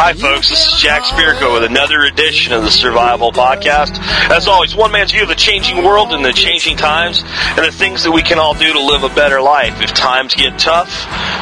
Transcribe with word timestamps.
Hi, 0.00 0.12
folks. 0.12 0.48
This 0.48 0.64
is 0.64 0.80
Jack 0.80 1.02
Spirko 1.02 1.54
with 1.54 1.64
another 1.64 2.04
edition 2.04 2.52
of 2.52 2.62
the 2.62 2.70
Survival 2.70 3.32
Podcast. 3.32 3.98
As 4.30 4.46
always, 4.46 4.76
one 4.76 4.92
man's 4.92 5.10
view 5.10 5.22
of 5.22 5.28
the 5.28 5.34
changing 5.34 5.84
world 5.84 6.12
and 6.12 6.24
the 6.24 6.32
changing 6.32 6.76
times 6.76 7.24
and 7.26 7.66
the 7.66 7.72
things 7.72 8.04
that 8.04 8.12
we 8.12 8.22
can 8.22 8.38
all 8.38 8.54
do 8.54 8.72
to 8.72 8.80
live 8.80 9.02
a 9.02 9.08
better 9.08 9.42
life. 9.42 9.82
If 9.82 9.92
times 9.94 10.34
get 10.34 10.56
tough, 10.56 10.88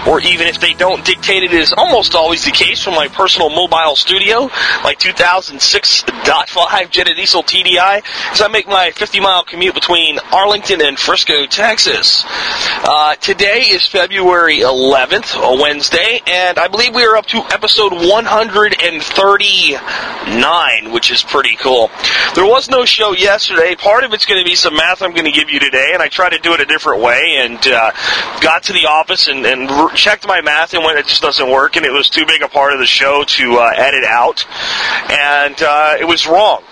or 0.08 0.20
even 0.20 0.46
if 0.46 0.58
they 0.58 0.72
don't 0.72 1.04
dictate 1.04 1.42
it, 1.42 1.52
is 1.52 1.74
almost 1.76 2.14
always 2.14 2.46
the 2.46 2.50
case 2.50 2.82
from 2.82 2.94
my 2.94 3.08
personal 3.08 3.50
mobile 3.50 3.94
studio, 3.94 4.48
my 4.82 4.94
2006.5 4.98 6.90
Jetta 6.90 7.14
Diesel 7.14 7.42
TDI, 7.42 8.02
as 8.32 8.40
I 8.40 8.48
make 8.48 8.66
my 8.66 8.90
50 8.92 9.20
mile 9.20 9.44
commute 9.44 9.74
between 9.74 10.18
Arlington 10.32 10.80
and 10.80 10.98
Frisco, 10.98 11.44
Texas. 11.44 12.24
Uh, 12.26 13.16
today 13.16 13.64
is 13.68 13.86
February 13.86 14.60
11th, 14.60 15.36
a 15.36 15.60
Wednesday, 15.60 16.20
and 16.26 16.58
I 16.58 16.68
believe 16.68 16.94
we 16.94 17.04
are 17.04 17.18
up 17.18 17.26
to 17.26 17.44
episode 17.52 17.92
139, 18.54 20.92
which 20.92 21.10
is 21.10 21.22
pretty 21.22 21.56
cool. 21.56 21.90
There 22.34 22.46
was 22.46 22.70
no 22.70 22.84
show 22.84 23.12
yesterday. 23.12 23.74
Part 23.74 24.04
of 24.04 24.12
it's 24.12 24.26
going 24.26 24.42
to 24.42 24.48
be 24.48 24.54
some 24.54 24.76
math 24.76 25.02
I'm 25.02 25.12
going 25.12 25.24
to 25.24 25.32
give 25.32 25.50
you 25.50 25.58
today, 25.58 25.90
and 25.92 26.02
I 26.02 26.08
tried 26.08 26.30
to 26.30 26.38
do 26.38 26.54
it 26.54 26.60
a 26.60 26.64
different 26.64 27.02
way, 27.02 27.36
and 27.38 27.58
uh, 27.66 27.90
got 28.40 28.62
to 28.64 28.72
the 28.72 28.86
office 28.86 29.28
and, 29.28 29.44
and 29.44 29.68
r- 29.68 29.90
checked 29.90 30.26
my 30.26 30.40
math 30.40 30.74
and 30.74 30.84
went, 30.84 30.98
it 30.98 31.06
just 31.06 31.22
doesn't 31.22 31.50
work, 31.50 31.76
and 31.76 31.84
it 31.84 31.92
was 31.92 32.08
too 32.08 32.24
big 32.26 32.42
a 32.42 32.48
part 32.48 32.72
of 32.72 32.78
the 32.78 32.86
show 32.86 33.24
to 33.24 33.56
uh, 33.56 33.72
edit 33.76 34.04
out, 34.04 34.46
and 35.10 35.60
uh, 35.62 35.96
it 35.98 36.04
was 36.04 36.26
wrong. 36.26 36.62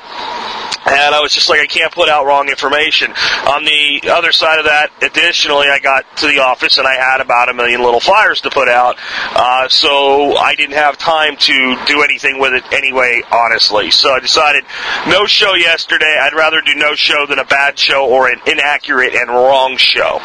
And 0.87 1.15
I 1.15 1.21
was 1.21 1.33
just 1.33 1.49
like, 1.49 1.61
I 1.61 1.67
can't 1.67 1.93
put 1.93 2.09
out 2.09 2.27
wrong 2.27 2.49
information. 2.49 3.11
On 3.49 3.65
the 3.65 4.11
other 4.11 4.33
side 4.33 4.59
of 4.59 4.67
that, 4.67 4.91
additionally, 5.01 5.69
I 5.69 5.79
got 5.79 6.05
to 6.19 6.27
the 6.27 6.41
office 6.41 6.79
and 6.79 6.87
I 6.87 6.95
had 6.95 7.21
about 7.21 7.49
a 7.49 7.55
million 7.55 7.83
little 7.83 8.01
flyers 8.01 8.41
to 8.43 8.51
put 8.51 8.69
out. 8.69 8.97
Uh, 9.35 9.69
so 9.69 10.37
I 10.37 10.55
didn't 10.55 10.77
have 10.77 10.99
time 10.99 11.37
to 11.37 11.77
do 11.87 12.03
anything 12.03 12.39
with 12.39 12.53
it 12.53 12.65
anyway, 12.73 13.23
honestly. 13.33 13.91
So 13.91 14.13
I 14.13 14.21
decided 14.21 14.65
no 15.09 15.27
show 15.27 15.55
yesterday. 15.55 16.19
I'd 16.21 16.35
rather 16.35 16.61
do 16.61 16.75
no 16.75 16.95
show 16.95 17.27
than 17.27 17.39
a 17.39 17.45
bad 17.45 17.79
show 17.79 18.09
or 18.09 18.29
an 18.29 18.41
inaccurate 18.47 19.15
and 19.15 19.29
wrong 19.31 19.77
show. 19.77 20.21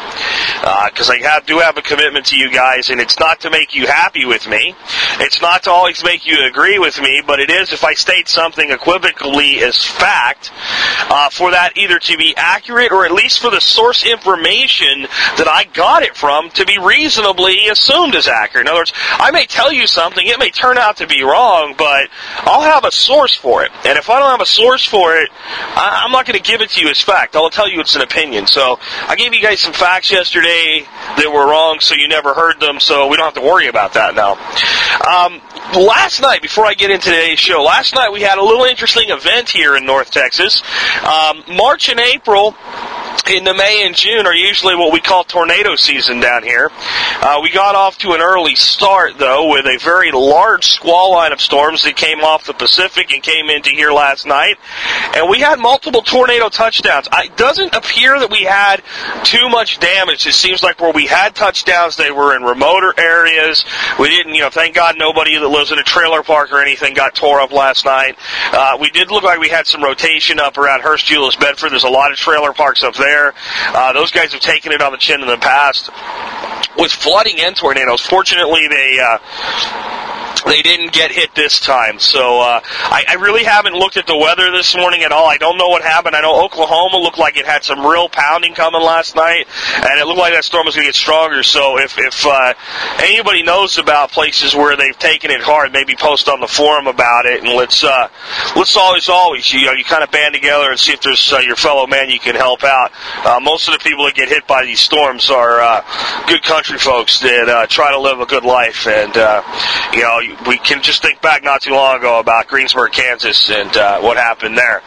Because 0.86 1.08
I 1.08 1.18
have, 1.22 1.46
do 1.46 1.58
have 1.58 1.78
a 1.78 1.82
commitment 1.82 2.26
to 2.26 2.36
you 2.36 2.50
guys, 2.50 2.90
and 2.90 3.00
it's 3.00 3.18
not 3.18 3.40
to 3.40 3.50
make 3.50 3.74
you 3.74 3.86
happy 3.86 4.24
with 4.26 4.46
me. 4.46 4.74
It's 5.20 5.40
not 5.40 5.64
to 5.64 5.70
always 5.70 6.04
make 6.04 6.26
you 6.26 6.44
agree 6.46 6.78
with 6.78 7.00
me, 7.00 7.22
but 7.26 7.40
it 7.40 7.50
is 7.50 7.72
if 7.72 7.84
I 7.84 7.94
state 7.94 8.28
something 8.28 8.70
equivocally 8.70 9.60
as 9.60 9.84
fact, 9.84 10.49
uh, 11.10 11.30
for 11.30 11.50
that 11.50 11.76
either 11.76 11.98
to 11.98 12.16
be 12.16 12.34
accurate 12.36 12.92
or 12.92 13.04
at 13.04 13.12
least 13.12 13.40
for 13.40 13.50
the 13.50 13.60
source 13.60 14.04
information 14.04 15.02
that 15.36 15.48
I 15.48 15.64
got 15.72 16.02
it 16.02 16.16
from 16.16 16.50
to 16.50 16.64
be 16.64 16.78
reasonably 16.78 17.68
assumed 17.68 18.14
as 18.14 18.26
accurate. 18.26 18.66
In 18.66 18.70
other 18.70 18.80
words, 18.80 18.92
I 18.96 19.30
may 19.30 19.46
tell 19.46 19.72
you 19.72 19.86
something, 19.86 20.26
it 20.26 20.38
may 20.38 20.50
turn 20.50 20.78
out 20.78 20.98
to 20.98 21.06
be 21.06 21.22
wrong, 21.22 21.74
but 21.76 22.08
I'll 22.38 22.62
have 22.62 22.84
a 22.84 22.92
source 22.92 23.34
for 23.34 23.64
it. 23.64 23.70
And 23.84 23.98
if 23.98 24.10
I 24.10 24.18
don't 24.18 24.30
have 24.30 24.40
a 24.40 24.46
source 24.46 24.84
for 24.84 25.16
it, 25.16 25.30
I- 25.76 26.02
I'm 26.04 26.12
not 26.12 26.26
going 26.26 26.38
to 26.38 26.42
give 26.42 26.60
it 26.60 26.70
to 26.70 26.80
you 26.80 26.88
as 26.88 27.00
fact. 27.00 27.36
I'll 27.36 27.50
tell 27.50 27.68
you 27.68 27.80
it's 27.80 27.96
an 27.96 28.02
opinion. 28.02 28.46
So 28.46 28.78
I 29.06 29.16
gave 29.16 29.34
you 29.34 29.42
guys 29.42 29.60
some 29.60 29.72
facts 29.72 30.10
yesterday 30.10 30.86
that 31.16 31.30
were 31.32 31.46
wrong, 31.48 31.80
so 31.80 31.94
you 31.94 32.08
never 32.08 32.34
heard 32.34 32.60
them, 32.60 32.80
so 32.80 33.08
we 33.08 33.16
don't 33.16 33.26
have 33.26 33.34
to 33.34 33.40
worry 33.40 33.68
about 33.68 33.94
that 33.94 34.14
now. 34.14 34.36
Um, 35.06 35.40
last 35.74 36.20
night, 36.20 36.42
before 36.42 36.66
I 36.66 36.74
get 36.74 36.90
into 36.90 37.10
today's 37.10 37.38
show, 37.38 37.62
last 37.62 37.94
night 37.94 38.12
we 38.12 38.22
had 38.22 38.38
a 38.38 38.42
little 38.44 38.64
interesting 38.64 39.10
event 39.10 39.48
here 39.48 39.76
in 39.76 39.84
North 39.86 40.10
Texas. 40.10 40.39
Um, 41.04 41.44
March 41.56 41.88
and 41.88 42.00
April 42.00 42.54
into 43.30 43.54
May 43.54 43.86
and 43.86 43.94
June 43.94 44.26
are 44.26 44.34
usually 44.34 44.74
what 44.74 44.92
we 44.92 45.00
call 45.00 45.24
tornado 45.24 45.76
season 45.76 46.20
down 46.20 46.42
here. 46.42 46.70
Uh, 47.22 47.40
we 47.42 47.50
got 47.50 47.74
off 47.74 47.98
to 47.98 48.12
an 48.12 48.20
early 48.20 48.54
start, 48.54 49.18
though, 49.18 49.50
with 49.50 49.66
a 49.66 49.78
very 49.82 50.10
large 50.10 50.66
squall 50.66 51.12
line 51.12 51.32
of 51.32 51.40
storms 51.40 51.82
that 51.84 51.96
came 51.96 52.20
off 52.20 52.44
the 52.44 52.52
Pacific 52.52 53.12
and 53.12 53.22
came 53.22 53.48
into 53.48 53.70
here 53.70 53.92
last 53.92 54.26
night. 54.26 54.56
And 55.14 55.28
we 55.28 55.40
had 55.40 55.58
multiple 55.58 56.02
tornado 56.02 56.48
touchdowns. 56.48 57.08
It 57.12 57.36
doesn't 57.36 57.74
appear 57.74 58.18
that 58.18 58.30
we 58.30 58.42
had 58.42 58.82
too 59.24 59.48
much 59.48 59.78
damage. 59.78 60.26
It 60.26 60.34
seems 60.34 60.62
like 60.62 60.80
where 60.80 60.92
we 60.92 61.06
had 61.06 61.34
touchdowns, 61.34 61.96
they 61.96 62.10
were 62.10 62.36
in 62.36 62.42
remoter 62.42 62.94
areas. 62.98 63.64
We 63.98 64.08
didn't, 64.08 64.34
you 64.34 64.42
know, 64.42 64.50
thank 64.50 64.74
God 64.74 64.96
nobody 64.98 65.38
that 65.38 65.48
lives 65.48 65.72
in 65.72 65.78
a 65.78 65.84
trailer 65.84 66.22
park 66.22 66.52
or 66.52 66.60
anything 66.60 66.94
got 66.94 67.14
tore 67.14 67.40
up 67.40 67.52
last 67.52 67.84
night. 67.84 68.16
Uh, 68.52 68.78
we 68.80 68.90
did 68.90 69.10
look 69.10 69.22
like 69.22 69.38
we 69.38 69.48
had 69.48 69.66
some 69.66 69.82
rotation 69.82 70.40
up 70.40 70.58
around 70.58 70.80
Hurst, 70.80 71.06
Euless, 71.06 71.38
Bedford. 71.38 71.70
There's 71.70 71.84
a 71.84 71.88
lot 71.88 72.10
of 72.10 72.18
trailer 72.18 72.52
parks 72.52 72.82
up 72.82 72.94
there. 73.00 73.34
Uh, 73.68 73.92
those 73.92 74.12
guys 74.12 74.32
have 74.32 74.40
taken 74.40 74.72
it 74.72 74.80
on 74.80 74.92
the 74.92 74.98
chin 74.98 75.20
in 75.20 75.26
the 75.26 75.38
past 75.38 75.90
with 76.78 76.92
flooding 76.92 77.40
and 77.40 77.56
tornadoes. 77.56 78.00
Fortunately, 78.00 78.68
they 78.68 78.98
uh, 79.02 79.18
they 80.46 80.62
didn't 80.62 80.92
get 80.92 81.10
hit 81.10 81.34
this 81.34 81.60
time. 81.60 81.98
So 81.98 82.40
uh, 82.40 82.60
I, 82.64 83.04
I 83.08 83.14
really 83.14 83.44
haven't 83.44 83.74
looked 83.74 83.96
at 83.96 84.06
the 84.06 84.16
weather 84.16 84.50
this 84.50 84.76
morning 84.76 85.02
at 85.02 85.12
all. 85.12 85.26
I 85.26 85.36
don't 85.36 85.58
know 85.58 85.68
what 85.68 85.82
happened. 85.82 86.16
I 86.16 86.20
know 86.20 86.44
Oklahoma 86.44 86.98
looked 86.98 87.18
like 87.18 87.36
it 87.36 87.46
had 87.46 87.64
some 87.64 87.84
real 87.84 88.08
pounding 88.08 88.54
coming 88.54 88.82
last 88.82 89.16
night, 89.16 89.46
and 89.74 89.98
it 89.98 90.06
looked 90.06 90.18
like 90.18 90.34
that 90.34 90.44
storm 90.44 90.66
was 90.66 90.74
going 90.74 90.86
to 90.86 90.88
get 90.88 90.94
stronger. 90.94 91.42
So 91.42 91.78
if 91.78 91.98
if 91.98 92.26
uh, 92.26 92.54
anybody 93.02 93.42
knows 93.42 93.78
about 93.78 94.10
places 94.12 94.54
where 94.54 94.76
they've 94.76 94.98
taken 94.98 95.30
it 95.30 95.40
hard, 95.40 95.72
maybe 95.72 95.94
post 95.96 96.28
on 96.28 96.40
the 96.40 96.48
forum 96.48 96.86
about 96.86 97.26
it, 97.26 97.40
and 97.40 97.52
let's 97.52 97.84
uh, 97.84 98.08
let's 98.56 98.76
always 98.76 99.08
always 99.08 99.52
you 99.52 99.66
know 99.66 99.72
you 99.72 99.84
kind 99.84 100.02
of 100.02 100.10
band 100.10 100.34
together 100.34 100.70
and 100.70 100.78
see 100.78 100.92
if 100.92 101.00
there's 101.00 101.32
uh, 101.32 101.38
your 101.38 101.56
fellow 101.56 101.86
man 101.86 102.10
you 102.10 102.18
can 102.18 102.34
help 102.34 102.64
out. 102.64 102.90
Uh, 103.24 103.40
most 103.40 103.68
of 103.68 103.74
the 103.74 103.80
people 103.80 104.04
that 104.04 104.14
get 104.14 104.28
hit 104.28 104.46
by 104.46 104.64
these 104.64 104.80
storms 104.80 105.30
are 105.30 105.60
uh, 105.60 106.26
good 106.26 106.42
country 106.42 106.78
folks 106.78 107.20
that 107.20 107.48
uh, 107.48 107.66
try 107.66 107.90
to 107.90 107.98
live 107.98 108.20
a 108.20 108.26
good 108.26 108.44
life, 108.44 108.86
and 108.86 109.16
uh, 109.16 109.42
you 109.92 110.02
know 110.02 110.20
we 110.46 110.58
can 110.58 110.82
just 110.82 111.02
think 111.02 111.20
back 111.20 111.42
not 111.42 111.62
too 111.62 111.72
long 111.72 111.98
ago 111.98 112.18
about 112.18 112.48
Greensburg, 112.48 112.92
Kansas, 112.92 113.50
and 113.50 113.74
uh, 113.76 114.00
what 114.00 114.16
happened 114.16 114.56
there, 114.56 114.82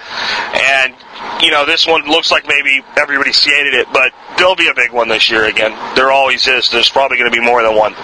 and 0.53 0.95
you 1.41 1.51
know, 1.51 1.65
this 1.65 1.85
one 1.87 2.03
looks 2.05 2.31
like 2.31 2.47
maybe 2.47 2.81
everybody 2.97 3.31
skated 3.33 3.73
it, 3.73 3.87
but 3.91 4.11
there'll 4.37 4.55
be 4.55 4.67
a 4.67 4.73
big 4.73 4.91
one 4.91 5.07
this 5.07 5.29
year 5.29 5.45
again. 5.45 5.71
There 5.95 6.11
always 6.11 6.47
is. 6.47 6.69
There's 6.69 6.89
probably 6.89 7.17
going 7.17 7.31
to 7.31 7.35
be 7.37 7.43
more 7.43 7.61
than 7.61 7.75
one. 7.75 7.95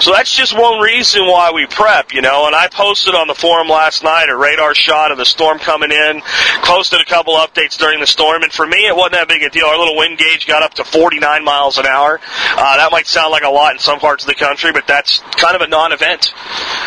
So 0.00 0.10
that's 0.10 0.34
just 0.34 0.58
one 0.58 0.80
reason 0.80 1.26
why 1.26 1.52
we 1.52 1.66
prep, 1.66 2.12
you 2.12 2.22
know, 2.22 2.46
and 2.46 2.56
I 2.56 2.68
posted 2.68 3.14
on 3.14 3.28
the 3.28 3.34
forum 3.34 3.68
last 3.68 4.02
night 4.02 4.28
a 4.28 4.36
radar 4.36 4.74
shot 4.74 5.12
of 5.12 5.18
the 5.18 5.24
storm 5.24 5.58
coming 5.58 5.92
in, 5.92 6.22
posted 6.62 7.00
a 7.00 7.04
couple 7.04 7.34
updates 7.34 7.76
during 7.78 8.00
the 8.00 8.06
storm, 8.06 8.42
and 8.42 8.52
for 8.52 8.66
me 8.66 8.86
it 8.86 8.96
wasn't 8.96 9.12
that 9.12 9.28
big 9.28 9.42
a 9.42 9.50
deal. 9.50 9.66
Our 9.66 9.78
little 9.78 9.96
wind 9.96 10.18
gauge 10.18 10.46
got 10.46 10.62
up 10.62 10.74
to 10.74 10.84
49 10.84 11.44
miles 11.44 11.78
an 11.78 11.86
hour. 11.86 12.18
Uh, 12.56 12.76
that 12.78 12.88
might 12.90 13.06
sound 13.06 13.30
like 13.30 13.44
a 13.44 13.48
lot 13.48 13.74
in 13.74 13.78
some 13.78 14.00
parts 14.00 14.24
of 14.24 14.28
the 14.28 14.34
country, 14.34 14.72
but 14.72 14.88
that's 14.88 15.20
kind 15.36 15.54
of 15.54 15.62
a 15.62 15.68
non-event 15.68 16.32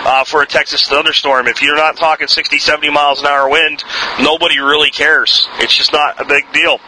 uh, 0.03 0.25
for 0.25 0.41
a 0.41 0.45
Texas 0.45 0.85
thunderstorm. 0.87 1.47
If 1.47 1.61
you're 1.61 1.77
not 1.77 1.95
talking 1.95 2.27
60, 2.27 2.59
70 2.59 2.89
miles 2.89 3.21
an 3.21 3.27
hour 3.27 3.49
wind, 3.49 3.83
nobody 4.19 4.59
really 4.59 4.89
cares. 4.89 5.47
It's 5.59 5.73
just 5.73 5.93
not 5.93 6.19
a 6.19 6.25
big 6.25 6.51
deal. 6.51 6.79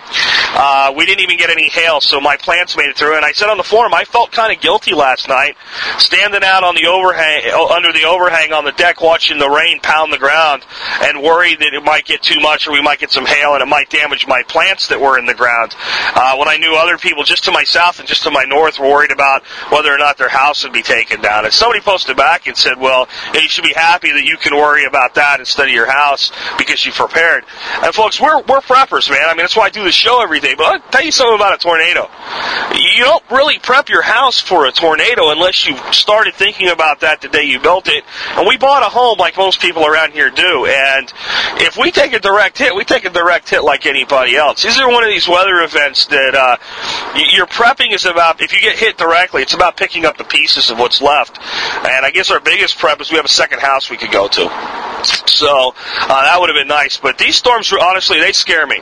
Uh, 0.60 0.94
we 0.96 1.06
didn't 1.06 1.22
even 1.22 1.38
get 1.38 1.50
any 1.50 1.70
hail, 1.70 1.87
so 2.00 2.20
my 2.20 2.38
plants 2.38 2.76
made 2.76 2.90
it 2.90 2.98
through. 2.98 3.16
And 3.16 3.26
I 3.26 3.32
said 3.32 3.50
on 3.50 3.58
the 3.58 3.64
forum, 3.64 3.94
I 3.94 4.04
felt 4.04 4.32
kind 4.32 4.56
of 4.56 4.62
guilty 4.62 4.94
last 4.94 5.28
night, 5.28 5.56
standing 5.98 6.44
out 6.44 6.64
on 6.64 6.76
the 6.76 6.88
overhang, 6.88 7.44
oh, 7.54 7.74
under 7.74 7.92
the 7.94 8.06
overhang 8.06 8.54
on 8.54 8.66
the 8.66 8.72
deck, 8.74 9.02
watching 9.02 9.40
the 9.40 9.50
rain 9.50 9.80
pound 9.80 10.12
the 10.12 10.18
ground, 10.18 10.66
and 11.02 11.22
worried 11.22 11.60
that 11.60 11.74
it 11.74 11.84
might 11.84 12.06
get 12.06 12.22
too 12.22 12.40
much 12.40 12.68
or 12.68 12.72
we 12.72 12.82
might 12.82 13.00
get 13.00 13.12
some 13.12 13.26
hail 13.26 13.54
and 13.54 13.62
it 13.62 13.68
might 13.68 13.90
damage 13.90 14.28
my 14.28 14.44
plants 14.44 14.90
that 14.90 15.00
were 15.00 15.18
in 15.18 15.26
the 15.26 15.34
ground. 15.34 15.76
Uh, 16.14 16.36
when 16.36 16.48
I 16.48 16.58
knew 16.58 16.76
other 16.76 16.98
people 16.98 17.24
just 17.24 17.46
to 17.46 17.52
my 17.52 17.64
south 17.64 18.00
and 18.00 18.08
just 18.08 18.24
to 18.24 18.32
my 18.32 18.44
north 18.44 18.80
were 18.80 18.90
worried 18.90 19.12
about 19.12 19.44
whether 19.72 19.94
or 19.94 19.98
not 19.98 20.18
their 20.18 20.30
house 20.30 20.64
would 20.64 20.74
be 20.74 20.84
taken 20.84 21.22
down. 21.22 21.46
And 21.46 21.54
somebody 21.54 21.82
posted 21.82 22.18
back 22.18 22.48
and 22.48 22.58
said, 22.58 22.78
"Well, 22.78 23.08
you 23.34 23.48
should 23.48 23.64
be 23.64 23.74
happy 23.74 24.12
that 24.12 24.24
you 24.24 24.38
can 24.38 24.56
worry 24.56 24.86
about 24.86 25.16
that 25.16 25.40
instead 25.40 25.68
of 25.68 25.74
your 25.74 25.90
house 25.90 26.32
because 26.58 26.86
you 26.86 26.92
prepared." 26.92 27.46
And 27.82 27.94
folks, 27.94 28.20
we're 28.20 28.42
we're 28.42 28.62
preppers, 28.62 29.10
man. 29.10 29.26
I 29.26 29.30
mean, 29.30 29.38
that's 29.38 29.56
why 29.56 29.66
I 29.66 29.70
do 29.70 29.84
the 29.84 29.92
show 29.92 30.22
every 30.22 30.40
day. 30.40 30.56
But 30.56 30.66
I'll 30.66 30.80
tell 30.92 31.04
you 31.04 31.12
something 31.12 31.36
about 31.36 31.54
a 31.54 31.58
tornado. 31.58 31.77
You 32.76 33.04
don't 33.04 33.24
really 33.32 33.60
prep 33.60 33.90
your 33.90 34.02
house 34.02 34.40
for 34.40 34.66
a 34.66 34.72
tornado 34.72 35.30
unless 35.30 35.66
you 35.66 35.78
started 35.92 36.34
thinking 36.36 36.70
about 36.70 37.02
that 37.02 37.22
the 37.22 37.30
day 37.30 37.44
you 37.44 37.60
built 37.60 37.88
it. 37.88 38.04
And 38.32 38.48
we 38.48 38.58
bought 38.58 38.84
a 38.84 38.90
home 38.90 39.18
like 39.20 39.38
most 39.38 39.62
people 39.62 39.86
around 39.86 40.12
here 40.12 40.30
do. 40.30 40.66
And 40.66 41.12
if 41.62 41.78
we 41.78 41.92
take 41.92 42.14
a 42.14 42.20
direct 42.20 42.58
hit, 42.58 42.76
we 42.76 42.84
take 42.84 43.06
a 43.06 43.10
direct 43.10 43.50
hit 43.50 43.64
like 43.64 43.86
anybody 43.86 44.36
else. 44.36 44.64
These 44.64 44.80
are 44.80 44.90
one 44.90 45.04
of 45.04 45.10
these 45.10 45.28
weather 45.28 45.62
events 45.62 46.06
that 46.08 46.36
uh, 46.36 46.58
your 47.34 47.48
prepping 47.48 47.94
is 47.94 48.06
about. 48.06 48.42
If 48.42 48.54
you 48.54 48.60
get 48.60 48.78
hit 48.78 48.98
directly, 48.98 49.42
it's 49.42 49.54
about 49.54 49.78
picking 49.78 50.06
up 50.06 50.18
the 50.18 50.24
pieces 50.24 50.70
of 50.70 50.80
what's 50.80 51.02
left. 51.02 51.38
And 51.40 52.06
I 52.06 52.12
guess 52.12 52.32
our 52.32 52.40
biggest 52.40 52.78
prep 52.78 53.02
is 53.02 53.12
we 53.12 53.18
have 53.18 53.26
a 53.26 53.30
second 53.30 53.62
house 53.62 53.90
we 53.90 53.98
could 53.98 54.12
go 54.12 54.28
to. 54.28 54.97
So 55.28 55.74
uh, 55.76 56.24
that 56.24 56.38
would 56.40 56.50
have 56.50 56.56
been 56.56 56.68
nice. 56.68 56.98
But 56.98 57.18
these 57.18 57.36
storms, 57.36 57.72
honestly, 57.74 58.20
they 58.20 58.32
scare 58.32 58.66
me. 58.68 58.80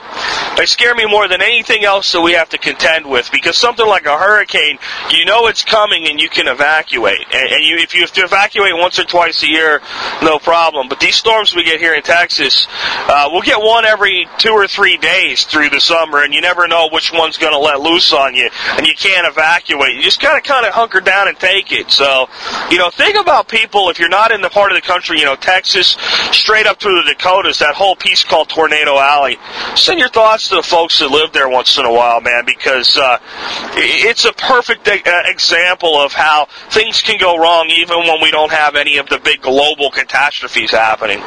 They 0.58 0.66
scare 0.66 0.96
me 0.96 1.06
more 1.06 1.28
than 1.28 1.42
anything 1.42 1.84
else 1.84 2.12
that 2.12 2.22
we 2.22 2.34
have 2.34 2.50
to 2.50 2.58
contend 2.58 3.06
with 3.06 3.32
because 3.32 3.58
something 3.58 3.86
like 3.86 4.06
a 4.06 4.18
hurricane, 4.18 4.80
you 5.12 5.26
know 5.26 5.48
it's 5.48 5.64
coming 5.64 6.08
and 6.08 6.20
you 6.20 6.30
can 6.30 6.48
evacuate. 6.48 7.26
And, 7.34 7.52
and 7.52 7.64
you, 7.64 7.78
if 7.78 7.94
you 7.94 8.02
have 8.02 8.12
to 8.14 8.22
evacuate 8.22 8.74
once 8.76 9.00
or 9.00 9.04
twice 9.04 9.44
a 9.44 9.48
year, 9.48 9.82
no 10.22 10.40
problem. 10.40 10.88
But 10.90 11.00
these 11.00 11.16
storms 11.16 11.56
we 11.56 11.64
get 11.64 11.80
here 11.80 11.94
in 11.94 12.04
Texas, 12.04 12.68
uh, 12.70 13.30
we'll 13.32 13.42
get 13.42 13.60
one 13.60 13.86
every 13.86 14.28
two 14.38 14.52
or 14.52 14.68
three 14.68 14.98
days 14.98 15.44
through 15.46 15.70
the 15.70 15.80
summer, 15.80 16.24
and 16.24 16.34
you 16.34 16.42
never 16.42 16.68
know 16.68 16.90
which 16.92 17.12
one's 17.12 17.38
going 17.38 17.54
to 17.54 17.60
let 17.60 17.80
loose 17.82 18.14
on 18.14 18.36
you, 18.36 18.50
and 18.78 18.88
you 18.88 18.94
can't 18.96 19.28
evacuate. 19.28 19.96
You 19.96 20.02
just 20.02 20.22
got 20.22 20.36
to 20.36 20.42
kind 20.42 20.66
of 20.66 20.74
hunker 20.74 21.02
down 21.02 21.28
and 21.28 21.38
take 21.38 21.72
it. 21.72 21.92
So, 21.92 22.30
you 22.70 22.78
know, 22.78 22.90
think 22.90 23.18
about 23.18 23.48
people 23.48 23.90
if 23.90 24.00
you're 24.00 24.10
not 24.10 24.32
in 24.32 24.42
the 24.42 24.50
part 24.50 24.72
of 24.72 24.76
the 24.76 24.86
country, 24.86 25.20
you 25.20 25.26
know, 25.26 25.36
Texas, 25.36 25.98
straight 26.32 26.68
up 26.68 26.80
through 26.80 27.02
the 27.04 27.14
Dakotas, 27.14 27.60
that 27.60 27.76
whole 27.76 27.96
piece 27.96 28.24
called 28.24 28.50
Tornado 28.50 28.98
Alley. 28.98 29.38
Send 29.76 30.00
your 30.00 30.10
thoughts 30.10 30.50
to 30.50 30.56
the 30.56 30.64
folks 30.64 31.00
that 31.00 31.10
live 31.10 31.32
there 31.34 31.50
once 31.50 31.78
in 31.78 31.86
a 31.86 31.92
while, 31.92 32.22
man, 32.22 32.46
because 32.46 32.98
uh, 32.98 33.18
it's 33.76 34.26
a 34.26 34.34
perfect 34.34 34.88
uh, 34.88 35.00
example 35.26 36.00
of 36.00 36.14
how 36.14 36.48
things 36.70 37.02
can 37.02 37.18
go 37.20 37.38
wrong 37.38 37.70
even 37.70 38.00
when 38.00 38.22
we 38.22 38.32
don't 38.32 38.52
have 38.52 38.76
any 38.76 38.98
of 38.98 39.08
the 39.10 39.20
big 39.20 39.42
global 39.42 39.92
catastrophes 39.92 40.72
happening. 40.72 41.22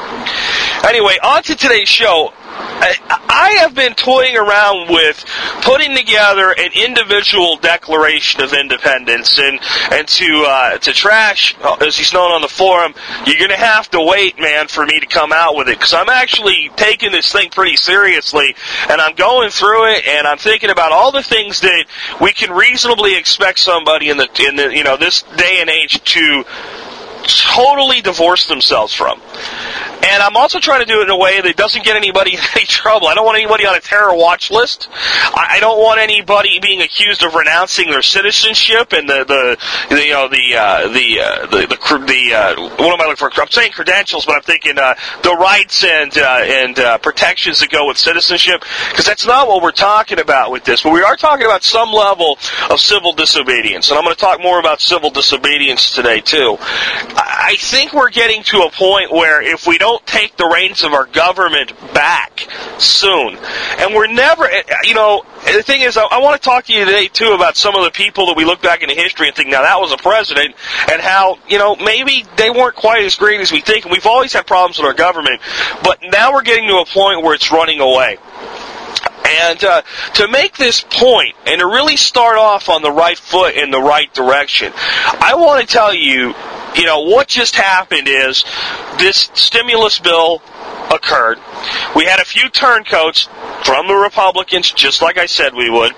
Anyway, 0.84 1.18
on 1.22 1.42
to 1.42 1.56
today's 1.56 1.88
show. 1.88 2.32
I 2.80 3.56
have 3.60 3.74
been 3.74 3.94
toying 3.94 4.36
around 4.36 4.90
with 4.90 5.24
putting 5.62 5.96
together 5.96 6.54
an 6.56 6.70
individual 6.74 7.56
Declaration 7.56 8.42
of 8.42 8.52
Independence, 8.52 9.38
and 9.38 9.58
and 9.90 10.06
to 10.06 10.44
uh, 10.46 10.78
to 10.78 10.92
trash, 10.92 11.56
as 11.80 11.96
he's 11.96 12.12
known 12.12 12.30
on 12.30 12.40
the 12.40 12.48
forum, 12.48 12.94
you're 13.26 13.48
to 13.48 13.56
have 13.56 13.90
to 13.90 14.00
wait, 14.00 14.38
man, 14.38 14.68
for 14.68 14.84
me 14.86 15.00
to 15.00 15.06
come 15.06 15.32
out 15.32 15.56
with 15.56 15.68
it 15.68 15.78
because 15.78 15.92
I'm 15.92 16.08
actually 16.08 16.70
taking 16.76 17.10
this 17.10 17.32
thing 17.32 17.50
pretty 17.50 17.76
seriously, 17.76 18.54
and 18.88 19.00
I'm 19.00 19.14
going 19.14 19.50
through 19.50 19.92
it, 19.92 20.06
and 20.06 20.26
I'm 20.26 20.38
thinking 20.38 20.70
about 20.70 20.92
all 20.92 21.10
the 21.10 21.22
things 21.22 21.60
that 21.60 21.84
we 22.20 22.32
can 22.32 22.52
reasonably 22.52 23.16
expect 23.16 23.58
somebody 23.58 24.08
in 24.08 24.16
the 24.16 24.28
in 24.46 24.56
the 24.56 24.74
you 24.74 24.84
know 24.84 24.96
this 24.96 25.22
day 25.22 25.58
and 25.60 25.68
age 25.68 26.02
to 26.02 26.44
totally 27.24 28.00
divorce 28.00 28.46
themselves 28.46 28.94
from. 28.94 29.20
And 30.08 30.22
I'm 30.22 30.36
also 30.36 30.58
trying 30.58 30.80
to 30.80 30.86
do 30.86 31.00
it 31.00 31.04
in 31.04 31.10
a 31.10 31.16
way 31.16 31.40
that 31.40 31.56
doesn't 31.56 31.84
get 31.84 31.96
anybody 31.96 32.34
in 32.34 32.40
any 32.54 32.66
trouble. 32.66 33.08
I 33.08 33.14
don't 33.14 33.24
want 33.24 33.38
anybody 33.38 33.66
on 33.66 33.74
a 33.74 33.80
terror 33.80 34.14
watch 34.14 34.50
list. 34.50 34.88
I 34.92 35.58
don't 35.60 35.78
want 35.78 36.00
anybody 36.00 36.60
being 36.60 36.80
accused 36.80 37.22
of 37.22 37.34
renouncing 37.34 37.90
their 37.90 38.02
citizenship 38.02 38.92
and 38.92 39.08
the 39.08 39.24
the, 39.88 40.02
you 40.02 40.12
know 40.12 40.28
the 40.28 40.56
uh, 40.56 40.88
the, 40.88 41.20
uh, 41.20 41.46
the 41.46 41.66
the 41.66 42.06
the 42.06 42.34
uh, 42.34 42.68
what 42.76 42.92
am 42.92 43.00
I 43.00 43.04
looking 43.04 43.16
for? 43.16 43.30
I'm 43.40 43.50
saying 43.50 43.72
credentials, 43.72 44.24
but 44.24 44.36
I'm 44.36 44.42
thinking 44.42 44.78
uh, 44.78 44.94
the 45.22 45.34
rights 45.34 45.84
and 45.84 46.16
uh, 46.16 46.40
and 46.44 46.78
uh, 46.78 46.98
protections 46.98 47.60
that 47.60 47.70
go 47.70 47.86
with 47.86 47.98
citizenship 47.98 48.64
because 48.90 49.04
that's 49.04 49.26
not 49.26 49.48
what 49.48 49.62
we're 49.62 49.72
talking 49.72 50.20
about 50.20 50.50
with 50.50 50.64
this. 50.64 50.82
But 50.82 50.92
we 50.92 51.02
are 51.02 51.16
talking 51.16 51.44
about 51.44 51.62
some 51.62 51.92
level 51.92 52.38
of 52.70 52.80
civil 52.80 53.12
disobedience, 53.12 53.90
and 53.90 53.98
I'm 53.98 54.04
going 54.04 54.14
to 54.14 54.20
talk 54.20 54.40
more 54.40 54.58
about 54.58 54.80
civil 54.80 55.10
disobedience 55.10 55.92
today 55.92 56.20
too. 56.20 56.56
I 56.60 57.56
think 57.58 57.92
we're 57.92 58.10
getting 58.10 58.42
to 58.44 58.62
a 58.62 58.70
point 58.70 59.12
where 59.12 59.27
if 59.42 59.66
we 59.66 59.78
don't 59.78 60.04
take 60.06 60.36
the 60.36 60.50
reins 60.52 60.84
of 60.84 60.92
our 60.92 61.06
government 61.06 61.72
back 61.94 62.46
soon, 62.78 63.36
and 63.78 63.94
we're 63.94 64.06
never, 64.06 64.48
you 64.84 64.94
know, 64.94 65.24
the 65.44 65.62
thing 65.62 65.82
is, 65.82 65.96
I, 65.96 66.04
I 66.04 66.18
want 66.18 66.40
to 66.40 66.48
talk 66.48 66.64
to 66.66 66.72
you 66.72 66.84
today 66.84 67.08
too 67.08 67.32
about 67.32 67.56
some 67.56 67.74
of 67.76 67.84
the 67.84 67.90
people 67.90 68.26
that 68.26 68.36
we 68.36 68.44
look 68.44 68.62
back 68.62 68.82
into 68.82 68.94
history 68.94 69.28
and 69.28 69.36
think, 69.36 69.48
now 69.48 69.62
that 69.62 69.80
was 69.80 69.92
a 69.92 69.96
president, 69.96 70.54
and 70.90 71.00
how, 71.00 71.38
you 71.48 71.58
know, 71.58 71.76
maybe 71.76 72.24
they 72.36 72.50
weren't 72.50 72.76
quite 72.76 73.04
as 73.04 73.14
great 73.14 73.40
as 73.40 73.52
we 73.52 73.60
think, 73.60 73.84
and 73.84 73.92
we've 73.92 74.06
always 74.06 74.32
had 74.32 74.46
problems 74.46 74.78
with 74.78 74.86
our 74.86 74.94
government, 74.94 75.40
but 75.82 75.98
now 76.02 76.32
we're 76.32 76.42
getting 76.42 76.68
to 76.68 76.78
a 76.78 76.86
point 76.86 77.22
where 77.22 77.34
it's 77.34 77.50
running 77.52 77.80
away. 77.80 78.18
And 79.28 79.62
uh, 79.62 79.82
to 80.14 80.28
make 80.28 80.56
this 80.56 80.80
point 80.80 81.36
and 81.46 81.60
to 81.60 81.66
really 81.66 81.96
start 81.96 82.38
off 82.38 82.70
on 82.70 82.80
the 82.80 82.90
right 82.90 83.18
foot 83.18 83.54
in 83.56 83.70
the 83.70 83.80
right 83.80 84.12
direction, 84.14 84.72
I 84.74 85.34
want 85.36 85.60
to 85.60 85.66
tell 85.66 85.92
you, 85.94 86.34
you 86.74 86.84
know, 86.84 87.00
what 87.00 87.28
just 87.28 87.56
happened 87.56 88.08
is 88.08 88.44
this 88.98 89.30
stimulus 89.34 89.98
bill 89.98 90.42
occurred. 90.92 91.38
We 91.94 92.04
had 92.04 92.20
a 92.20 92.24
few 92.24 92.48
turncoats 92.48 93.28
from 93.64 93.88
the 93.88 93.94
Republicans, 93.94 94.70
just 94.70 95.02
like 95.02 95.18
I 95.18 95.26
said 95.26 95.54
we 95.54 95.70
would, 95.70 95.92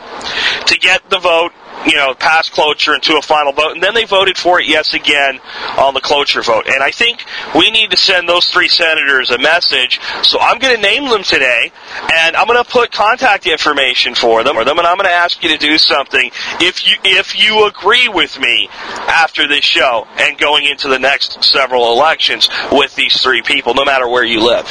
to 0.67 0.79
get 0.79 1.09
the 1.11 1.19
vote 1.19 1.53
you 1.87 1.95
know, 1.95 2.15
pass 2.15 2.49
cloture 2.51 2.95
into 2.95 3.17
a 3.17 3.23
final 3.23 3.53
vote, 3.53 3.73
and 3.73 3.83
then 3.83 3.95
they 3.95 4.05
voted 4.05 4.37
for 4.37 4.61
it 4.61 4.67
yes 4.67 4.95
again 4.95 5.41
on 5.79 5.95
the 5.95 6.01
cloture 6.01 6.43
vote. 6.43 6.67
And 6.67 6.83
I 6.83 6.91
think 6.91 7.25
we 7.55 7.71
need 7.71 7.91
to 7.91 7.97
send 7.97 8.29
those 8.29 8.47
three 8.47 8.69
senators 8.69 9.31
a 9.31 9.39
message. 9.39 10.01
So 10.23 10.39
I'm 10.41 10.59
going 10.59 10.77
to 10.77 10.83
name 10.83 11.09
them 11.09 11.23
today, 11.23 11.73
and 12.13 12.37
I'm 12.37 12.47
going 12.47 12.63
to 12.63 12.71
put 12.71 12.93
contact 12.93 13.47
information 13.47 14.15
for 14.15 14.45
them, 14.45 14.57
or 14.57 14.65
them, 14.65 14.79
and 14.79 14.87
I'm 14.87 14.97
going 14.97 15.09
to 15.09 15.15
ask 15.15 15.43
you 15.43 15.49
to 15.51 15.59
do 15.59 15.79
something 15.79 16.31
if 16.61 16.87
you 16.87 16.97
if 17.05 17.39
you 17.39 17.67
agree 17.67 18.09
with 18.09 18.39
me 18.39 18.69
after 18.71 19.49
this 19.49 19.65
show 19.65 20.07
and 20.19 20.37
going 20.39 20.67
into 20.67 20.89
the 20.89 20.99
next 20.99 21.43
several 21.43 21.93
elections 21.93 22.49
with 22.71 22.95
these 22.95 23.23
three 23.23 23.43
people, 23.43 23.75
no 23.75 23.85
matter 23.85 24.09
where 24.09 24.25
you 24.25 24.45
live. 24.45 24.67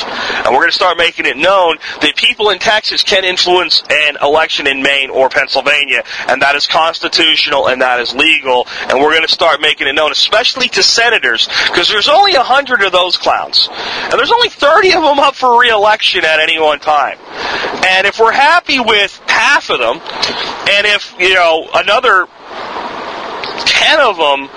And 0.46 0.54
we're 0.54 0.62
going 0.62 0.70
to 0.70 0.76
start 0.76 0.98
making 0.98 1.26
it 1.26 1.38
known 1.38 1.78
that 2.02 2.16
people 2.16 2.50
in 2.52 2.60
Texas 2.60 3.04
can 3.04 3.24
influence 3.24 3.84
an 3.90 4.18
election 4.22 4.68
in 4.68 4.84
Maine 4.84 5.10
or 5.10 5.30
Pennsylvania, 5.30 6.04
and 6.28 6.42
that 6.42 6.56
is 6.56 6.68
constitutional 6.68 6.99
constitutional 7.00 7.68
and 7.68 7.82
that 7.82 8.00
is 8.00 8.14
legal, 8.14 8.68
and 8.90 9.00
we're 9.00 9.12
going 9.12 9.26
to 9.26 9.34
start 9.34 9.62
making 9.62 9.88
it 9.88 9.94
known, 9.94 10.12
especially 10.12 10.68
to 10.70 10.84
senators, 10.84 11.48
because 11.68 11.88
there's 11.88 12.10
only 12.10 12.36
a 12.36 12.44
hundred 12.44 12.82
of 12.82 12.92
those 12.92 13.18
clowns, 13.18 13.70
and 13.72 14.14
there's 14.14 14.32
only 14.32 14.50
30 14.50 14.94
of 14.94 15.04
them 15.04 15.20
up 15.20 15.36
for 15.36 15.60
re-election 15.60 16.26
at 16.26 16.40
any 16.40 16.60
one 16.60 16.80
time. 16.80 17.18
And 17.86 18.06
if 18.06 18.20
we're 18.20 18.32
happy 18.32 18.80
with 18.80 19.16
half 19.28 19.70
of 19.70 19.80
them, 19.80 19.98
and 19.98 20.88
if 20.88 21.14
you 21.20 21.34
know 21.34 21.68
another 21.74 22.28
ten 23.66 24.00
of 24.00 24.18
them 24.18 24.50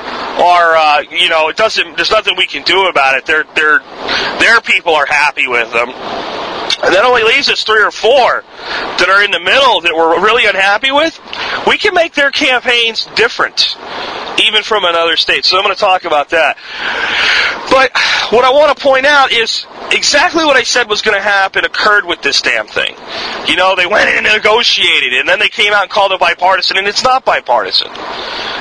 are, 0.42 0.76
uh, 0.76 1.00
you 1.10 1.28
know, 1.28 1.48
it 1.48 1.56
doesn't. 1.56 1.96
There's 1.96 2.10
nothing 2.10 2.34
we 2.36 2.46
can 2.46 2.62
do 2.64 2.86
about 2.86 3.16
it. 3.16 3.26
Their 3.26 3.44
their 3.54 3.78
their 4.40 4.60
people 4.60 4.94
are 4.94 5.06
happy 5.06 5.46
with 5.46 5.72
them. 5.72 6.41
And 6.82 6.94
that 6.94 7.04
only 7.04 7.22
leaves 7.24 7.48
us 7.48 7.64
three 7.64 7.82
or 7.82 7.90
four 7.90 8.42
that 8.42 9.08
are 9.08 9.22
in 9.22 9.30
the 9.30 9.40
middle 9.40 9.80
that 9.82 9.92
we're 9.94 10.22
really 10.22 10.46
unhappy 10.46 10.92
with. 10.92 11.18
We 11.66 11.78
can 11.78 11.94
make 11.94 12.14
their 12.14 12.30
campaigns 12.30 13.06
different, 13.14 13.76
even 14.42 14.62
from 14.62 14.84
another 14.84 15.16
state. 15.16 15.44
So 15.44 15.56
I'm 15.56 15.64
going 15.64 15.74
to 15.74 15.80
talk 15.80 16.04
about 16.04 16.30
that. 16.30 16.56
But 17.70 17.92
what 18.32 18.44
I 18.44 18.50
want 18.50 18.76
to 18.76 18.82
point 18.82 19.06
out 19.06 19.32
is 19.32 19.66
exactly 19.92 20.44
what 20.44 20.56
I 20.56 20.62
said 20.62 20.88
was 20.88 21.02
going 21.02 21.16
to 21.16 21.22
happen 21.22 21.64
occurred 21.64 22.04
with 22.04 22.22
this 22.22 22.40
damn 22.42 22.66
thing. 22.66 22.94
You 23.46 23.56
know, 23.56 23.76
they 23.76 23.86
went 23.86 24.08
in 24.10 24.24
and 24.24 24.34
negotiated, 24.34 25.14
and 25.14 25.28
then 25.28 25.38
they 25.38 25.48
came 25.48 25.72
out 25.72 25.82
and 25.82 25.90
called 25.90 26.12
it 26.12 26.20
bipartisan, 26.20 26.76
and 26.76 26.86
it's 26.86 27.04
not 27.04 27.24
bipartisan. 27.24 27.88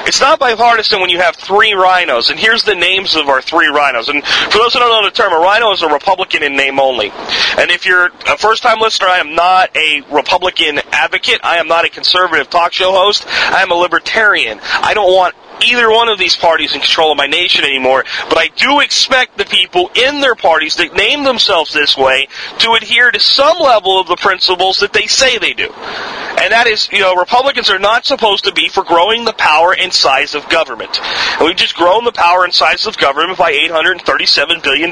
It's 0.06 0.20
not 0.20 0.40
bipartisan 0.40 1.00
when 1.00 1.10
you 1.10 1.20
have 1.20 1.36
three 1.36 1.74
rhinos, 1.74 2.30
and 2.30 2.40
here's 2.40 2.64
the 2.64 2.76
names 2.76 3.16
of 3.16 3.30
our 3.30 3.42
three 3.42 3.68
rhinos. 3.68 4.10
And 4.10 4.24
for 4.24 4.58
those 4.58 4.74
who 4.74 4.80
don't 4.80 4.90
know 4.90 5.08
the 5.08 5.16
term, 5.16 5.32
a 5.32 5.38
rhino 5.38 5.72
is 5.72 5.82
a 5.82 5.88
Republican 5.88 6.44
in 6.44 6.56
name 6.56 6.80
only. 6.80 7.12
And 7.58 7.70
if 7.72 7.86
you're 7.86 8.08
a 8.28 8.38
first 8.38 8.64
time 8.64 8.80
listener, 8.80 9.08
I 9.08 9.20
am 9.20 9.36
not 9.36 9.76
a 9.76 10.02
Republican 10.12 10.80
advocate. 10.92 11.40
I 11.44 11.58
am 11.58 11.68
not 11.68 11.86
a 11.86 11.90
conservative 11.90 12.50
talk 12.50 12.74
show 12.74 12.92
host. 12.92 13.26
I 13.28 13.62
am 13.62 13.72
a 13.72 13.76
libertarian. 13.76 14.60
I 14.62 14.94
don't 14.94 15.14
want 15.14 15.36
either 15.64 15.90
one 15.90 16.10
of 16.10 16.20
these 16.20 16.36
parties 16.36 16.74
in 16.74 16.82
control 16.82 17.12
of 17.12 17.18
my 17.18 17.28
nation 17.28 17.66
anymore, 17.66 18.04
but 18.30 18.38
I 18.38 18.48
do 18.56 18.80
expect 18.80 19.38
the 19.38 19.46
people 19.46 19.90
in 19.96 20.22
their 20.22 20.36
parties 20.36 20.76
that 20.76 20.94
name 20.94 21.24
themselves 21.24 21.74
this 21.74 21.98
way 21.98 22.28
to 22.60 22.74
adhere 22.74 23.12
to 23.12 23.20
some 23.20 23.58
level 23.60 24.00
of 24.00 24.08
the 24.08 24.16
principles 24.16 24.80
that 24.80 24.94
they 24.94 25.08
say 25.08 25.38
they 25.38 25.54
do. 25.54 25.72
And 25.72 26.52
that 26.52 26.68
is, 26.68 26.90
you 26.92 27.00
know, 27.00 27.16
Republicans 27.16 27.70
are 27.70 27.80
not 27.80 28.06
supposed 28.06 28.46
to 28.46 28.54
be 28.54 28.70
for 28.70 28.84
growing 28.84 29.26
the 29.26 29.34
power 29.34 29.76
and 29.78 29.94
size 29.94 30.36
of 30.36 30.48
government. 30.50 31.00
And 31.38 31.46
we've 31.46 31.56
just 31.56 31.76
grown 31.76 32.04
the 32.04 32.12
power 32.12 32.44
and 32.44 32.54
size 32.54 32.88
of 32.88 32.98
government 32.98 33.38
by 33.38 33.54
$837 33.54 34.64
billion, 34.64 34.92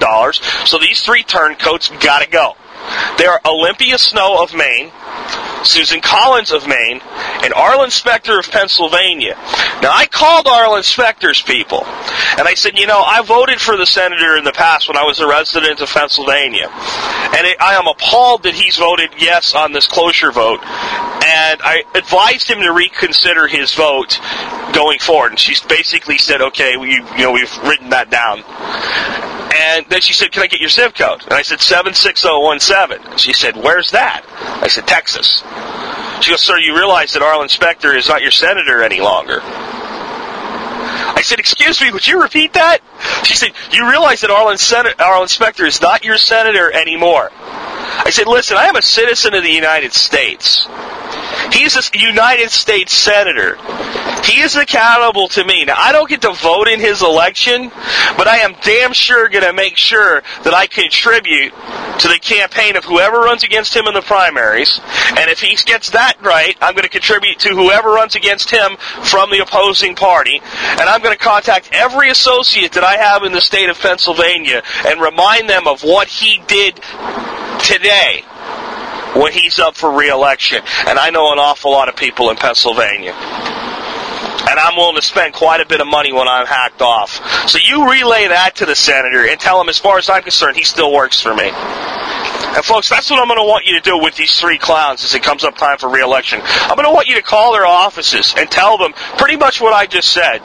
so 0.65 0.77
these 0.77 1.01
three 1.01 1.23
turncoats 1.23 1.89
gotta 1.99 2.29
go. 2.29 2.55
They 3.17 3.25
are 3.25 3.41
Olympia 3.45 3.97
Snowe 3.97 4.41
of 4.41 4.53
Maine, 4.53 4.91
Susan 5.63 6.01
Collins 6.01 6.51
of 6.51 6.67
Maine, 6.67 7.01
and 7.43 7.53
Arlen 7.53 7.91
Specter 7.91 8.39
of 8.39 8.49
Pennsylvania. 8.49 9.35
Now, 9.81 9.91
I 9.93 10.07
called 10.09 10.47
Arlen 10.47 10.83
Specter's 10.83 11.41
people, 11.41 11.83
and 12.37 12.47
I 12.47 12.53
said, 12.55 12.77
you 12.77 12.87
know, 12.87 13.01
I 13.01 13.21
voted 13.21 13.59
for 13.59 13.77
the 13.77 13.85
senator 13.85 14.37
in 14.37 14.43
the 14.43 14.51
past 14.51 14.87
when 14.87 14.97
I 14.97 15.03
was 15.03 15.19
a 15.19 15.27
resident 15.27 15.81
of 15.81 15.89
Pennsylvania, 15.89 16.69
and 16.69 17.47
it, 17.47 17.57
I 17.61 17.75
am 17.75 17.87
appalled 17.87 18.43
that 18.43 18.53
he's 18.53 18.77
voted 18.77 19.09
yes 19.17 19.53
on 19.55 19.73
this 19.73 19.87
closure 19.87 20.31
vote, 20.31 20.61
and 20.63 21.61
I 21.61 21.83
advised 21.95 22.49
him 22.49 22.59
to 22.59 22.71
reconsider 22.71 23.47
his 23.47 23.73
vote 23.73 24.19
going 24.73 24.99
forward. 24.99 25.31
And 25.31 25.39
she 25.39 25.55
basically 25.67 26.17
said, 26.17 26.41
okay, 26.41 26.77
we, 26.77 26.93
you 26.93 27.23
know, 27.23 27.31
we've 27.31 27.55
written 27.59 27.89
that 27.89 28.09
down. 28.09 28.43
And 29.51 29.85
then 29.89 30.01
she 30.01 30.13
said, 30.13 30.31
can 30.31 30.43
I 30.43 30.47
get 30.47 30.59
your 30.59 30.69
zip 30.69 30.95
code? 30.95 31.23
And 31.23 31.33
I 31.33 31.41
said, 31.41 31.61
76017. 31.61 33.17
She 33.17 33.33
said, 33.33 33.55
where's 33.57 33.91
that? 33.91 34.23
I 34.61 34.67
said, 34.67 34.87
Texas. 34.87 35.43
She 36.23 36.31
goes, 36.31 36.41
sir, 36.41 36.57
you 36.59 36.75
realize 36.75 37.13
that 37.13 37.21
Arlen 37.21 37.49
Specter 37.49 37.95
is 37.95 38.07
not 38.07 38.21
your 38.21 38.31
senator 38.31 38.83
any 38.83 38.99
longer. 38.99 39.39
I 39.41 41.21
said, 41.23 41.39
excuse 41.39 41.81
me, 41.81 41.91
would 41.91 42.07
you 42.07 42.21
repeat 42.21 42.53
that? 42.53 42.79
She 43.23 43.35
said, 43.35 43.51
you 43.71 43.89
realize 43.89 44.21
that 44.21 44.29
Arlen, 44.29 44.57
Senate, 44.57 44.99
Arlen 44.99 45.27
Specter 45.27 45.65
is 45.65 45.81
not 45.81 46.05
your 46.05 46.17
senator 46.17 46.71
anymore. 46.71 47.29
I 47.33 48.11
said, 48.11 48.27
listen, 48.27 48.55
I 48.57 48.67
am 48.67 48.75
a 48.75 48.81
citizen 48.81 49.33
of 49.33 49.43
the 49.43 49.51
United 49.51 49.93
States. 49.93 50.65
He's 51.53 51.75
a 51.75 51.97
United 51.97 52.51
States 52.51 52.93
Senator. 52.93 53.57
He 54.23 54.41
is 54.41 54.55
accountable 54.55 55.27
to 55.29 55.43
me. 55.43 55.65
Now, 55.65 55.75
I 55.77 55.91
don't 55.91 56.09
get 56.09 56.21
to 56.21 56.33
vote 56.33 56.67
in 56.67 56.79
his 56.79 57.01
election, 57.01 57.69
but 58.17 58.27
I 58.27 58.37
am 58.37 58.55
damn 58.61 58.93
sure 58.93 59.27
going 59.29 59.43
to 59.43 59.53
make 59.53 59.77
sure 59.77 60.21
that 60.43 60.53
I 60.53 60.67
contribute 60.67 61.53
to 61.99 62.07
the 62.07 62.19
campaign 62.21 62.75
of 62.75 62.85
whoever 62.85 63.19
runs 63.19 63.43
against 63.43 63.75
him 63.75 63.87
in 63.87 63.93
the 63.93 64.01
primaries. 64.01 64.79
And 65.17 65.29
if 65.29 65.39
he 65.39 65.55
gets 65.65 65.91
that 65.91 66.21
right, 66.21 66.55
I'm 66.61 66.73
going 66.73 66.83
to 66.83 66.89
contribute 66.89 67.39
to 67.39 67.49
whoever 67.49 67.89
runs 67.89 68.15
against 68.15 68.49
him 68.51 68.77
from 69.03 69.31
the 69.31 69.39
opposing 69.39 69.95
party. 69.95 70.39
And 70.43 70.81
I'm 70.81 71.01
going 71.01 71.17
to 71.17 71.23
contact 71.23 71.69
every 71.71 72.09
associate 72.09 72.73
that 72.73 72.83
I 72.83 72.97
have 72.97 73.23
in 73.23 73.31
the 73.31 73.41
state 73.41 73.69
of 73.69 73.79
Pennsylvania 73.79 74.63
and 74.85 75.01
remind 75.01 75.49
them 75.49 75.67
of 75.67 75.81
what 75.81 76.07
he 76.07 76.41
did 76.47 76.75
today 77.63 78.23
when 79.15 79.31
he's 79.33 79.59
up 79.59 79.75
for 79.75 79.91
reelection. 79.91 80.61
And 80.87 80.99
I 80.99 81.09
know 81.09 81.31
an 81.31 81.39
awful 81.39 81.71
lot 81.71 81.89
of 81.89 81.95
people 81.95 82.29
in 82.29 82.37
Pennsylvania. 82.37 83.13
And 84.49 84.59
I'm 84.59 84.75
willing 84.75 84.95
to 84.95 85.01
spend 85.01 85.33
quite 85.33 85.61
a 85.61 85.65
bit 85.65 85.79
of 85.79 85.87
money 85.87 86.11
when 86.11 86.27
I'm 86.27 86.47
hacked 86.47 86.81
off. 86.81 87.21
So 87.47 87.59
you 87.63 87.89
relay 87.89 88.27
that 88.29 88.55
to 88.57 88.65
the 88.65 88.75
senator 88.75 89.27
and 89.27 89.39
tell 89.39 89.61
him, 89.61 89.69
as 89.69 89.77
far 89.77 89.97
as 89.97 90.09
I'm 90.09 90.23
concerned, 90.23 90.57
he 90.57 90.63
still 90.63 90.91
works 90.91 91.21
for 91.21 91.35
me. 91.35 91.51
And 92.55 92.65
folks, 92.65 92.89
that's 92.89 93.11
what 93.11 93.19
I'm 93.19 93.27
going 93.27 93.39
to 93.39 93.47
want 93.47 93.67
you 93.67 93.75
to 93.75 93.81
do 93.81 93.99
with 93.99 94.15
these 94.15 94.39
three 94.39 94.57
clowns 94.57 95.03
as 95.03 95.13
it 95.13 95.21
comes 95.21 95.43
up 95.43 95.55
time 95.55 95.77
for 95.77 95.87
reelection. 95.87 96.41
I'm 96.43 96.75
going 96.75 96.87
to 96.87 96.93
want 96.93 97.07
you 97.07 97.15
to 97.15 97.21
call 97.21 97.53
their 97.53 97.65
offices 97.65 98.33
and 98.35 98.49
tell 98.49 98.77
them 98.77 98.93
pretty 99.19 99.37
much 99.37 99.61
what 99.61 99.73
I 99.73 99.85
just 99.85 100.11
said. 100.11 100.39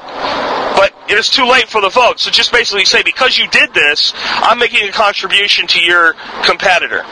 But 0.76 0.92
it 1.08 1.16
is 1.16 1.30
too 1.30 1.46
late 1.46 1.68
for 1.68 1.80
the 1.80 1.88
vote. 1.88 2.20
So 2.20 2.30
just 2.30 2.52
basically 2.52 2.84
say, 2.84 3.02
because 3.02 3.38
you 3.38 3.48
did 3.48 3.72
this, 3.72 4.12
I'm 4.16 4.58
making 4.58 4.86
a 4.86 4.92
contribution 4.92 5.66
to 5.68 5.80
your 5.80 6.14
competitor, 6.44 7.04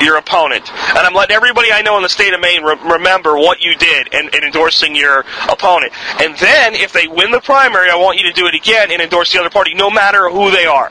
your 0.00 0.16
opponent. 0.16 0.70
And 0.72 0.98
I'm 0.98 1.14
letting 1.14 1.34
everybody 1.34 1.72
I 1.72 1.82
know 1.82 1.96
in 1.96 2.02
the 2.02 2.08
state 2.08 2.32
of 2.32 2.40
Maine 2.40 2.62
re- 2.62 2.78
remember 2.92 3.36
what 3.36 3.60
you 3.60 3.74
did 3.74 4.14
in, 4.14 4.28
in 4.28 4.44
endorsing 4.44 4.94
your 4.94 5.24
opponent. 5.48 5.92
And 6.20 6.36
then, 6.38 6.74
if 6.74 6.92
they 6.92 7.08
win 7.08 7.30
the 7.30 7.40
primary, 7.40 7.90
I 7.90 7.96
want 7.96 8.18
you 8.18 8.24
to 8.28 8.32
do 8.32 8.46
it 8.46 8.54
again 8.54 8.90
and 8.90 9.02
endorse 9.02 9.32
the 9.32 9.40
other 9.40 9.50
party, 9.50 9.74
no 9.74 9.90
matter 9.90 10.30
who 10.30 10.50
they 10.50 10.66
are. 10.66 10.90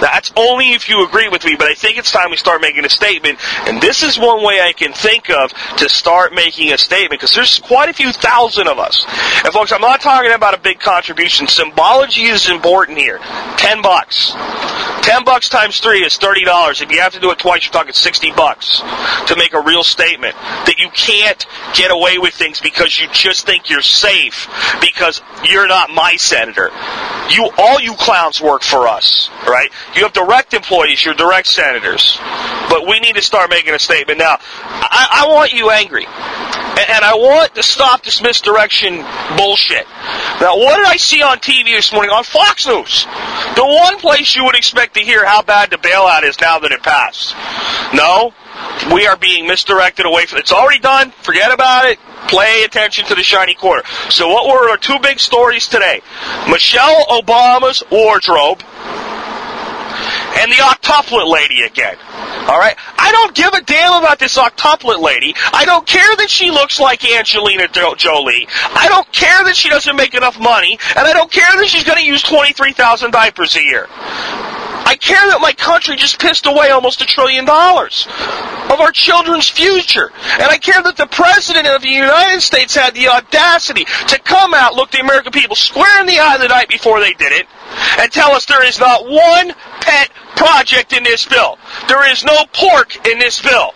That's 0.00 0.32
only 0.36 0.72
if 0.72 0.88
you 0.88 1.06
agree 1.06 1.28
with 1.28 1.44
me, 1.44 1.56
but 1.56 1.68
I 1.68 1.74
think 1.74 1.98
it's 1.98 2.10
time 2.10 2.30
we 2.30 2.36
start 2.36 2.60
making 2.60 2.84
a 2.84 2.88
statement. 2.88 3.38
And 3.68 3.80
this 3.80 4.02
is 4.02 4.18
one 4.18 4.42
way 4.42 4.60
I 4.60 4.72
can 4.72 4.92
think 4.92 5.30
of 5.30 5.52
to 5.78 5.88
start 5.88 6.32
making 6.34 6.72
a 6.72 6.78
statement, 6.78 7.20
because 7.20 7.34
there's 7.34 7.58
quite 7.58 7.88
a 7.88 7.92
few 7.92 8.12
thousand 8.12 8.68
of 8.68 8.78
us. 8.78 9.04
And 9.44 9.52
folks, 9.52 9.72
I'm 9.72 9.80
not 9.80 10.00
talking 10.00 10.32
about 10.32 10.54
a 10.54 10.60
big 10.60 10.80
contribution. 10.80 11.46
Symbology 11.46 12.24
is 12.24 12.48
important 12.48 12.98
here. 12.98 13.18
Ten 13.56 13.82
bucks. 13.82 14.32
Ten 15.02 15.24
bucks 15.24 15.48
times 15.48 15.80
three 15.80 16.04
is 16.04 16.16
thirty 16.16 16.44
dollars. 16.44 16.80
If 16.80 16.90
you 16.90 17.00
have 17.00 17.12
to 17.14 17.20
do 17.20 17.30
it 17.30 17.38
twice, 17.38 17.64
you're 17.64 17.72
talking 17.72 17.92
sixty 17.92 18.30
bucks 18.30 18.39
to 18.40 19.36
make 19.36 19.52
a 19.52 19.60
real 19.60 19.84
statement 19.84 20.34
that 20.34 20.76
you 20.78 20.88
can't 20.90 21.44
get 21.74 21.90
away 21.90 22.18
with 22.18 22.34
things 22.34 22.60
because 22.60 22.98
you 22.98 23.08
just 23.12 23.46
think 23.46 23.70
you're 23.70 23.82
safe 23.82 24.48
because 24.80 25.22
you're 25.44 25.68
not 25.68 25.90
my 25.90 26.16
senator. 26.16 26.70
You 27.30 27.50
all 27.58 27.80
you 27.80 27.94
clowns 27.94 28.40
work 28.40 28.62
for 28.62 28.88
us, 28.88 29.30
right? 29.46 29.70
You 29.94 30.02
have 30.02 30.12
direct 30.12 30.54
employees, 30.54 31.04
you're 31.04 31.14
direct 31.14 31.46
senators. 31.48 32.18
But 32.68 32.86
we 32.86 33.00
need 33.00 33.16
to 33.16 33.22
start 33.22 33.50
making 33.50 33.74
a 33.74 33.78
statement 33.78 34.18
now. 34.18 34.38
I, 34.40 35.24
I 35.24 35.28
want 35.28 35.52
you 35.52 35.70
angry. 35.70 36.06
And, 36.06 36.90
and 36.90 37.04
I 37.04 37.14
want 37.14 37.54
to 37.56 37.62
stop 37.62 38.02
this 38.04 38.22
misdirection 38.22 39.04
bullshit. 39.36 39.86
Now, 40.40 40.56
what 40.56 40.76
did 40.76 40.86
I 40.86 40.96
see 40.96 41.22
on 41.22 41.38
TV 41.38 41.76
this 41.76 41.92
morning 41.92 42.10
on 42.10 42.24
Fox 42.24 42.66
News? 42.66 43.04
The 43.56 43.64
one 43.64 43.98
place 43.98 44.34
you 44.34 44.44
would 44.44 44.56
expect 44.56 44.94
to 44.94 45.00
hear 45.00 45.24
how 45.24 45.42
bad 45.42 45.70
the 45.70 45.76
bailout 45.76 46.22
is 46.22 46.40
now 46.40 46.58
that 46.60 46.72
it 46.72 46.82
passed. 46.82 47.34
No, 47.94 48.29
we 48.92 49.06
are 49.06 49.16
being 49.16 49.46
misdirected 49.46 50.06
away 50.06 50.26
from 50.26 50.38
it's 50.38 50.52
already 50.52 50.80
done 50.80 51.10
forget 51.22 51.52
about 51.52 51.86
it 51.86 51.98
pay 52.28 52.64
attention 52.64 53.04
to 53.04 53.14
the 53.14 53.22
shiny 53.22 53.54
quarter 53.54 53.82
so 54.08 54.28
what 54.28 54.46
were 54.46 54.68
our 54.70 54.76
two 54.76 54.98
big 55.00 55.18
stories 55.18 55.68
today 55.68 56.00
michelle 56.48 57.06
obama's 57.06 57.82
wardrobe 57.90 58.62
and 60.38 60.50
the 60.50 60.56
octuplet 60.56 61.30
lady 61.30 61.62
again. 61.62 61.96
All 62.48 62.58
right? 62.58 62.76
I 62.98 63.12
don't 63.12 63.34
give 63.34 63.52
a 63.52 63.62
damn 63.62 64.02
about 64.02 64.18
this 64.18 64.38
octuplet 64.38 65.00
lady. 65.00 65.34
I 65.52 65.64
don't 65.64 65.86
care 65.86 66.16
that 66.16 66.30
she 66.30 66.50
looks 66.50 66.80
like 66.80 67.04
Angelina 67.04 67.68
Jolie. 67.68 68.46
I 68.74 68.86
don't 68.88 69.10
care 69.12 69.44
that 69.44 69.56
she 69.56 69.68
doesn't 69.68 69.96
make 69.96 70.14
enough 70.14 70.38
money, 70.38 70.78
and 70.96 71.06
I 71.06 71.12
don't 71.12 71.30
care 71.30 71.56
that 71.56 71.66
she's 71.66 71.84
going 71.84 71.98
to 71.98 72.04
use 72.04 72.22
23,000 72.22 73.10
diapers 73.10 73.56
a 73.56 73.62
year. 73.62 73.88
I 74.90 74.96
care 74.96 75.24
that 75.30 75.40
my 75.40 75.52
country 75.52 75.94
just 75.94 76.18
pissed 76.18 76.46
away 76.46 76.70
almost 76.70 77.00
a 77.00 77.06
trillion 77.06 77.44
dollars 77.44 78.08
of 78.08 78.80
our 78.80 78.90
children's 78.90 79.48
future. 79.48 80.10
And 80.32 80.50
I 80.50 80.58
care 80.58 80.82
that 80.82 80.96
the 80.96 81.06
President 81.06 81.68
of 81.68 81.80
the 81.80 81.90
United 81.90 82.40
States 82.40 82.74
had 82.74 82.92
the 82.92 83.06
audacity 83.06 83.84
to 83.84 84.18
come 84.18 84.52
out, 84.52 84.74
look 84.74 84.90
the 84.90 84.98
American 84.98 85.30
people 85.30 85.54
square 85.54 86.00
in 86.00 86.08
the 86.08 86.18
eye 86.18 86.38
the 86.38 86.48
night 86.48 86.68
before 86.68 86.98
they 86.98 87.12
did 87.12 87.30
it, 87.30 87.46
and 88.00 88.10
tell 88.10 88.32
us 88.32 88.46
there 88.46 88.66
is 88.66 88.80
not 88.80 89.04
one 89.04 89.54
pet 89.80 90.10
project 90.34 90.92
in 90.92 91.04
this 91.04 91.24
bill. 91.24 91.56
There 91.86 92.10
is 92.10 92.24
no 92.24 92.42
pork 92.52 93.06
in 93.06 93.20
this 93.20 93.40
bill. 93.40 93.70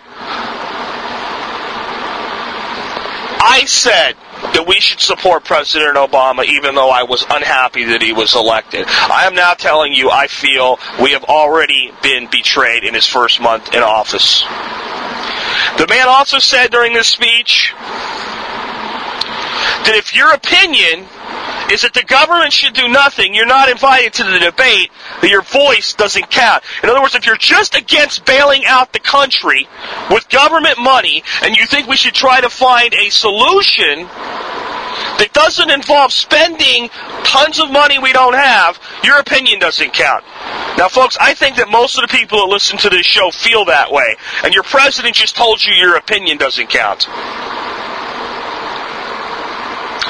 I 3.39 3.63
said 3.67 4.17
that 4.53 4.65
we 4.67 4.79
should 4.79 4.99
support 4.99 5.43
President 5.43 5.95
Obama 5.95 6.45
even 6.45 6.75
though 6.75 6.89
I 6.89 7.03
was 7.03 7.25
unhappy 7.29 7.85
that 7.85 8.01
he 8.01 8.13
was 8.13 8.35
elected. 8.35 8.85
I 8.87 9.25
am 9.25 9.35
now 9.35 9.53
telling 9.53 9.93
you 9.93 10.09
I 10.09 10.27
feel 10.27 10.79
we 11.01 11.11
have 11.11 11.23
already 11.25 11.91
been 12.01 12.29
betrayed 12.29 12.83
in 12.83 12.93
his 12.93 13.07
first 13.07 13.41
month 13.41 13.73
in 13.73 13.81
office. 13.81 14.43
The 15.77 15.87
man 15.89 16.07
also 16.07 16.39
said 16.39 16.71
during 16.71 16.93
this 16.93 17.07
speech 17.07 17.73
that 19.85 19.95
if 19.95 20.15
your 20.15 20.33
opinion 20.33 21.07
is 21.71 21.81
that 21.81 21.93
the 21.93 22.03
government 22.03 22.53
should 22.53 22.73
do 22.73 22.87
nothing, 22.87 23.33
you're 23.33 23.45
not 23.45 23.69
invited 23.69 24.13
to 24.13 24.23
the 24.23 24.39
debate, 24.39 24.89
your 25.23 25.41
voice 25.41 25.93
doesn't 25.93 26.29
count. 26.29 26.63
In 26.83 26.89
other 26.89 27.01
words, 27.01 27.15
if 27.15 27.25
you're 27.25 27.37
just 27.37 27.75
against 27.75 28.25
bailing 28.25 28.65
out 28.65 28.93
the 28.93 28.99
country 28.99 29.67
with 30.09 30.29
government 30.29 30.77
money 30.79 31.23
and 31.41 31.55
you 31.55 31.65
think 31.65 31.87
we 31.87 31.95
should 31.95 32.13
try 32.13 32.41
to 32.41 32.49
find 32.49 32.93
a 32.93 33.09
solution 33.09 34.07
that 35.17 35.29
doesn't 35.33 35.69
involve 35.69 36.11
spending 36.11 36.89
tons 37.23 37.59
of 37.59 37.71
money 37.71 37.99
we 37.99 38.13
don't 38.13 38.35
have, 38.35 38.79
your 39.03 39.19
opinion 39.19 39.59
doesn't 39.59 39.93
count. 39.93 40.23
Now, 40.77 40.89
folks, 40.89 41.17
I 41.19 41.33
think 41.33 41.57
that 41.57 41.69
most 41.69 41.97
of 41.97 42.01
the 42.01 42.15
people 42.15 42.39
that 42.39 42.51
listen 42.51 42.77
to 42.79 42.89
this 42.89 43.05
show 43.05 43.31
feel 43.31 43.65
that 43.65 43.91
way, 43.91 44.15
and 44.43 44.53
your 44.53 44.63
president 44.63 45.15
just 45.15 45.35
told 45.35 45.63
you 45.63 45.73
your 45.73 45.95
opinion 45.95 46.37
doesn't 46.37 46.69
count. 46.69 47.07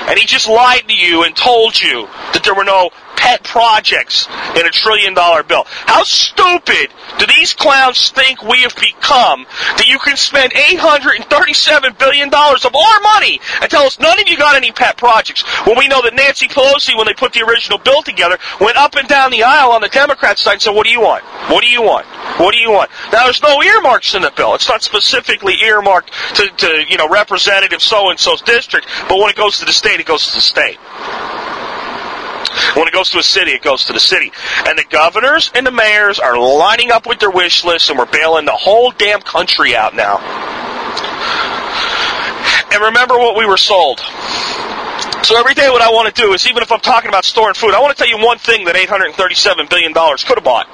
And 0.08 0.20
he 0.20 0.26
just 0.26 0.48
lied 0.48 0.88
to 0.88 0.94
you 0.94 1.24
and 1.24 1.36
told 1.36 1.80
you 1.80 2.06
that 2.34 2.42
there 2.44 2.54
were 2.54 2.64
no 2.64 2.92
pet 3.25 3.44
projects 3.44 4.27
in 4.55 4.67
a 4.67 4.70
trillion 4.70 5.15
dollar 5.15 5.41
bill. 5.41 5.63
How 5.65 6.03
stupid 6.03 6.94
do 7.17 7.25
these 7.25 7.53
clowns 7.53 8.12
think 8.12 8.44
we 8.44 8.62
have 8.62 8.75
become 8.75 9.48
that 9.77 9.88
you 9.88 9.98
can 9.98 10.15
spend 10.15 10.53
$837 10.53 11.98
billion 11.98 12.29
of 12.29 12.75
our 12.75 13.00
money 13.01 13.39
and 13.62 13.72
tell 13.72 13.82
us 13.82 14.00
none 14.00 14.20
of 14.20 14.27
you 14.27 14.38
got 14.38 14.55
any 14.55 14.72
pet 14.72 14.98
projects 14.98 15.41
when 15.65 15.75
we 15.75 15.88
know 15.88 16.03
that 16.03 16.13
Nancy 16.13 16.48
Pelosi, 16.48 16.96
when 16.96 17.08
they 17.08 17.15
put 17.15 17.34
the 17.34 17.41
original 17.41 17.79
bill 17.79 18.03
together, 18.03 18.38
went 18.62 18.77
up 18.77 18.94
and 18.94 19.08
down 19.08 19.32
the 19.32 19.41
aisle 19.41 19.72
on 19.72 19.82
the 19.82 19.89
Democrat 19.89 20.38
side 20.38 20.53
and 20.53 20.62
said, 20.62 20.75
what 20.75 20.86
do 20.86 20.91
you 20.91 21.01
want? 21.01 21.24
What 21.50 21.63
do 21.63 21.67
you 21.67 21.82
want? 21.82 22.05
What 22.39 22.53
do 22.53 22.60
you 22.60 22.70
want? 22.70 22.91
Now 23.12 23.24
there's 23.24 23.41
no 23.41 23.63
earmarks 23.63 24.13
in 24.13 24.22
the 24.22 24.34
bill. 24.38 24.53
It's 24.53 24.70
not 24.70 24.84
specifically 24.84 25.55
earmarked 25.63 26.13
to, 26.36 26.48
to 26.48 26.86
you 26.88 26.98
know, 26.98 27.10
representative 27.10 27.82
so-and-so's 27.82 28.44
district, 28.44 28.86
but 29.10 29.17
when 29.17 29.32
it 29.32 29.36
goes 29.36 29.58
to 29.60 29.65
the 29.65 29.74
state, 29.74 30.00
it 30.00 30.05
goes 30.05 30.27
to 30.27 30.36
the 30.36 30.41
state. 30.41 30.77
When 32.76 32.88
it 32.88 32.94
goes 32.94 33.10
to 33.12 33.20
a 33.20 33.24
city, 33.24 33.52
it 33.52 33.62
goes 33.62 33.86
to 33.86 33.94
the 33.94 34.00
city. 34.00 34.32
And 34.66 34.78
the 34.78 34.86
governors 34.90 35.52
and 35.54 35.66
the 35.66 35.72
mayors 35.72 36.20
are 36.20 36.38
lining 36.38 36.92
up 36.92 37.06
with 37.08 37.20
their 37.20 37.32
wish 37.32 37.64
lists, 37.64 37.90
and 37.90 37.98
we're 37.98 38.06
bailing 38.06 38.46
the 38.46 38.52
whole 38.52 38.92
damn 38.92 39.22
country 39.22 39.76
out 39.76 39.96
now. 39.96 40.20
And 42.72 42.84
remember 42.84 43.18
what 43.18 43.38
we 43.38 43.46
were 43.46 43.58
sold. 43.58 44.02
So 45.24 45.38
every 45.40 45.54
day 45.54 45.70
what 45.70 45.82
I 45.82 45.90
want 45.90 46.14
to 46.14 46.22
do 46.22 46.34
is, 46.34 46.46
even 46.48 46.62
if 46.62 46.72
I'm 46.72 46.82
talking 46.82 47.10
about 47.10 47.26
storing 47.26 47.56
food, 47.56 47.74
I 47.74 47.82
want 47.82 47.98
to 47.98 48.04
tell 48.04 48.08
you 48.08 48.24
one 48.24 48.38
thing 48.38 48.66
that 48.66 48.76
$837 48.76 49.70
billion 49.70 49.94
could 49.94 50.38
have 50.38 50.44
bought. 50.44 50.68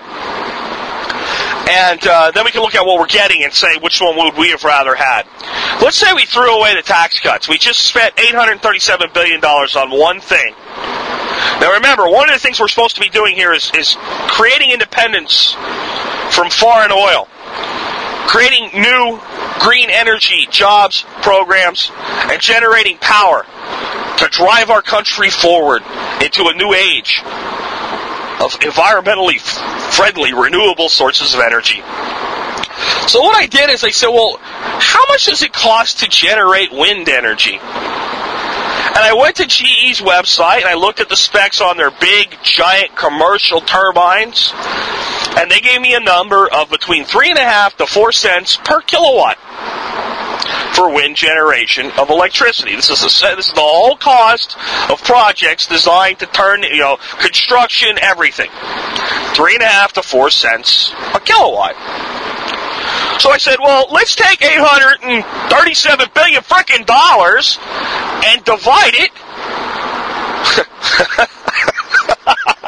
And 1.70 2.06
uh, 2.06 2.32
then 2.32 2.44
we 2.44 2.52
can 2.52 2.62
look 2.62 2.76
at 2.76 2.86
what 2.86 3.00
we're 3.00 3.08
getting 3.08 3.44
and 3.44 3.54
say 3.54 3.78
which 3.78 4.02
one 4.02 4.18
would 4.18 4.36
we 4.38 4.50
have 4.50 4.64
rather 4.66 4.94
had. 4.94 5.24
Let's 5.82 5.96
say 5.96 6.12
we 6.14 6.26
threw 6.26 6.54
away 6.58 6.76
the 6.76 6.82
tax 6.82 7.20
cuts. 7.20 7.48
We 7.48 7.58
just 7.58 7.80
spent 7.80 8.16
$837 8.18 9.14
billion 9.14 9.40
on 9.44 9.98
one 9.98 10.20
thing. 10.20 10.54
Now 11.60 11.74
remember, 11.74 12.10
one 12.10 12.30
of 12.30 12.36
the 12.36 12.40
things 12.40 12.60
we're 12.60 12.68
supposed 12.68 12.96
to 12.96 13.02
be 13.02 13.10
doing 13.10 13.36
here 13.36 13.54
is, 13.54 13.72
is 13.78 13.96
creating 14.30 14.72
independence 14.72 15.54
from 16.32 16.50
foreign 16.50 16.92
oil, 16.92 17.28
creating 18.28 18.82
new 18.82 19.20
green 19.60 19.90
energy 19.90 20.48
jobs, 20.50 21.06
programs, 21.22 21.92
and 21.96 22.42
generating 22.42 22.98
power 22.98 23.46
to 24.18 24.28
drive 24.32 24.70
our 24.70 24.82
country 24.82 25.30
forward 25.30 25.84
into 26.24 26.48
a 26.48 26.54
new 26.54 26.74
age 26.74 27.22
of 28.42 28.60
environmentally 28.62 29.40
friendly, 29.94 30.34
renewable 30.34 30.90
sources 30.90 31.34
of 31.34 31.42
energy. 31.42 31.82
So 33.08 33.22
what 33.22 33.36
I 33.36 33.46
did 33.48 33.70
is 33.70 33.84
I 33.84 33.90
said, 33.90 34.10
well, 34.10 34.38
how 34.40 35.06
much 35.10 35.26
does 35.26 35.42
it 35.44 35.54
cost 35.54 36.00
to 36.00 36.08
generate 36.08 36.72
wind 36.72 37.10
energy? 37.10 37.60
And 39.02 39.10
I 39.10 39.20
went 39.20 39.38
to 39.38 39.48
GE's 39.48 40.00
website 40.00 40.58
and 40.58 40.66
I 40.66 40.76
looked 40.76 41.00
at 41.00 41.10
the 41.10 41.16
specs 41.16 41.60
on 41.60 41.76
their 41.76 41.90
big, 41.90 42.38
giant 42.44 42.96
commercial 42.96 43.60
turbines, 43.60 44.54
and 45.36 45.50
they 45.50 45.60
gave 45.60 45.82
me 45.82 45.96
a 45.96 46.00
number 46.00 46.48
of 46.48 46.70
between 46.70 47.04
three 47.04 47.32
and 47.32 47.40
a 47.40 47.44
half 47.44 47.76
to 47.78 47.88
four 47.88 48.12
cents 48.12 48.58
per 48.58 48.80
kilowatt 48.82 49.40
for 50.76 50.94
wind 50.94 51.16
generation 51.16 51.90
of 51.98 52.12
electricity. 52.12 52.76
This 52.76 52.92
is 52.92 53.00
the 53.00 53.36
this 53.36 53.48
is 53.48 53.54
the 53.56 53.62
whole 53.62 53.96
cost 53.96 54.56
of 54.92 55.04
projects 55.04 55.66
designed 55.66 56.20
to 56.20 56.28
turn 56.28 56.62
you 56.62 56.78
know 56.78 56.98
construction 57.18 57.98
everything. 58.00 58.52
Three 59.34 59.56
and 59.56 59.64
a 59.64 59.68
half 59.68 59.94
to 59.94 60.04
four 60.04 60.30
cents 60.30 60.94
a 61.16 61.20
kilowatt. 61.20 62.21
So 63.20 63.30
I 63.30 63.38
said, 63.38 63.58
well, 63.60 63.88
let's 63.92 64.16
take 64.16 64.42
837 64.42 66.10
billion 66.14 66.42
freaking 66.42 66.86
dollars 66.86 67.60
and 68.26 68.44
divide 68.44 68.94
it 68.94 69.12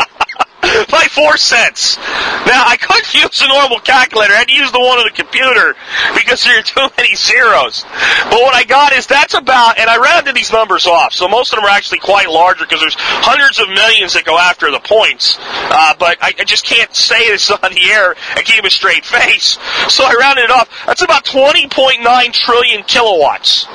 by 0.91 1.03
four 1.11 1.37
cents. 1.37 1.97
Now, 2.45 2.63
I 2.65 2.77
couldn't 2.77 3.13
use 3.23 3.41
a 3.41 3.47
normal 3.47 3.79
calculator. 3.79 4.33
I 4.33 4.37
had 4.37 4.47
to 4.47 4.53
use 4.53 4.71
the 4.71 4.79
one 4.79 4.97
on 4.99 5.05
the 5.05 5.15
computer 5.15 5.75
because 6.15 6.43
there 6.43 6.59
are 6.59 6.63
too 6.63 6.87
many 6.97 7.15
zeros. 7.15 7.83
But 8.29 8.39
what 8.41 8.53
I 8.53 8.63
got 8.63 8.93
is 8.93 9.07
that's 9.07 9.33
about, 9.33 9.79
and 9.79 9.89
I 9.89 9.97
rounded 9.97 10.35
these 10.35 10.51
numbers 10.51 10.87
off. 10.87 11.13
So 11.13 11.27
most 11.27 11.53
of 11.53 11.57
them 11.57 11.65
are 11.65 11.75
actually 11.75 11.99
quite 11.99 12.29
larger 12.29 12.65
because 12.65 12.81
there's 12.81 12.95
hundreds 12.97 13.59
of 13.59 13.69
millions 13.69 14.13
that 14.13 14.25
go 14.25 14.37
after 14.37 14.71
the 14.71 14.79
points. 14.79 15.37
Uh, 15.39 15.95
but 15.99 16.17
I, 16.21 16.33
I 16.37 16.43
just 16.43 16.65
can't 16.65 16.93
say 16.95 17.29
this 17.29 17.51
on 17.51 17.71
the 17.73 17.91
air 17.91 18.15
and 18.35 18.45
keep 18.45 18.63
a 18.63 18.69
straight 18.69 19.05
face. 19.05 19.57
So 19.87 20.03
I 20.03 20.15
rounded 20.19 20.45
it 20.45 20.51
off. 20.51 20.69
That's 20.85 21.01
about 21.01 21.25
20.9 21.25 22.33
trillion 22.33 22.83
kilowatts. 22.83 23.67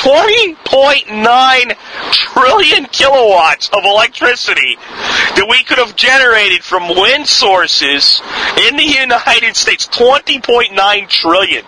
20.9 0.00 1.76
trillion 2.12 2.84
kilowatts 2.86 3.68
of 3.68 3.84
electricity 3.84 4.76
that 5.36 5.46
we 5.48 5.62
could 5.64 5.78
have 5.78 5.96
generated 5.96 6.62
from 6.62 6.88
wind 6.88 7.26
sources 7.26 8.22
in 8.68 8.76
the 8.76 8.84
United 8.84 9.56
States. 9.56 9.86
20.9 9.88 11.08
trillion, 11.08 11.64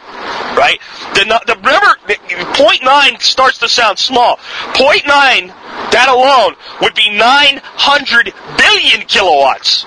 right? 0.56 0.78
The, 1.14 1.24
the 1.46 1.56
remember, 1.56 2.54
point 2.54 2.82
nine 2.82 3.18
starts 3.20 3.58
to 3.58 3.68
sound 3.68 3.98
small. 3.98 4.38
Point 4.74 5.06
nine, 5.06 5.48
that 5.92 6.08
alone 6.08 6.54
would 6.80 6.94
be 6.94 7.10
900 7.10 8.32
billion 8.56 9.06
kilowatts, 9.06 9.84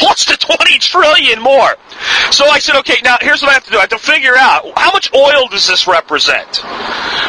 plus 0.00 0.24
the 0.24 0.36
20 0.40 0.78
trillion 0.78 1.40
more. 1.40 1.76
So 2.30 2.46
I 2.46 2.58
said, 2.58 2.76
okay, 2.80 2.96
now 3.04 3.18
here's 3.20 3.42
what 3.42 3.50
I 3.50 3.54
have 3.54 3.64
to 3.64 3.70
do. 3.70 3.76
I 3.76 3.82
have 3.82 3.90
to 3.90 3.98
figure 3.98 4.36
out 4.36 4.66
how 4.76 4.92
much 4.92 5.12
oil 5.14 5.46
does 5.48 5.68
this 5.68 5.86
represent? 5.86 6.62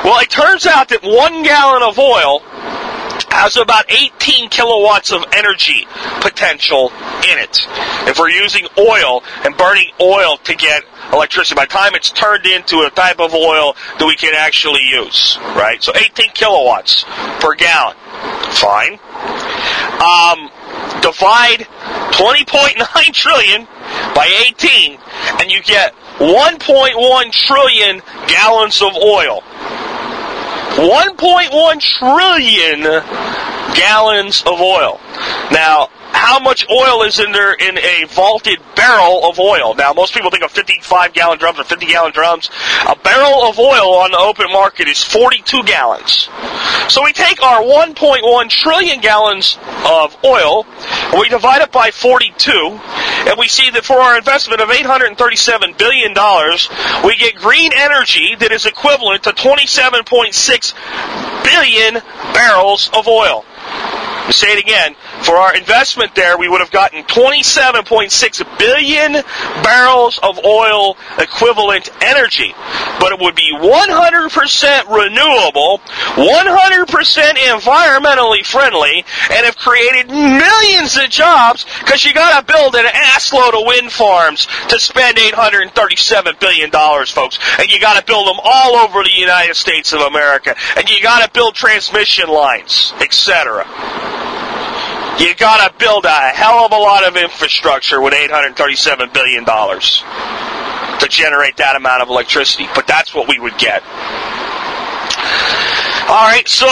Well, 0.04 0.20
it 0.20 0.30
turns 0.30 0.66
out 0.66 0.90
that 0.90 1.04
one 1.04 1.44
gallon 1.44 1.84
of 1.84 2.00
oil 2.00 2.42
has 3.32 3.58
about 3.58 3.92
18 3.92 4.50
kilowatts 4.50 5.12
of 5.12 5.24
energy 5.34 5.88
potential 6.22 6.92
in 7.32 7.38
it. 7.38 7.66
If 8.08 8.20
we're 8.20 8.30
using 8.30 8.68
oil 8.78 9.24
and 9.44 9.56
burning 9.58 9.90
oil 10.00 10.38
to 10.38 10.56
get 10.56 10.84
electricity, 11.14 11.56
by 11.56 11.66
the 11.66 11.72
time 11.72 11.96
it's 11.96 12.12
turned 12.12 12.46
into 12.46 12.80
a 12.80 12.90
type 12.90 13.20
of 13.20 13.34
oil 13.34 13.76
that 14.00 14.06
we 14.06 14.16
can 14.16 14.34
actually 14.36 14.82
use, 14.84 15.38
right? 15.56 15.82
So 15.82 15.94
18 15.96 16.32
kilowatts 16.32 17.06
per 17.40 17.56
gallon. 17.56 17.96
Fine. 18.52 19.00
Um, 20.02 20.52
divide 21.02 21.68
20.9 22.12 23.14
trillion 23.14 23.66
by 24.16 24.28
18 24.48 25.00
and 25.40 25.52
you 25.52 25.62
get 25.64 25.94
1.1 26.18 27.32
trillion 27.32 28.02
gallons 28.28 28.82
of 28.82 28.94
oil. 28.96 29.42
1.1 30.76 31.82
trillion 32.00 32.82
gallons 33.76 34.42
of 34.44 34.60
oil. 34.62 35.00
Now, 35.52 35.90
how 36.12 36.40
much 36.40 36.70
oil 36.70 37.04
is 37.04 37.20
in 37.20 37.32
there 37.32 37.54
in 37.54 37.78
a 37.78 38.06
vaulted 38.06 38.60
barrel 38.76 39.30
of 39.30 39.40
oil? 39.40 39.76
Now, 39.76 39.94
most 39.94 40.14
people 40.14 40.30
think 40.30 40.44
of 40.44 40.52
55 40.52 41.14
gallon 41.14 41.40
drums 41.40 41.60
or 41.60 41.64
50 41.64 41.86
gallon 41.86 42.12
drums. 42.12 42.50
A 42.88 42.96
barrel 42.96 43.44
of 43.44 43.60
oil 43.60 43.96
on 43.96 44.12
the 44.12 44.18
open 44.18 44.52
market 44.52 44.88
is 44.88 45.04
42 45.04 45.64
gallons. 45.64 46.30
So 46.90 47.04
we 47.04 47.14
take 47.14 47.42
our 47.42 47.62
1.1 47.62 48.50
trillion 48.50 49.02
gallons 49.02 49.58
of 49.86 50.18
oil, 50.24 50.66
we 51.18 51.30
divide 51.30 51.62
it 51.62 51.72
by 51.72 51.92
42, 51.92 52.52
and 52.52 53.38
we 53.38 53.48
see 53.48 53.70
that 53.70 53.86
for 53.86 53.96
our 53.96 54.18
investment 54.18 54.62
of 54.62 54.70
$837 54.70 55.78
billion, 55.78 56.14
we 57.06 57.16
get 57.18 57.36
green 57.36 57.72
energy 57.76 58.36
that 58.36 58.52
is 58.52 58.66
equivalent 58.66 59.24
to 59.24 59.32
27.6 59.32 61.44
billion 61.44 61.94
barrels 62.34 62.90
of 62.94 63.08
oil. 63.08 63.46
Say 64.32 64.54
it 64.54 64.64
again, 64.64 64.96
for 65.24 65.36
our 65.36 65.56
investment 65.56 66.16
there, 66.16 66.38
we 66.38 66.48
would 66.48 66.62
have 66.62 66.72
gotten 66.72 67.04
27.6 67.04 68.58
billion 68.58 69.12
barrels 69.64 70.20
of 70.24 70.40
oil 70.44 70.98
equivalent 71.18 71.90
energy. 72.02 72.54
But 73.00 73.12
it 73.12 73.20
would 73.20 73.36
be 73.36 73.52
100% 73.54 74.90
renewable, 74.90 75.80
100% 76.16 77.34
environmentally 77.36 78.46
friendly, 78.46 79.06
and 79.32 79.46
have 79.46 79.58
created 79.58 80.08
millions 80.10 80.98
of 80.98 81.10
jobs 81.10 81.66
because 81.80 82.06
you 82.06 82.14
got 82.14 82.40
to 82.40 82.54
build 82.54 82.76
an 82.76 82.86
assload 82.86 83.54
of 83.60 83.66
wind 83.66 83.92
farms 83.92 84.48
to 84.70 84.80
spend 84.80 85.18
837 85.18 86.36
billion 86.40 86.70
dollars, 86.70 87.12
folks. 87.12 87.40
And 87.60 87.70
you 87.72 87.80
got 87.80 88.00
to 88.00 88.06
build 88.06 88.28
them 88.28 88.40
all 88.44 88.76
over 88.76 89.04
the 89.04 89.14
United 89.14 89.56
States 89.56 89.94
of 89.94 90.02
America, 90.02 90.56
and 90.78 90.90
you 90.90 91.02
got 91.02 91.26
to 91.26 91.32
build 91.32 91.56
transmission 91.56 92.30
lines, 92.30 92.94
etc. 93.02 93.66
You 95.20 95.36
gotta 95.36 95.74
build 95.78 96.06
a 96.06 96.30
hell 96.30 96.66
of 96.66 96.72
a 96.72 96.78
lot 96.78 97.04
of 97.08 97.16
infrastructure 97.16 98.02
with 98.02 98.14
$837 98.14 99.14
billion 99.14 99.46
to 99.46 101.08
generate 101.08 101.58
that 101.58 101.76
amount 101.76 102.02
of 102.02 102.10
electricity. 102.10 102.68
But 102.74 102.88
that's 102.88 103.14
what 103.14 103.28
we 103.28 103.40
would 103.40 103.58
get. 103.58 103.84
All 106.08 106.28
right, 106.28 106.48
so 106.48 106.68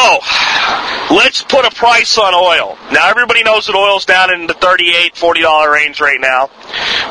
let's 1.16 1.42
put 1.44 1.66
a 1.66 1.72
price 1.72 2.18
on 2.18 2.34
oil. 2.34 2.78
Now 2.92 3.10
everybody 3.10 3.44
knows 3.44 3.68
that 3.68 3.76
oil's 3.76 4.06
down 4.06 4.34
in 4.34 4.48
the 4.48 4.54
38 4.54 5.14
$40 5.14 5.72
range 5.72 6.02
right 6.02 6.20
now. 6.20 6.50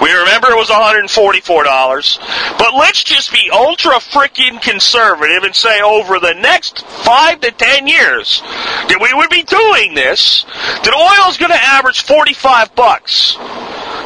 We 0.03 0.13
remember 0.13 0.49
it 0.51 0.57
was 0.57 0.69
$144. 0.69 2.59
But 2.59 2.75
let's 2.75 3.03
just 3.03 3.33
be 3.33 3.51
ultra 3.53 3.95
freaking 3.95 4.61
conservative 4.61 5.43
and 5.45 5.55
say 5.55 5.81
over 5.81 6.19
the 6.21 6.35
next 6.35 6.87
5 6.87 7.41
to 7.41 7.51
10 7.51 7.87
years 7.87 8.43
that 8.43 8.99
we 9.01 9.13
would 9.15 9.31
be 9.31 9.43
doing 9.43 9.95
this, 9.95 10.45
that 10.45 10.95
oil 10.95 11.31
is 11.31 11.37
going 11.37 11.51
to 11.51 11.63
average 11.63 12.03
45 12.03 12.75
bucks. 12.75 13.37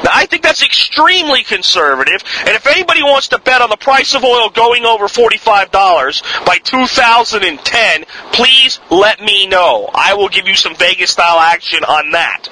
Now, 0.05 0.11
I 0.13 0.27
think 0.27 0.43
that's 0.43 0.63
extremely 0.63 1.43
conservative, 1.45 2.23
and 2.41 2.51
if 2.51 2.67
anybody 2.67 3.03
wants 3.03 3.29
to 3.29 3.39
bet 3.39 3.63
on 3.63 3.71
the 3.71 3.77
price 3.77 4.15
of 4.15 4.25
oil 4.25 4.51
going 4.51 4.85
over 4.85 5.07
$45 5.07 6.45
by 6.45 6.59
2010, 6.59 8.05
please 8.33 8.81
let 8.91 9.21
me 9.21 9.47
know. 9.47 9.91
I 9.95 10.15
will 10.15 10.29
give 10.29 10.47
you 10.49 10.55
some 10.55 10.75
Vegas 10.75 11.11
style 11.11 11.39
action 11.39 11.85
on 11.85 12.11
that. 12.13 12.49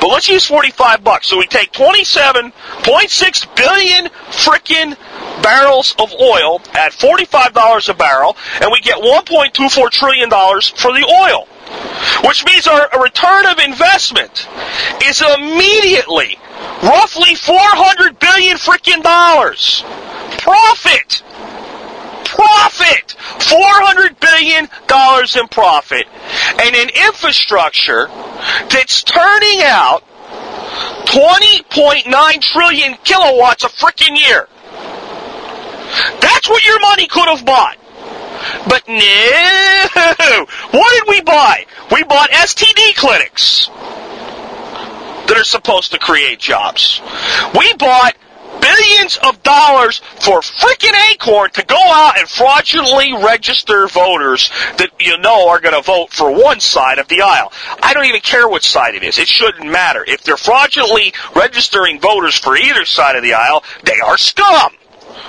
But 0.00 0.08
let's 0.08 0.28
use 0.28 0.44
45 0.44 1.02
bucks. 1.02 1.28
So 1.28 1.38
we 1.38 1.46
take 1.46 1.72
27.6 1.72 3.56
billion 3.56 4.06
frickin' 4.30 4.96
barrels 5.42 5.94
of 5.98 6.12
oil 6.20 6.60
at 6.74 6.92
$45 6.92 7.88
a 7.88 7.94
barrel, 7.94 8.36
and 8.60 8.70
we 8.70 8.80
get 8.80 8.98
$1.24 8.98 9.90
trillion 9.90 10.28
for 10.28 10.92
the 10.92 11.06
oil. 11.22 11.48
Which 12.26 12.44
means 12.44 12.66
our 12.66 12.88
return 13.00 13.46
of 13.46 13.58
investment 13.58 14.48
is 15.04 15.22
immediately 15.22 16.38
roughly 16.82 17.34
400 17.34 18.18
billion 18.18 18.56
freaking 18.56 19.02
dollars. 19.02 19.82
Profit! 20.38 21.22
Profit! 22.24 23.12
400 23.40 24.18
billion 24.20 24.68
dollars 24.86 25.36
in 25.36 25.48
profit. 25.48 26.06
And 26.60 26.74
an 26.74 26.90
infrastructure 27.06 28.08
that's 28.70 29.02
turning 29.02 29.62
out 29.62 30.04
20.9 31.06 32.40
trillion 32.40 32.94
kilowatts 33.04 33.64
a 33.64 33.68
freaking 33.68 34.18
year. 34.18 34.48
That's 36.20 36.48
what 36.48 36.64
your 36.64 36.80
money 36.80 37.06
could 37.06 37.28
have 37.28 37.44
bought. 37.44 37.76
But 38.68 38.86
no! 38.88 40.46
What 40.70 40.90
did 40.98 41.08
we 41.08 41.20
buy? 41.22 41.66
We 41.92 42.02
bought 42.04 42.30
STD 42.30 42.96
clinics 42.96 43.68
that 45.26 45.36
are 45.36 45.44
supposed 45.44 45.92
to 45.92 45.98
create 45.98 46.38
jobs. 46.38 47.00
We 47.56 47.72
bought 47.74 48.14
billions 48.60 49.18
of 49.18 49.42
dollars 49.42 49.98
for 50.20 50.40
freaking 50.40 50.94
Acorn 51.12 51.50
to 51.50 51.64
go 51.64 51.76
out 51.78 52.18
and 52.18 52.28
fraudulently 52.28 53.12
register 53.12 53.86
voters 53.88 54.50
that 54.78 54.90
you 55.00 55.18
know 55.18 55.48
are 55.48 55.60
going 55.60 55.74
to 55.74 55.82
vote 55.82 56.10
for 56.10 56.30
one 56.30 56.60
side 56.60 56.98
of 56.98 57.08
the 57.08 57.20
aisle. 57.22 57.52
I 57.82 57.94
don't 57.94 58.06
even 58.06 58.20
care 58.20 58.48
which 58.48 58.68
side 58.68 58.94
it 58.94 59.02
is. 59.02 59.18
It 59.18 59.28
shouldn't 59.28 59.70
matter. 59.70 60.04
If 60.06 60.22
they're 60.22 60.36
fraudulently 60.36 61.12
registering 61.34 62.00
voters 62.00 62.38
for 62.38 62.56
either 62.56 62.84
side 62.84 63.16
of 63.16 63.22
the 63.22 63.34
aisle, 63.34 63.64
they 63.84 64.00
are 64.00 64.16
scum. 64.16 64.72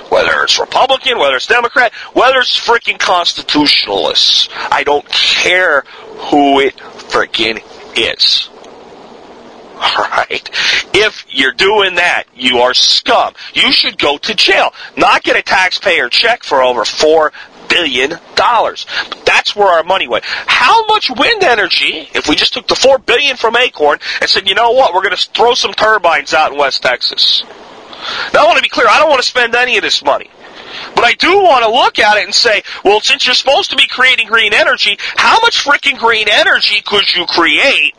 Whether 0.08 0.42
it's 0.42 0.58
Republican, 0.58 1.18
whether 1.18 1.36
it's 1.36 1.46
Democrat, 1.46 1.92
whether 2.12 2.38
it's 2.38 2.58
freaking 2.58 2.98
constitutionalists. 2.98 4.48
I 4.52 4.84
don't 4.84 5.08
care 5.08 5.82
who 6.30 6.60
it 6.60 6.76
freaking 6.76 7.60
is. 7.96 8.48
Alright? 9.76 10.50
If 10.94 11.26
you're 11.28 11.52
doing 11.52 11.96
that, 11.96 12.24
you 12.34 12.58
are 12.58 12.72
scum. 12.72 13.34
You 13.52 13.72
should 13.72 13.98
go 13.98 14.16
to 14.18 14.34
jail. 14.34 14.72
Not 14.96 15.22
get 15.22 15.36
a 15.36 15.42
taxpayer 15.42 16.08
check 16.08 16.44
for 16.44 16.62
over 16.62 16.84
four 16.84 17.32
billion 17.68 18.14
dollars. 18.34 18.86
That's 19.24 19.54
where 19.54 19.68
our 19.68 19.82
money 19.82 20.08
went. 20.08 20.24
How 20.24 20.86
much 20.86 21.10
wind 21.10 21.42
energy, 21.44 22.08
if 22.14 22.28
we 22.28 22.36
just 22.36 22.54
took 22.54 22.66
the 22.68 22.74
four 22.74 22.98
billion 22.98 23.36
from 23.36 23.56
Acorn 23.56 23.98
and 24.20 24.30
said, 24.30 24.48
you 24.48 24.54
know 24.54 24.70
what, 24.70 24.94
we're 24.94 25.02
gonna 25.02 25.16
throw 25.16 25.54
some 25.54 25.72
turbines 25.72 26.32
out 26.32 26.52
in 26.52 26.58
West 26.58 26.82
Texas. 26.82 27.44
Now 28.32 28.42
I 28.42 28.46
want 28.46 28.56
to 28.58 28.62
be 28.62 28.68
clear, 28.68 28.86
I 28.88 28.98
don't 28.98 29.08
want 29.08 29.22
to 29.22 29.28
spend 29.28 29.54
any 29.54 29.76
of 29.76 29.82
this 29.82 30.04
money. 30.04 30.30
But 30.94 31.04
I 31.04 31.14
do 31.14 31.38
want 31.42 31.64
to 31.64 31.70
look 31.70 31.98
at 31.98 32.18
it 32.18 32.24
and 32.24 32.34
say, 32.34 32.62
well, 32.84 33.00
since 33.00 33.26
you're 33.26 33.34
supposed 33.34 33.70
to 33.70 33.76
be 33.76 33.86
creating 33.86 34.26
green 34.26 34.52
energy, 34.52 34.98
how 35.16 35.40
much 35.40 35.64
freaking 35.64 35.98
green 35.98 36.28
energy 36.28 36.80
could 36.82 37.14
you 37.14 37.26
create 37.26 37.94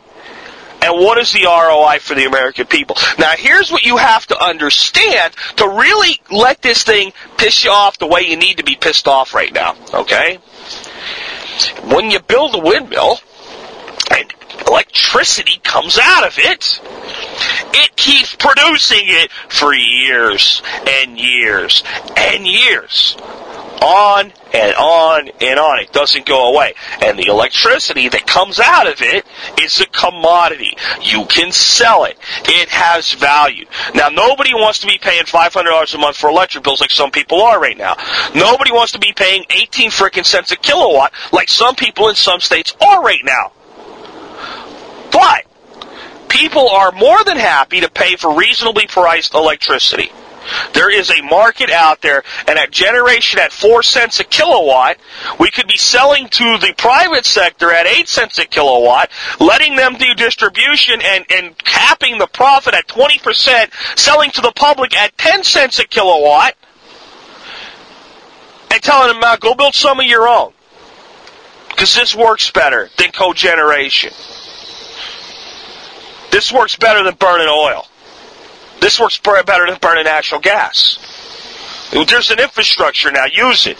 and 0.82 0.94
what 1.04 1.18
is 1.18 1.32
the 1.32 1.44
ROI 1.46 2.00
for 2.00 2.16
the 2.16 2.26
American 2.26 2.66
people? 2.66 2.96
Now, 3.18 3.34
here's 3.38 3.72
what 3.72 3.84
you 3.84 3.98
have 3.98 4.26
to 4.28 4.42
understand 4.42 5.34
to 5.58 5.68
really 5.68 6.22
let 6.32 6.62
this 6.62 6.84
thing 6.84 7.14
piss 7.38 7.64
you 7.64 7.72
off 7.72 7.98
the 7.98 8.08
way 8.08 8.22
you 8.22 8.38
need 8.38 8.58
to 8.58 8.64
be 8.64 8.76
pissed 8.76 9.08
off 9.08 9.34
right 9.34 9.52
now, 9.52 9.76
okay? 9.94 10.36
When 11.86 12.12
you 12.12 12.20
build 12.20 12.56
a 12.56 12.60
windmill, 12.60 13.20
and 14.12 14.34
electricity 14.68 15.60
comes 15.64 15.98
out 16.02 16.26
of 16.28 16.36
it, 16.38 16.80
it 17.73 17.95
keeps 17.95 18.36
producing 18.36 19.03
it 19.03 19.32
for 19.49 19.73
years 19.73 20.62
and 20.88 21.17
years 21.17 21.84
and 22.15 22.45
years 22.45 23.15
on 23.82 24.32
and 24.53 24.75
on 24.75 25.30
and 25.41 25.60
on. 25.60 25.80
It 25.80 25.91
doesn't 25.91 26.25
go 26.25 26.53
away. 26.53 26.73
And 27.01 27.17
the 27.17 27.27
electricity 27.27 28.10
that 28.10 28.25
comes 28.25 28.60
out 28.60 28.88
of 28.88 29.01
it 29.01 29.25
is 29.62 29.80
a 29.80 29.86
commodity. 29.88 30.75
You 31.01 31.25
can 31.25 31.51
sell 31.51 32.06
it. 32.06 32.17
It 32.45 32.69
has 32.69 33.13
value. 33.13 33.65
Now, 33.93 34.10
nobody 34.10 34.53
wants 34.53 34.80
to 34.80 34.88
be 34.88 34.97
paying 34.97 35.23
$500 35.23 35.95
a 35.95 35.97
month 35.97 36.17
for 36.17 36.30
electric 36.30 36.63
bills 36.63 36.82
like 36.82 36.91
some 36.91 37.12
people 37.12 37.41
are 37.41 37.60
right 37.60 37.77
now. 37.77 37.95
Nobody 38.34 38.71
wants 38.71 38.93
to 38.93 38.99
be 38.99 39.13
paying 39.13 39.45
18 39.49 39.91
frickin' 39.91 40.25
cents 40.25 40.51
a 40.51 40.56
kilowatt 40.56 41.13
like 41.32 41.49
some 41.49 41.75
people 41.75 42.10
in 42.10 42.15
some 42.15 42.39
states 42.39 42.75
are 42.82 43.03
right 43.03 43.23
now. 43.23 43.51
But, 45.12 45.45
people 46.30 46.70
are 46.70 46.92
more 46.92 47.24
than 47.24 47.38
happy 47.38 47.82
to 47.82 47.90
pay 47.90 48.16
for 48.16 48.36
reasonably 48.36 48.88
priced 48.88 49.34
electricity. 49.34 50.12
There 50.74 50.90
is 50.90 51.12
a 51.12 51.22
market 51.24 51.70
out 51.70 52.02
there, 52.02 52.24
and 52.48 52.58
at 52.58 52.72
generation 52.72 53.40
at 53.40 53.52
four 53.52 53.84
cents 53.84 54.20
a 54.20 54.24
kilowatt, 54.24 54.98
we 55.40 55.52
could 55.52 55.68
be 55.68 55.78
selling 55.78 56.30
to 56.30 56.58
the 56.58 56.74
private 56.78 57.26
sector 57.26 57.72
at 57.72 57.86
eight 57.86 58.08
cents 58.08 58.40
a 58.40 58.46
kilowatt, 58.46 59.10
letting 59.40 59.76
them 59.76 59.96
do 59.96 60.13
distribution 60.13 61.02
and, 61.04 61.26
and 61.30 61.58
capping 61.58 62.18
the 62.18 62.28
profit 62.28 62.74
at 62.74 62.88
20%, 62.88 63.98
selling 63.98 64.32
to 64.32 64.42
the 64.42 64.54
public 64.56 64.96
at 64.96 65.18
10 65.18 65.44
cents 65.44 65.80
a 65.80 65.86
kilowatt, 65.86 66.56
and 68.72 68.82
telling 68.82 69.20
them, 69.20 69.38
go 69.40 69.54
build 69.54 69.76
some 69.76 70.00
of 70.00 70.06
your 70.06 70.28
own. 70.28 70.54
Because 71.70 71.94
this 71.94 72.16
works 72.16 72.50
better 72.52 72.90
than 72.98 73.12
cogeneration. 73.12 74.13
This 76.38 76.52
works 76.52 76.76
better 76.76 77.02
than 77.02 77.15
burning 77.15 77.47
oil. 77.50 77.88
This 78.80 79.00
works 79.00 79.19
better 79.19 79.65
than 79.65 79.80
burning 79.82 80.04
natural 80.04 80.39
gas. 80.39 81.00
There's 81.91 82.30
an 82.30 82.39
infrastructure 82.39 83.12
now. 83.12 83.26
Use 83.26 83.65
it. 83.65 83.76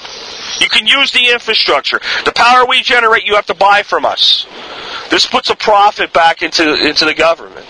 You 0.60 0.68
can 0.68 0.88
use 0.88 1.12
the 1.12 1.30
infrastructure. 1.32 2.00
The 2.26 2.32
power 2.32 2.66
we 2.66 2.82
generate, 2.82 3.26
you 3.26 3.36
have 3.36 3.46
to 3.46 3.54
buy 3.54 3.84
from 3.84 4.06
us. 4.06 4.48
This 5.12 5.28
puts 5.28 5.52
a 5.52 5.56
profit 5.56 6.12
back 6.14 6.42
into 6.42 6.74
into 6.84 7.06
the 7.06 7.14
government. 7.14 7.68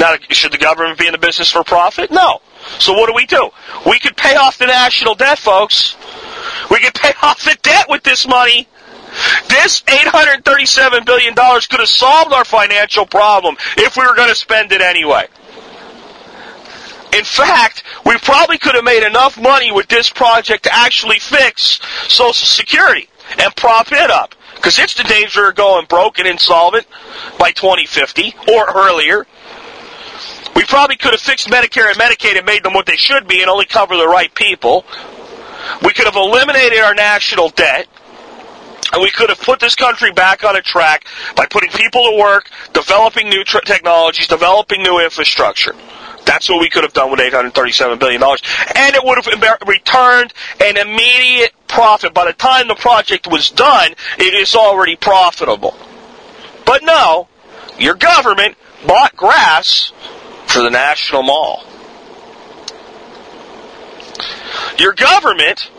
Now, 0.00 0.16
should 0.30 0.50
the 0.50 0.58
government 0.58 0.98
be 0.98 1.06
in 1.06 1.12
the 1.12 1.18
business 1.18 1.52
for 1.52 1.62
profit? 1.62 2.10
No. 2.10 2.40
So 2.80 2.94
what 2.94 3.06
do 3.06 3.14
we 3.14 3.26
do? 3.26 3.50
We 3.88 4.00
could 4.00 4.16
pay 4.16 4.34
off 4.34 4.58
the 4.58 4.66
national 4.66 5.14
debt, 5.14 5.38
folks. 5.38 5.96
We 6.68 6.80
could 6.80 6.94
pay 6.94 7.12
off 7.22 7.44
the 7.44 7.56
debt 7.62 7.86
with 7.88 8.02
this 8.02 8.26
money. 8.26 8.66
This 9.48 9.82
$837 9.82 11.06
billion 11.06 11.34
could 11.34 11.80
have 11.80 11.88
solved 11.88 12.32
our 12.32 12.44
financial 12.44 13.06
problem 13.06 13.56
if 13.76 13.96
we 13.96 14.06
were 14.06 14.14
going 14.14 14.28
to 14.28 14.34
spend 14.34 14.72
it 14.72 14.80
anyway. 14.80 15.26
In 17.12 17.24
fact, 17.24 17.82
we 18.04 18.18
probably 18.18 18.58
could 18.58 18.74
have 18.74 18.84
made 18.84 19.06
enough 19.06 19.40
money 19.40 19.72
with 19.72 19.88
this 19.88 20.10
project 20.10 20.64
to 20.64 20.74
actually 20.74 21.18
fix 21.18 21.80
Social 22.08 22.46
Security 22.46 23.08
and 23.38 23.54
prop 23.56 23.90
it 23.92 24.10
up. 24.10 24.34
Because 24.56 24.78
it's 24.78 24.94
the 24.94 25.04
danger 25.04 25.48
of 25.48 25.54
going 25.54 25.86
broke 25.86 26.18
and 26.18 26.26
insolvent 26.26 26.86
by 27.38 27.52
2050 27.52 28.34
or 28.52 28.66
earlier. 28.74 29.26
We 30.54 30.64
probably 30.64 30.96
could 30.96 31.12
have 31.12 31.20
fixed 31.20 31.48
Medicare 31.48 31.88
and 31.88 31.96
Medicaid 31.96 32.36
and 32.36 32.46
made 32.46 32.64
them 32.64 32.74
what 32.74 32.86
they 32.86 32.96
should 32.96 33.28
be 33.28 33.42
and 33.42 33.50
only 33.50 33.66
cover 33.66 33.96
the 33.96 34.08
right 34.08 34.34
people. 34.34 34.84
We 35.82 35.92
could 35.92 36.06
have 36.06 36.16
eliminated 36.16 36.78
our 36.80 36.94
national 36.94 37.50
debt. 37.50 37.86
And 38.92 39.02
we 39.02 39.10
could 39.10 39.28
have 39.28 39.40
put 39.40 39.60
this 39.60 39.74
country 39.74 40.12
back 40.12 40.44
on 40.44 40.56
a 40.56 40.62
track 40.62 41.06
by 41.34 41.46
putting 41.46 41.70
people 41.70 42.10
to 42.10 42.18
work, 42.18 42.50
developing 42.72 43.28
new 43.28 43.44
technologies, 43.44 44.26
developing 44.26 44.82
new 44.82 45.00
infrastructure. 45.02 45.74
That's 46.24 46.48
what 46.48 46.60
we 46.60 46.68
could 46.68 46.82
have 46.82 46.92
done 46.92 47.10
with 47.10 47.20
$837 47.20 47.98
billion. 47.98 48.22
And 48.22 48.94
it 48.96 49.04
would 49.04 49.24
have 49.24 49.68
returned 49.68 50.32
an 50.60 50.76
immediate 50.76 51.52
profit. 51.68 52.12
By 52.12 52.26
the 52.26 52.32
time 52.32 52.68
the 52.68 52.74
project 52.74 53.26
was 53.26 53.50
done, 53.50 53.92
it 54.18 54.34
is 54.34 54.54
already 54.54 54.96
profitable. 54.96 55.76
But 56.64 56.82
no, 56.82 57.28
your 57.78 57.94
government 57.94 58.56
bought 58.86 59.16
grass 59.16 59.92
for 60.46 60.62
the 60.62 60.70
National 60.70 61.22
Mall. 61.22 61.64
Your 64.78 64.92
government 64.92 65.70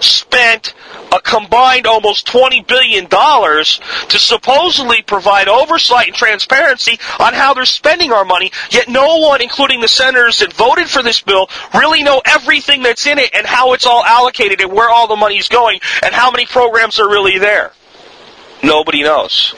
spent 0.00 0.74
a 1.12 1.20
combined 1.20 1.86
almost 1.86 2.26
$20 2.26 2.66
billion 2.66 3.06
to 3.08 4.18
supposedly 4.18 5.02
provide 5.02 5.48
oversight 5.48 6.08
and 6.08 6.16
transparency 6.16 6.98
on 7.18 7.34
how 7.34 7.54
they're 7.54 7.64
spending 7.64 8.12
our 8.12 8.24
money, 8.24 8.50
yet 8.70 8.88
no 8.88 9.16
one, 9.18 9.40
including 9.40 9.80
the 9.80 9.88
senators 9.88 10.38
that 10.40 10.52
voted 10.52 10.88
for 10.88 11.02
this 11.02 11.20
bill, 11.20 11.48
really 11.74 12.02
know 12.02 12.20
everything 12.24 12.82
that's 12.82 13.06
in 13.06 13.18
it 13.18 13.30
and 13.34 13.46
how 13.46 13.72
it's 13.72 13.86
all 13.86 14.04
allocated 14.04 14.60
and 14.60 14.72
where 14.72 14.90
all 14.90 15.08
the 15.08 15.16
money 15.16 15.38
is 15.38 15.48
going 15.48 15.80
and 16.02 16.14
how 16.14 16.30
many 16.30 16.46
programs 16.46 16.98
are 16.98 17.08
really 17.08 17.38
there. 17.38 17.72
Nobody 18.62 19.02
knows. 19.02 19.54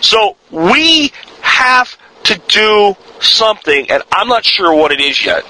So 0.00 0.36
we 0.50 1.12
have 1.40 1.96
to 2.24 2.40
do 2.48 2.94
something, 3.20 3.90
and 3.90 4.02
I'm 4.12 4.28
not 4.28 4.44
sure 4.44 4.74
what 4.74 4.92
it 4.92 5.00
is 5.00 5.24
yet. 5.24 5.44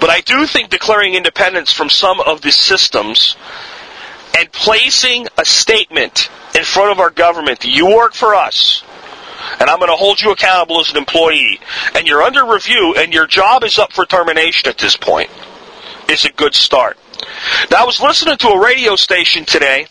But 0.00 0.10
I 0.10 0.20
do 0.20 0.46
think 0.46 0.70
declaring 0.70 1.14
independence 1.14 1.72
from 1.72 1.90
some 1.90 2.20
of 2.20 2.40
the 2.40 2.52
systems 2.52 3.36
and 4.36 4.50
placing 4.52 5.28
a 5.36 5.44
statement 5.44 6.30
in 6.54 6.64
front 6.64 6.92
of 6.92 7.00
our 7.00 7.10
government 7.10 7.60
that 7.60 7.70
you 7.70 7.86
work 7.86 8.14
for 8.14 8.34
us 8.34 8.82
and 9.60 9.68
I'm 9.68 9.78
going 9.78 9.90
to 9.90 9.96
hold 9.96 10.20
you 10.20 10.30
accountable 10.30 10.80
as 10.80 10.90
an 10.90 10.96
employee 10.96 11.60
and 11.94 12.06
you're 12.06 12.22
under 12.22 12.44
review 12.44 12.94
and 12.96 13.12
your 13.12 13.26
job 13.26 13.64
is 13.64 13.78
up 13.78 13.92
for 13.92 14.04
termination 14.04 14.68
at 14.68 14.78
this 14.78 14.96
point 14.96 15.30
is 16.08 16.24
a 16.24 16.32
good 16.32 16.54
start. 16.54 16.96
Now 17.70 17.82
I 17.82 17.84
was 17.84 18.00
listening 18.00 18.36
to 18.38 18.48
a 18.48 18.60
radio 18.60 18.96
station 18.96 19.44
today 19.44 19.86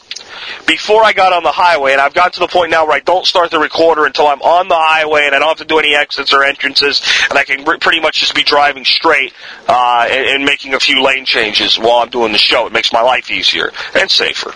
before 0.65 1.03
I 1.03 1.13
got 1.13 1.33
on 1.33 1.43
the 1.43 1.51
highway, 1.51 1.91
and 1.93 2.01
I've 2.01 2.13
got 2.13 2.33
to 2.33 2.39
the 2.39 2.47
point 2.47 2.71
now 2.71 2.85
where 2.85 2.95
I 2.95 2.99
don't 2.99 3.25
start 3.25 3.51
the 3.51 3.59
recorder 3.59 4.05
until 4.05 4.27
I'm 4.27 4.41
on 4.41 4.67
the 4.67 4.75
highway 4.75 5.25
and 5.25 5.35
I 5.35 5.39
don't 5.39 5.49
have 5.49 5.57
to 5.57 5.65
do 5.65 5.79
any 5.79 5.95
exits 5.95 6.33
or 6.33 6.43
entrances, 6.43 7.01
and 7.29 7.37
I 7.37 7.43
can 7.43 7.63
pretty 7.79 7.99
much 7.99 8.19
just 8.19 8.35
be 8.35 8.43
driving 8.43 8.85
straight 8.85 9.33
uh, 9.67 10.07
and, 10.09 10.25
and 10.27 10.45
making 10.45 10.73
a 10.73 10.79
few 10.79 11.03
lane 11.03 11.25
changes 11.25 11.77
while 11.77 11.97
I'm 11.97 12.09
doing 12.09 12.31
the 12.31 12.37
show. 12.37 12.67
It 12.67 12.73
makes 12.73 12.91
my 12.93 13.01
life 13.01 13.31
easier 13.31 13.71
and 13.95 14.09
safer. 14.09 14.51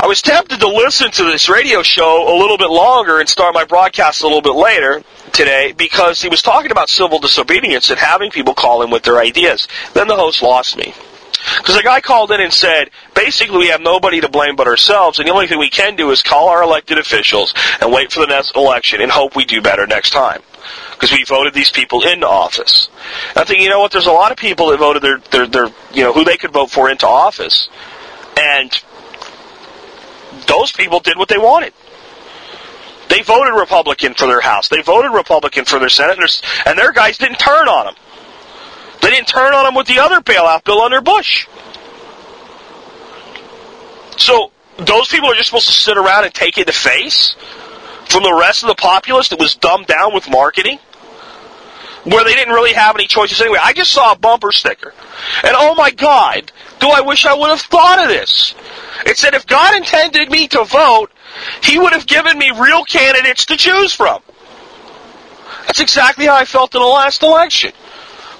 I 0.00 0.06
was 0.06 0.22
tempted 0.22 0.60
to 0.60 0.68
listen 0.68 1.10
to 1.12 1.24
this 1.24 1.48
radio 1.48 1.82
show 1.82 2.34
a 2.34 2.36
little 2.38 2.58
bit 2.58 2.70
longer 2.70 3.20
and 3.20 3.28
start 3.28 3.54
my 3.54 3.64
broadcast 3.64 4.22
a 4.22 4.26
little 4.26 4.42
bit 4.42 4.54
later 4.54 5.02
today 5.32 5.72
because 5.72 6.20
he 6.20 6.28
was 6.28 6.42
talking 6.42 6.70
about 6.70 6.88
civil 6.88 7.18
disobedience 7.18 7.90
and 7.90 7.98
having 7.98 8.30
people 8.30 8.54
call 8.54 8.82
in 8.82 8.90
with 8.90 9.02
their 9.02 9.18
ideas. 9.18 9.68
Then 9.94 10.08
the 10.08 10.16
host 10.16 10.42
lost 10.42 10.76
me. 10.76 10.94
Because 11.58 11.76
a 11.76 11.82
guy 11.82 12.00
called 12.00 12.32
in 12.32 12.40
and 12.40 12.52
said, 12.52 12.90
basically 13.14 13.58
we 13.58 13.68
have 13.68 13.80
nobody 13.80 14.20
to 14.20 14.28
blame 14.28 14.56
but 14.56 14.66
ourselves, 14.66 15.18
and 15.18 15.28
the 15.28 15.32
only 15.32 15.46
thing 15.46 15.58
we 15.58 15.70
can 15.70 15.94
do 15.96 16.10
is 16.10 16.22
call 16.22 16.48
our 16.48 16.62
elected 16.62 16.98
officials 16.98 17.54
and 17.80 17.92
wait 17.92 18.12
for 18.12 18.20
the 18.20 18.26
next 18.26 18.56
election 18.56 19.00
and 19.00 19.10
hope 19.10 19.36
we 19.36 19.44
do 19.44 19.60
better 19.62 19.86
next 19.86 20.10
time. 20.10 20.42
because 20.92 21.12
we 21.12 21.24
voted 21.24 21.54
these 21.54 21.70
people 21.70 22.06
into 22.06 22.26
office. 22.28 22.88
And 23.30 23.38
I 23.38 23.44
think 23.44 23.60
you 23.60 23.68
know 23.68 23.78
what? 23.78 23.92
There's 23.92 24.06
a 24.06 24.12
lot 24.12 24.32
of 24.32 24.36
people 24.38 24.70
that 24.70 24.78
voted 24.78 25.02
their 25.02 25.18
their 25.30 25.46
their 25.46 25.66
you 25.92 26.02
know 26.02 26.12
who 26.12 26.24
they 26.24 26.36
could 26.36 26.50
vote 26.50 26.70
for 26.70 26.90
into 26.90 27.06
office, 27.06 27.68
and 28.36 28.70
those 30.46 30.72
people 30.72 31.00
did 31.00 31.16
what 31.16 31.28
they 31.28 31.38
wanted. 31.38 31.72
They 33.08 33.22
voted 33.22 33.54
Republican 33.54 34.14
for 34.14 34.26
their 34.26 34.40
House. 34.40 34.68
They 34.68 34.82
voted 34.82 35.12
Republican 35.12 35.64
for 35.64 35.78
their 35.78 35.88
Senate, 35.88 36.18
and 36.18 36.22
their, 36.28 36.62
and 36.66 36.78
their 36.78 36.92
guys 36.92 37.16
didn't 37.16 37.38
turn 37.38 37.68
on 37.68 37.86
them. 37.86 37.94
They 39.00 39.10
didn't 39.10 39.28
turn 39.28 39.54
on 39.54 39.64
them 39.64 39.74
with 39.74 39.86
the 39.86 40.00
other 40.00 40.20
bailout 40.20 40.64
bill 40.64 40.80
under 40.80 41.00
Bush. 41.00 41.46
So 44.16 44.50
those 44.76 45.08
people 45.08 45.30
are 45.30 45.34
just 45.34 45.46
supposed 45.46 45.66
to 45.66 45.72
sit 45.72 45.96
around 45.96 46.24
and 46.24 46.34
take 46.34 46.58
it 46.58 46.66
to 46.66 46.72
face 46.72 47.36
from 48.08 48.22
the 48.22 48.34
rest 48.34 48.62
of 48.62 48.68
the 48.68 48.74
populace 48.74 49.28
that 49.28 49.38
was 49.38 49.54
dumbed 49.54 49.86
down 49.86 50.14
with 50.14 50.28
marketing, 50.28 50.78
where 52.04 52.24
they 52.24 52.34
didn't 52.34 52.54
really 52.54 52.72
have 52.72 52.96
any 52.96 53.06
choices 53.06 53.40
anyway. 53.40 53.58
I 53.62 53.72
just 53.72 53.92
saw 53.92 54.12
a 54.12 54.18
bumper 54.18 54.50
sticker, 54.50 54.94
and 55.42 55.52
oh 55.56 55.74
my 55.74 55.90
God, 55.90 56.50
do 56.80 56.88
I 56.88 57.00
wish 57.02 57.26
I 57.26 57.34
would 57.34 57.50
have 57.50 57.60
thought 57.60 58.02
of 58.02 58.08
this? 58.08 58.54
It 59.06 59.18
said 59.18 59.34
if 59.34 59.46
God 59.46 59.76
intended 59.76 60.30
me 60.30 60.48
to 60.48 60.64
vote, 60.64 61.10
He 61.62 61.78
would 61.78 61.92
have 61.92 62.06
given 62.06 62.38
me 62.38 62.50
real 62.56 62.84
candidates 62.84 63.46
to 63.46 63.56
choose 63.56 63.94
from. 63.94 64.22
That's 65.66 65.80
exactly 65.80 66.26
how 66.26 66.34
I 66.34 66.44
felt 66.44 66.74
in 66.74 66.80
the 66.80 66.86
last 66.86 67.22
election. 67.22 67.72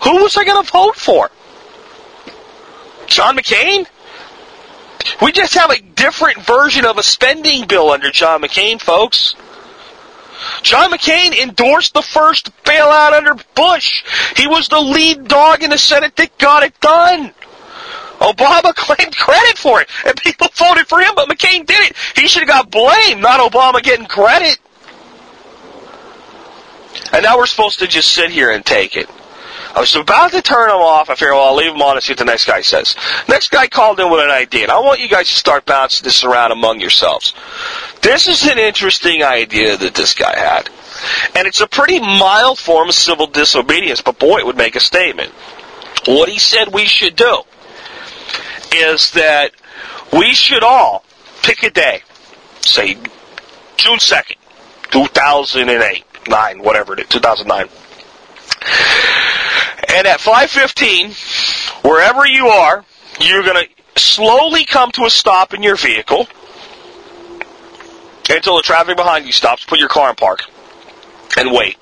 Who 0.04 0.22
was 0.22 0.37
I 0.37 0.44
going 0.44 0.64
to 0.64 0.70
vote 0.70 0.96
for? 0.96 1.30
John 3.06 3.37
McCain? 3.37 3.87
We 5.22 5.32
just 5.32 5.54
have 5.54 5.70
a 5.70 5.80
different 5.80 6.38
version 6.42 6.84
of 6.84 6.98
a 6.98 7.02
spending 7.02 7.66
bill 7.66 7.90
under 7.90 8.11
John 8.11 8.42
McCain, 8.42 8.80
folks. 8.80 9.34
John 10.62 10.92
McCain 10.92 11.37
endorsed 11.37 11.94
the 11.94 12.02
first 12.02 12.54
bailout 12.62 13.12
under 13.12 13.34
Bush. 13.54 14.04
He 14.37 14.46
was 14.46 14.68
the 14.68 14.80
lead 14.80 15.26
dog 15.26 15.62
in 15.62 15.70
the 15.70 15.78
Senate 15.78 16.14
that 16.16 16.37
got 16.38 16.62
it 16.62 16.78
done. 16.80 17.32
Obama 18.20 18.74
claimed 18.76 19.16
credit 19.16 19.58
for 19.58 19.80
it, 19.80 19.88
and 20.04 20.16
people 20.16 20.48
voted 20.54 20.87
for 20.87 21.00
him, 21.00 21.14
but 21.14 21.28
McCain 21.28 21.66
did 21.66 21.90
it. 21.90 21.96
He 22.16 22.28
should 22.28 22.40
have 22.40 22.48
got 22.48 22.70
blamed, 22.70 23.22
not 23.22 23.40
Obama 23.40 23.82
getting 23.82 24.06
credit. 24.06 24.58
And 27.12 27.22
now 27.22 27.38
we're 27.38 27.46
supposed 27.46 27.78
to 27.78 27.87
just 27.87 28.12
sit 28.12 28.30
here 28.30 28.50
and 28.50 28.64
take 28.64 28.96
it. 28.96 29.08
I 29.74 29.81
was 29.81 29.94
about 29.94 30.33
to 30.33 30.42
turn 30.42 30.68
them 30.68 30.81
off. 30.81 31.11
I 31.11 31.14
figured, 31.14 31.35
well, 31.35 31.48
I'll 31.48 31.57
leave 31.57 31.72
them 31.72 31.83
on 31.83 31.96
and 31.96 32.02
see 32.02 32.12
what 32.12 32.18
the 32.18 32.24
next 32.24 32.46
guy 32.46 32.62
says. 32.62 32.96
Next 33.28 33.50
guy 33.50 33.68
called 33.68 34.00
in 34.00 34.11
with 34.11 34.20
an 34.20 34.31
idea, 34.31 34.62
and 34.62 34.72
I 34.72 34.81
want 34.81 35.00
you 35.00 35.09
guys 35.09 35.28
to 35.28 35.37
start 35.37 35.66
bouncing 35.66 36.04
this 36.04 36.24
around 36.24 36.52
among 36.52 36.81
yourselves. 36.81 37.35
This 38.00 38.28
is 38.28 38.46
an 38.46 38.59
interesting 38.59 39.22
idea 39.22 39.76
that 39.76 39.94
this 39.94 40.14
guy 40.14 40.37
had. 40.37 40.70
And 41.37 41.46
it's 41.46 41.61
a 41.61 41.66
pretty 41.66 42.00
mild 42.00 42.59
form 42.59 42.88
of 42.88 42.94
civil 42.94 43.26
disobedience, 43.26 44.00
but 44.00 44.18
boy, 44.18 44.38
it 44.38 44.46
would 44.46 44.57
make 44.57 44.74
a 44.74 44.81
statement. 44.81 45.33
What 46.07 46.28
he 46.28 46.38
said 46.38 46.72
we 46.72 46.87
should 46.87 47.14
do 47.14 47.42
is 48.74 49.12
that 49.12 49.52
we 50.12 50.33
should 50.35 50.62
all 50.62 51.04
pick 51.42 51.62
a 51.62 51.70
day, 51.70 52.02
say 52.61 52.94
June 53.76 53.98
2nd, 53.98 54.37
2008, 54.90 56.04
9, 56.28 56.62
whatever 56.62 56.94
it 56.94 57.00
is, 57.00 57.09
2009 57.09 57.68
and 59.87 60.07
at 60.07 60.21
5:15, 60.21 61.85
wherever 61.85 62.27
you 62.27 62.49
are, 62.49 62.85
you're 63.21 63.43
going 63.43 63.64
to 63.64 64.01
slowly 64.01 64.64
come 64.64 64.91
to 64.93 65.05
a 65.05 65.11
stop 65.11 65.55
in 65.55 65.62
your 65.62 65.77
vehicle 65.77 66.27
until 68.31 68.57
the 68.57 68.62
traffic 68.62 68.97
behind 68.97 69.27
you 69.27 69.33
stops. 69.33 69.64
Put 69.64 69.79
your 69.79 69.88
car 69.88 70.11
in 70.11 70.17
park 70.17 70.43
and 71.37 71.53
wait 71.53 71.77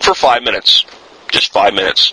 for 0.00 0.14
five 0.14 0.42
minutes, 0.42 0.84
just 1.30 1.52
five 1.52 1.74
minutes. 1.74 2.12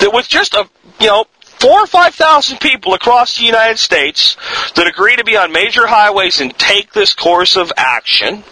That 0.00 0.12
with 0.12 0.28
just 0.28 0.54
a 0.54 0.68
you 1.00 1.06
know 1.06 1.24
four 1.42 1.82
or 1.82 1.86
five 1.86 2.14
thousand 2.14 2.60
people 2.60 2.94
across 2.94 3.38
the 3.38 3.44
United 3.44 3.78
States 3.78 4.36
that 4.74 4.86
agree 4.86 5.16
to 5.16 5.24
be 5.24 5.36
on 5.36 5.52
major 5.52 5.86
highways 5.86 6.40
and 6.40 6.56
take 6.58 6.92
this 6.92 7.14
course 7.14 7.56
of 7.56 7.72
action 7.76 8.44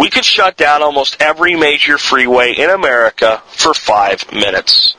we 0.00 0.08
could 0.08 0.24
shut 0.24 0.56
down 0.56 0.82
almost 0.82 1.20
every 1.20 1.54
major 1.54 1.98
freeway 1.98 2.54
in 2.54 2.70
America 2.70 3.42
for 3.48 3.74
five 3.74 4.32
minutes. 4.32 4.96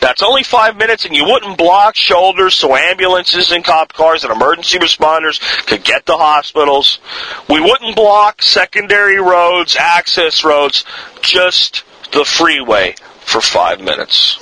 That's 0.00 0.22
only 0.22 0.44
five 0.44 0.76
minutes, 0.76 1.04
and 1.04 1.14
you 1.14 1.24
wouldn't 1.24 1.58
block 1.58 1.96
shoulders 1.96 2.54
so 2.54 2.76
ambulances 2.76 3.50
and 3.50 3.64
cop 3.64 3.92
cars 3.92 4.22
and 4.22 4.32
emergency 4.32 4.78
responders 4.78 5.40
could 5.66 5.82
get 5.82 6.06
to 6.06 6.12
hospitals. 6.12 7.00
We 7.48 7.60
wouldn't 7.60 7.96
block 7.96 8.42
secondary 8.42 9.20
roads, 9.20 9.76
access 9.76 10.44
roads, 10.44 10.84
just 11.22 11.82
the 12.12 12.24
freeway 12.24 12.94
for 13.20 13.40
five 13.40 13.80
minutes. 13.80 14.38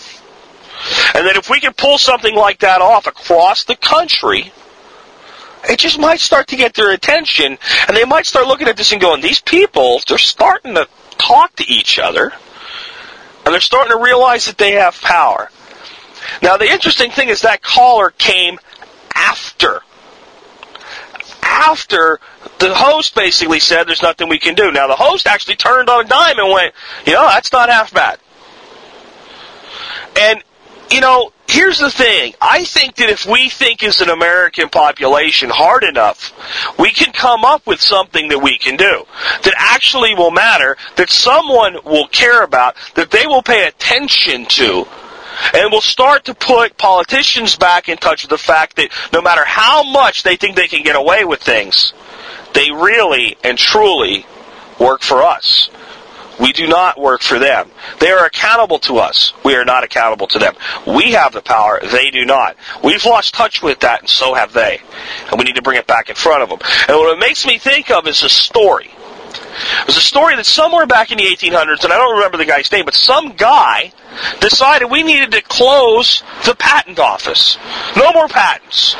And 1.14 1.27
then 1.27 1.37
if 1.37 1.48
we 1.51 1.61
could 1.61 1.77
pull 1.77 1.98
something 1.98 2.35
like 2.35 2.61
that 2.61 2.81
off 2.81 3.07
across 3.07 3.64
the 3.64 3.77
country, 3.77 4.53
it 5.64 5.79
just 5.79 5.99
might 5.99 6.21
start 6.21 6.49
to 6.49 6.57
get 6.57 6.75
their 6.75 6.90
attention, 6.90 7.59
and 7.87 7.97
they 7.97 8.05
might 8.05 8.27
start 8.27 8.47
looking 8.47 8.68
at 8.68 8.77
this 8.77 8.92
and 8.92 9.01
going, 9.01 9.21
these 9.21 9.40
people, 9.40 10.01
they're 10.07 10.18
starting 10.18 10.75
to 10.75 10.88
talk 11.18 11.57
to 11.57 11.64
each 11.66 11.99
other, 11.99 12.33
and 13.44 13.53
they're 13.53 13.61
starting 13.61 13.97
to 13.97 14.03
realize 14.03 14.47
that 14.47 14.59
they 14.59 14.73
have 14.73 15.01
power. 15.01 15.51
Now, 16.42 16.57
the 16.57 16.71
interesting 16.71 17.11
thing 17.11 17.29
is 17.29 17.42
that 17.42 17.62
caller 17.62 18.11
came 18.11 18.59
after. 19.14 19.83
After 21.42 22.21
the 22.59 22.75
host 22.75 23.14
basically 23.14 23.61
said 23.61 23.85
there's 23.85 24.03
nothing 24.03 24.29
we 24.29 24.38
can 24.38 24.55
do. 24.55 24.71
Now, 24.71 24.87
the 24.87 24.97
host 24.97 25.27
actually 25.27 25.57
turned 25.57 25.88
on 25.88 26.05
a 26.05 26.09
dime 26.09 26.38
and 26.38 26.53
went, 26.53 26.75
you 27.07 27.14
know, 27.14 27.23
that's 27.23 27.53
not 27.53 27.68
half 27.68 27.92
bad. 27.92 28.18
And, 30.21 30.42
you 30.90 31.01
know, 31.01 31.33
here's 31.49 31.79
the 31.79 31.91
thing. 31.91 32.35
I 32.41 32.65
think 32.65 32.97
that 32.97 33.11
if 33.11 33.27
we 33.27 33.49
think 33.49 33.83
as 33.83 34.01
an 34.01 34.11
American 34.11 34.69
population 34.69 35.51
hard 35.51 35.83
enough, 35.83 36.33
we 36.79 36.91
can 36.91 37.13
come 37.13 37.45
up 37.45 37.67
with 37.67 37.81
something 37.81 38.29
that 38.29 38.39
we 38.39 38.59
can 38.59 38.77
do 38.77 39.05
that 39.43 39.55
actually 39.57 40.15
will 40.15 40.31
matter, 40.31 40.77
that 40.97 41.11
someone 41.11 41.79
will 41.85 42.07
care 42.09 42.43
about, 42.43 42.77
that 42.95 43.11
they 43.11 43.27
will 43.27 43.43
pay 43.43 43.67
attention 43.67 44.47
to. 44.47 44.87
And 45.55 45.71
will 45.71 45.81
start 45.81 46.25
to 46.25 46.35
put 46.35 46.77
politicians 46.79 47.55
back 47.55 47.89
in 47.89 47.97
touch 47.97 48.25
with 48.25 48.31
the 48.31 48.39
fact 48.39 48.75
that 48.75 48.91
no 49.13 49.23
matter 49.23 49.45
how 49.45 49.85
much 49.85 50.25
they 50.25 50.35
think 50.35 50.57
they 50.57 50.67
can 50.67 50.83
get 50.83 50.97
away 50.97 51.25
with 51.25 51.41
things, 51.41 51.93
they 52.55 52.73
really 52.73 53.37
and 53.45 53.57
truly 53.57 54.27
work 54.81 55.03
for 55.03 55.23
us. 55.23 55.71
We 56.40 56.53
do 56.53 56.66
not 56.66 56.98
work 56.98 57.22
for 57.22 57.38
them. 57.38 57.70
They 58.01 58.11
are 58.11 58.24
accountable 58.24 58.79
to 58.81 58.98
us. 58.98 59.33
We 59.44 59.57
are 59.57 59.64
not 59.64 59.85
accountable 59.85 60.27
to 60.29 60.38
them. 60.38 60.55
We 60.87 61.12
have 61.12 61.33
the 61.33 61.42
power. 61.42 61.81
They 61.81 62.11
do 62.11 62.24
not. 62.24 62.57
We've 62.83 63.05
lost 63.05 63.35
touch 63.35 63.62
with 63.62 63.81
that, 63.81 64.01
and 64.01 64.09
so 64.09 64.35
have 64.35 64.53
they. 64.53 64.81
And 65.31 65.38
we 65.38 65.44
need 65.44 65.57
to 65.57 65.62
bring 65.62 65.79
it 65.79 65.87
back 65.87 66.09
in 66.09 66.14
front 66.14 66.42
of 66.42 66.48
them. 66.48 66.59
And 66.88 66.96
what 66.96 67.16
it 67.16 67.20
makes 67.20 67.46
me 67.46 67.59
think 67.59 67.90
of 67.90 68.07
is 68.07 68.22
a 68.22 68.29
story. 68.29 68.90
It 69.81 69.87
was 69.87 69.96
a 69.96 70.01
story 70.01 70.37
that 70.37 70.46
somewhere 70.46 70.87
back 70.87 71.11
in 71.11 71.18
the 71.18 71.24
1800s, 71.24 71.85
and 71.85 71.92
I 71.92 71.96
don't 71.96 72.16
remember 72.16 72.38
the 72.38 72.44
guy's 72.44 72.70
name, 72.70 72.85
but 72.85 72.94
some 72.94 73.33
guy 73.33 73.92
decided 74.40 74.90
we 74.90 75.03
needed 75.03 75.33
to 75.33 75.42
close 75.42 76.22
the 76.44 76.55
patent 76.55 76.98
office. 76.98 77.59
No 77.96 78.12
more 78.12 78.29
patents. 78.29 78.94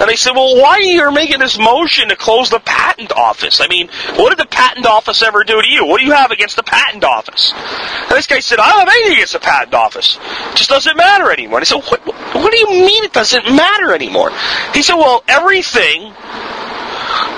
And 0.00 0.08
they 0.08 0.16
said, 0.16 0.32
well, 0.32 0.56
why 0.56 0.74
are 0.74 0.80
you 0.80 1.12
making 1.12 1.40
this 1.40 1.58
motion 1.58 2.08
to 2.08 2.16
close 2.16 2.50
the 2.50 2.60
patent 2.60 3.12
office? 3.12 3.60
I 3.60 3.66
mean, 3.68 3.88
what 4.14 4.30
did 4.30 4.38
the 4.38 4.48
patent 4.48 4.86
office 4.86 5.22
ever 5.22 5.42
do 5.44 5.60
to 5.60 5.68
you? 5.68 5.84
What 5.86 6.00
do 6.00 6.06
you 6.06 6.12
have 6.12 6.30
against 6.30 6.56
the 6.56 6.62
patent 6.62 7.04
office? 7.04 7.52
And 7.52 8.10
this 8.10 8.26
guy 8.26 8.38
said, 8.38 8.58
I 8.60 8.70
don't 8.70 8.80
have 8.80 8.88
anything 8.88 9.12
against 9.14 9.32
the 9.32 9.40
patent 9.40 9.74
office. 9.74 10.18
It 10.50 10.56
just 10.56 10.70
doesn't 10.70 10.96
matter 10.96 11.32
anymore. 11.32 11.58
And 11.58 11.62
I 11.62 11.64
said, 11.64 11.82
what, 11.82 12.06
what 12.06 12.52
do 12.52 12.58
you 12.58 12.68
mean 12.86 13.04
it 13.04 13.12
doesn't 13.12 13.44
matter 13.44 13.92
anymore? 13.92 14.30
He 14.72 14.82
said, 14.82 14.94
well, 14.94 15.24
everything 15.26 16.12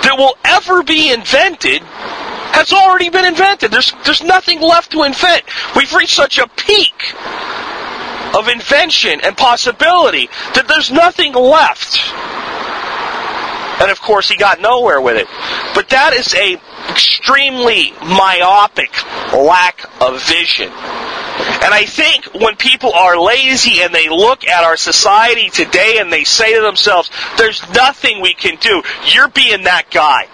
that 0.02 0.14
will 0.18 0.36
ever 0.44 0.82
be 0.82 1.12
invented 1.12 1.82
has 2.52 2.72
already 2.72 3.08
been 3.08 3.24
invented. 3.24 3.70
There's, 3.70 3.92
there's 4.04 4.22
nothing 4.22 4.60
left 4.60 4.92
to 4.92 5.04
invent. 5.04 5.44
We've 5.76 5.92
reached 5.94 6.16
such 6.16 6.38
a 6.38 6.46
peak 6.48 7.14
of 8.36 8.48
invention 8.48 9.20
and 9.22 9.36
possibility 9.36 10.28
that 10.54 10.66
there's 10.68 10.90
nothing 10.90 11.32
left. 11.32 11.98
And 13.80 13.90
of 13.90 14.00
course, 14.02 14.28
he 14.28 14.36
got 14.36 14.60
nowhere 14.60 15.00
with 15.00 15.16
it. 15.16 15.26
But 15.74 15.88
that 15.90 16.12
is 16.12 16.34
a 16.34 16.60
extremely 16.90 17.92
myopic 18.02 18.90
lack 19.32 19.84
of 20.02 20.22
vision. 20.26 20.68
And 20.68 21.72
I 21.72 21.84
think 21.86 22.26
when 22.34 22.56
people 22.56 22.92
are 22.92 23.18
lazy 23.18 23.80
and 23.82 23.94
they 23.94 24.08
look 24.08 24.46
at 24.46 24.64
our 24.64 24.76
society 24.76 25.48
today 25.48 25.96
and 25.98 26.12
they 26.12 26.24
say 26.24 26.54
to 26.54 26.60
themselves, 26.60 27.10
there's 27.38 27.62
nothing 27.74 28.20
we 28.20 28.34
can 28.34 28.56
do, 28.56 28.82
you're 29.14 29.28
being 29.28 29.64
that 29.64 29.90
guy. 29.90 30.28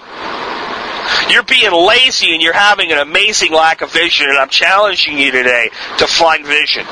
You're 1.30 1.44
being 1.44 1.72
lazy 1.72 2.32
and 2.32 2.42
you're 2.42 2.52
having 2.52 2.90
an 2.90 2.98
amazing 2.98 3.52
lack 3.52 3.80
of 3.80 3.92
vision, 3.92 4.28
and 4.28 4.38
I'm 4.38 4.48
challenging 4.48 5.18
you 5.18 5.30
today 5.30 5.70
to 5.98 6.06
find 6.06 6.44
vision. 6.44 6.85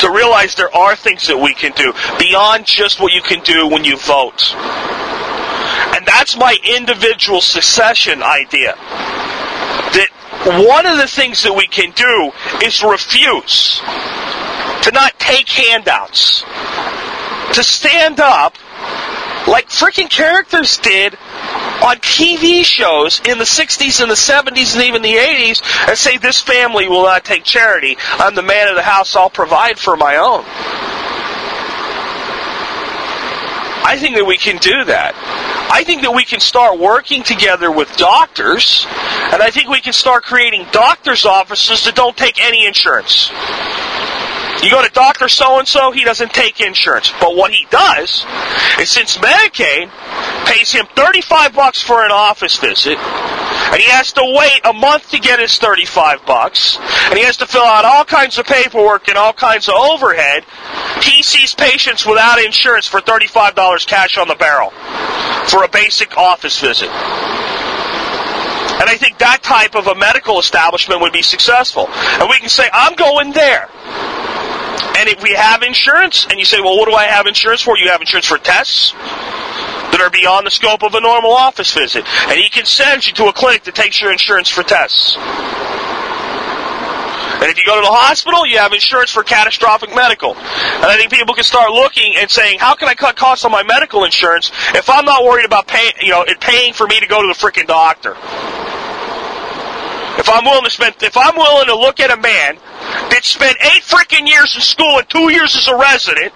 To 0.00 0.10
realize 0.10 0.54
there 0.54 0.74
are 0.74 0.96
things 0.96 1.26
that 1.28 1.38
we 1.38 1.54
can 1.54 1.72
do 1.72 1.92
beyond 2.18 2.66
just 2.66 3.00
what 3.00 3.12
you 3.12 3.22
can 3.22 3.42
do 3.42 3.66
when 3.66 3.84
you 3.84 3.96
vote. 3.96 4.54
And 5.94 6.06
that's 6.06 6.36
my 6.36 6.56
individual 6.76 7.40
succession 7.40 8.22
idea. 8.22 8.74
That 8.74 10.08
one 10.66 10.86
of 10.86 10.98
the 10.98 11.06
things 11.06 11.42
that 11.42 11.52
we 11.52 11.66
can 11.66 11.90
do 11.92 12.32
is 12.64 12.82
refuse 12.82 13.80
to 14.82 14.90
not 14.92 15.18
take 15.18 15.48
handouts, 15.48 16.42
to 17.54 17.62
stand 17.62 18.20
up 18.20 18.54
like 19.48 19.68
freaking 19.68 20.10
characters 20.10 20.78
did 20.78 21.16
on 21.82 21.96
TV 21.98 22.64
shows 22.64 23.20
in 23.24 23.38
the 23.38 23.44
60s 23.44 24.00
and 24.00 24.10
the 24.10 24.14
70s 24.14 24.74
and 24.74 24.84
even 24.84 25.02
the 25.02 25.14
80s 25.14 25.62
and 25.88 25.96
say, 25.96 26.18
This 26.18 26.40
family 26.40 26.88
will 26.88 27.04
not 27.04 27.24
take 27.24 27.44
charity. 27.44 27.96
I'm 28.18 28.34
the 28.34 28.42
man 28.42 28.68
of 28.68 28.76
the 28.76 28.82
house, 28.82 29.16
I'll 29.16 29.30
provide 29.30 29.78
for 29.78 29.96
my 29.96 30.16
own. 30.16 30.44
I 33.84 33.96
think 33.96 34.16
that 34.16 34.26
we 34.26 34.36
can 34.36 34.58
do 34.58 34.84
that. 34.84 35.14
I 35.70 35.84
think 35.84 36.02
that 36.02 36.12
we 36.12 36.24
can 36.24 36.40
start 36.40 36.78
working 36.78 37.22
together 37.22 37.70
with 37.70 37.94
doctors, 37.96 38.86
and 39.32 39.42
I 39.42 39.50
think 39.50 39.68
we 39.68 39.80
can 39.80 39.92
start 39.92 40.24
creating 40.24 40.66
doctors' 40.72 41.24
offices 41.24 41.84
that 41.84 41.94
don't 41.94 42.16
take 42.16 42.38
any 42.38 42.66
insurance. 42.66 43.30
You 44.62 44.70
go 44.70 44.82
to 44.82 44.90
Dr. 44.90 45.28
So 45.28 45.58
and 45.58 45.68
so, 45.68 45.92
he 45.92 46.04
doesn't 46.04 46.32
take 46.32 46.60
insurance. 46.60 47.12
But 47.20 47.36
what 47.36 47.52
he 47.52 47.66
does 47.70 48.26
is 48.80 48.90
since 48.90 49.16
Medicaid 49.18 49.90
pays 50.46 50.72
him 50.72 50.86
35 50.96 51.54
bucks 51.54 51.80
for 51.80 52.04
an 52.04 52.10
office 52.10 52.56
visit, 52.56 52.98
and 52.98 53.80
he 53.80 53.88
has 53.90 54.12
to 54.14 54.22
wait 54.24 54.60
a 54.64 54.72
month 54.72 55.10
to 55.10 55.20
get 55.20 55.38
his 55.38 55.58
35 55.58 56.26
bucks, 56.26 56.76
and 56.78 57.18
he 57.18 57.24
has 57.24 57.36
to 57.36 57.46
fill 57.46 57.62
out 57.62 57.84
all 57.84 58.04
kinds 58.04 58.38
of 58.38 58.46
paperwork 58.46 59.08
and 59.08 59.16
all 59.16 59.32
kinds 59.32 59.68
of 59.68 59.74
overhead, 59.74 60.44
he 61.02 61.22
sees 61.22 61.54
patients 61.54 62.04
without 62.04 62.42
insurance 62.42 62.86
for 62.86 63.00
$35 63.00 63.86
cash 63.86 64.18
on 64.18 64.26
the 64.26 64.34
barrel 64.34 64.70
for 65.48 65.64
a 65.64 65.68
basic 65.68 66.16
office 66.16 66.60
visit. 66.60 66.88
And 68.80 68.88
I 68.88 68.96
think 68.96 69.18
that 69.18 69.42
type 69.42 69.74
of 69.74 69.88
a 69.88 69.94
medical 69.94 70.38
establishment 70.38 71.00
would 71.00 71.12
be 71.12 71.22
successful. 71.22 71.88
And 71.88 72.28
we 72.28 72.38
can 72.38 72.48
say, 72.48 72.68
I'm 72.72 72.94
going 72.94 73.32
there. 73.32 73.68
And 74.98 75.08
if 75.08 75.22
we 75.22 75.32
have 75.34 75.62
insurance, 75.62 76.26
and 76.28 76.38
you 76.38 76.44
say, 76.44 76.60
well, 76.60 76.76
what 76.76 76.88
do 76.88 76.94
I 76.94 77.04
have 77.04 77.26
insurance 77.26 77.62
for? 77.62 77.78
You 77.78 77.88
have 77.88 78.00
insurance 78.00 78.26
for 78.26 78.38
tests 78.38 78.92
that 78.92 80.00
are 80.00 80.10
beyond 80.10 80.46
the 80.46 80.50
scope 80.50 80.82
of 80.82 80.94
a 80.94 81.00
normal 81.00 81.32
office 81.32 81.72
visit. 81.72 82.04
And 82.28 82.38
he 82.38 82.48
can 82.48 82.64
send 82.64 83.06
you 83.06 83.12
to 83.14 83.26
a 83.26 83.32
clinic 83.32 83.64
that 83.64 83.74
takes 83.74 84.00
your 84.00 84.12
insurance 84.12 84.48
for 84.48 84.62
tests. 84.62 85.16
And 87.40 87.46
if 87.46 87.56
you 87.56 87.64
go 87.64 87.76
to 87.76 87.86
the 87.86 87.92
hospital, 87.92 88.44
you 88.46 88.58
have 88.58 88.72
insurance 88.72 89.10
for 89.10 89.22
catastrophic 89.22 89.94
medical. 89.94 90.34
And 90.34 90.84
I 90.84 90.96
think 90.96 91.12
people 91.12 91.34
can 91.34 91.44
start 91.44 91.70
looking 91.70 92.14
and 92.16 92.28
saying, 92.28 92.58
how 92.58 92.74
can 92.74 92.88
I 92.88 92.94
cut 92.94 93.14
costs 93.16 93.44
on 93.44 93.52
my 93.52 93.62
medical 93.62 94.04
insurance 94.04 94.50
if 94.74 94.90
I'm 94.90 95.04
not 95.04 95.22
worried 95.22 95.46
about 95.46 95.68
paying, 95.68 95.92
you 96.00 96.10
know, 96.10 96.22
it 96.22 96.40
paying 96.40 96.72
for 96.72 96.86
me 96.88 96.98
to 96.98 97.06
go 97.06 97.22
to 97.22 97.28
the 97.28 97.38
freaking 97.38 97.66
doctor? 97.66 98.16
If 100.18 100.28
I'm 100.28 100.44
willing 100.44 100.64
to 100.64 100.70
spend, 100.70 100.96
if 101.00 101.16
I'm 101.16 101.36
willing 101.36 101.66
to 101.66 101.76
look 101.76 102.00
at 102.00 102.10
a 102.10 102.20
man 102.20 102.56
that 103.10 103.20
spent 103.22 103.56
eight 103.60 103.82
freaking 103.82 104.28
years 104.28 104.54
in 104.56 104.62
school 104.62 104.98
and 104.98 105.08
two 105.08 105.30
years 105.30 105.56
as 105.56 105.68
a 105.68 105.76
resident 105.76 106.32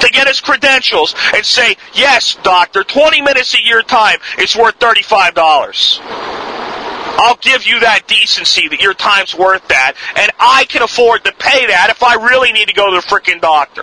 to 0.00 0.08
get 0.12 0.28
his 0.28 0.40
credentials 0.40 1.14
and 1.34 1.44
say, 1.44 1.76
yes, 1.94 2.36
doctor, 2.42 2.84
20 2.84 3.22
minutes 3.22 3.54
a 3.54 3.64
year 3.64 3.82
time 3.82 4.18
is 4.38 4.54
worth 4.54 4.78
$35. 4.78 6.00
I'll 7.20 7.36
give 7.36 7.66
you 7.66 7.80
that 7.80 8.06
decency 8.06 8.68
that 8.68 8.80
your 8.80 8.94
time's 8.94 9.34
worth 9.34 9.66
that, 9.68 9.94
and 10.14 10.30
I 10.38 10.66
can 10.66 10.82
afford 10.82 11.24
to 11.24 11.32
pay 11.32 11.66
that 11.66 11.88
if 11.90 12.02
I 12.02 12.14
really 12.14 12.52
need 12.52 12.68
to 12.68 12.74
go 12.74 12.90
to 12.90 12.96
the 12.96 13.02
freaking 13.02 13.40
doctor. 13.40 13.82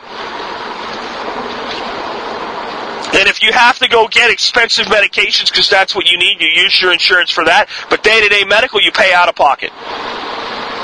And 3.14 3.28
if 3.30 3.42
you 3.42 3.52
have 3.52 3.80
to 3.80 3.88
go 3.88 4.08
get 4.08 4.32
expensive 4.32 4.88
medications 4.88 5.50
because 5.50 5.70
that's 5.70 5.96
what 5.96 6.10
you 6.10 6.18
need, 6.18 6.40
you 6.40 6.48
use 6.48 6.82
your 6.82 6.92
insurance 6.92 7.32
for 7.32 7.46
that. 7.46 7.70
But 7.90 8.04
day 8.04 8.22
to 8.22 8.30
day 8.30 8.44
medical, 8.44 8.82
you 8.82 8.92
pay 8.92 9.14
out 9.14 9.30
of 9.30 9.36
pocket. 9.36 9.72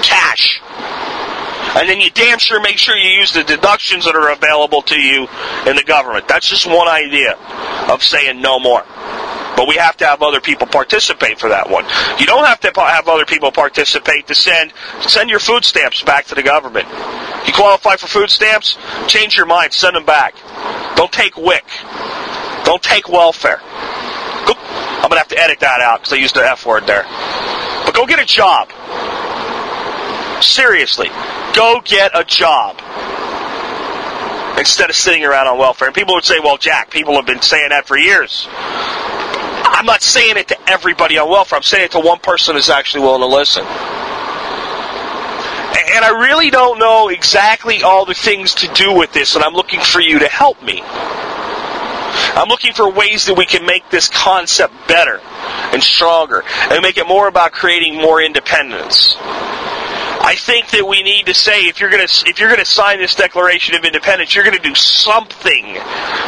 Cash. 0.04 0.62
And 1.74 1.88
then 1.88 2.02
you 2.02 2.10
damn 2.12 2.38
sure 2.38 2.62
make 2.62 2.78
sure 2.78 2.98
you 2.98 3.10
use 3.10 3.32
the 3.32 3.44
deductions 3.44 4.06
that 4.06 4.16
are 4.16 4.32
available 4.32 4.82
to 4.84 5.00
you 5.00 5.28
in 5.66 5.76
the 5.76 5.84
government. 5.84 6.28
That's 6.28 6.48
just 6.48 6.68
one 6.68 6.88
idea 6.88 7.38
of 7.90 8.04
saying 8.04 8.42
no 8.42 8.60
more. 8.60 8.84
But 9.56 9.68
we 9.68 9.76
have 9.76 9.96
to 9.98 10.06
have 10.06 10.22
other 10.22 10.42
people 10.42 10.68
participate 10.68 11.40
for 11.40 11.50
that 11.50 11.70
one. 11.70 11.86
You 12.20 12.26
don't 12.26 12.46
have 12.46 12.60
to 12.62 12.72
have 12.76 13.08
other 13.08 13.26
people 13.26 13.52
participate 13.52 14.28
to 14.28 14.36
send 14.36 14.74
send 15.02 15.30
your 15.30 15.40
food 15.40 15.64
stamps 15.64 16.02
back 16.02 16.26
to 16.28 16.36
the 16.36 16.44
government. 16.44 16.88
You 17.46 17.54
qualify 17.54 17.96
for 17.96 18.08
food 18.08 18.30
stamps? 18.30 18.78
Change 19.08 19.38
your 19.38 19.46
mind. 19.46 19.74
Send 19.74 19.96
them 19.96 20.06
back. 20.06 20.36
Don't 20.96 21.12
take 21.12 21.38
WIC. 21.38 21.64
Don't 22.64 22.82
take 22.82 23.10
welfare. 23.10 23.60
Go, 24.46 24.54
I'm 24.58 25.10
gonna 25.10 25.18
have 25.18 25.28
to 25.30 25.40
edit 25.40 25.60
that 25.62 25.82
out 25.82 26.00
because 26.00 26.14
I 26.14 26.18
used 26.18 26.36
the 26.36 26.44
F 26.44 26.66
word 26.66 26.88
there. 26.88 27.04
But 27.86 27.94
go 27.94 28.06
get 28.06 28.20
a 28.20 28.26
job. 28.26 28.70
Seriously, 30.42 31.10
go 31.54 31.82
get 31.84 32.12
a 32.16 32.24
job 32.24 32.82
instead 34.58 34.90
of 34.90 34.96
sitting 34.96 35.24
around 35.26 35.48
on 35.48 35.58
welfare. 35.58 35.88
And 35.88 35.96
people 35.96 36.16
would 36.16 36.26
say, 36.26 36.40
"Well, 36.40 36.58
Jack, 36.58 36.90
people 36.90 37.16
have 37.16 37.26
been 37.26 37.42
saying 37.42 37.70
that 37.70 37.88
for 37.88 37.98
years." 37.98 38.48
I'm 39.64 39.86
not 39.86 40.04
saying 40.04 40.38
it 40.38 40.50
to 40.50 40.70
everybody 40.70 41.18
on 41.18 41.30
welfare. 41.30 41.58
I'm 41.58 41.64
saying 41.64 41.86
it 41.86 41.92
to 41.92 42.00
one 42.00 42.20
person 42.20 42.56
who's 42.56 42.70
actually 42.70 43.04
willing 43.04 43.22
to 43.22 43.28
listen. 43.28 43.66
And 45.94 46.06
I 46.06 46.10
really 46.10 46.50
don't 46.50 46.78
know 46.80 47.10
exactly 47.10 47.82
all 47.82 48.06
the 48.06 48.14
things 48.14 48.54
to 48.56 48.68
do 48.74 48.94
with 48.94 49.12
this, 49.14 49.36
and 49.36 49.44
I'm 49.44 49.54
looking 49.54 49.80
for 49.80 50.00
you 50.00 50.20
to 50.20 50.28
help 50.28 50.62
me. 50.62 50.84
I'm 52.36 52.48
looking 52.48 52.74
for 52.74 52.90
ways 52.92 53.26
that 53.26 53.36
we 53.36 53.46
can 53.46 53.66
make 53.66 53.90
this 53.90 54.10
concept 54.10 54.74
better 54.88 55.20
and 55.74 55.82
stronger 55.84 56.44
and 56.70 56.82
make 56.82 56.98
it 56.98 57.08
more 57.08 57.28
about 57.28 57.52
creating 57.52 57.96
more 57.96 58.22
independence. 58.22 59.16
I 60.24 60.36
think 60.36 60.70
that 60.70 60.88
we 60.88 61.02
need 61.02 61.26
to 61.26 61.34
say 61.34 61.62
if 61.62 61.80
you're 61.80 61.90
going 61.90 62.08
to 62.08 62.30
if 62.30 62.40
you're 62.40 62.50
going 62.50 62.60
to 62.60 62.66
sign 62.66 63.00
this 63.00 63.16
Declaration 63.16 63.74
of 63.74 63.84
Independence, 63.84 64.36
you're 64.36 64.44
going 64.44 64.56
to 64.56 64.62
do 64.62 64.76
something 64.76 65.74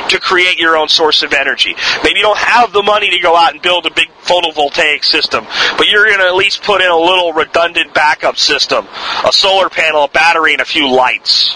to 0.10 0.20
create 0.20 0.58
your 0.58 0.76
own 0.76 0.90
source 0.90 1.22
of 1.22 1.32
energy. 1.32 1.76
Maybe 2.04 2.18
you 2.18 2.24
don't 2.24 2.38
have 2.40 2.74
the 2.74 2.82
money 2.82 3.12
to 3.12 3.20
go 3.20 3.38
out 3.38 3.54
and 3.54 3.62
build 3.62 3.86
a 3.86 3.92
big 3.92 4.10
photovoltaic 4.24 5.06
system, 5.06 5.46
but 5.78 5.88
you're 5.90 6.06
going 6.06 6.20
to 6.20 6.26
at 6.26 6.36
least 6.36 6.64
put 6.64 6.82
in 6.82 6.90
a 6.90 6.98
little 6.98 7.34
redundant 7.34 7.94
backup 7.94 8.38
system, 8.38 8.88
a 9.26 9.32
solar 9.32 9.70
panel, 9.70 10.06
a 10.06 10.10
battery, 10.10 10.54
and 10.54 10.62
a 10.62 10.66
few 10.66 10.92
lights. 10.92 11.56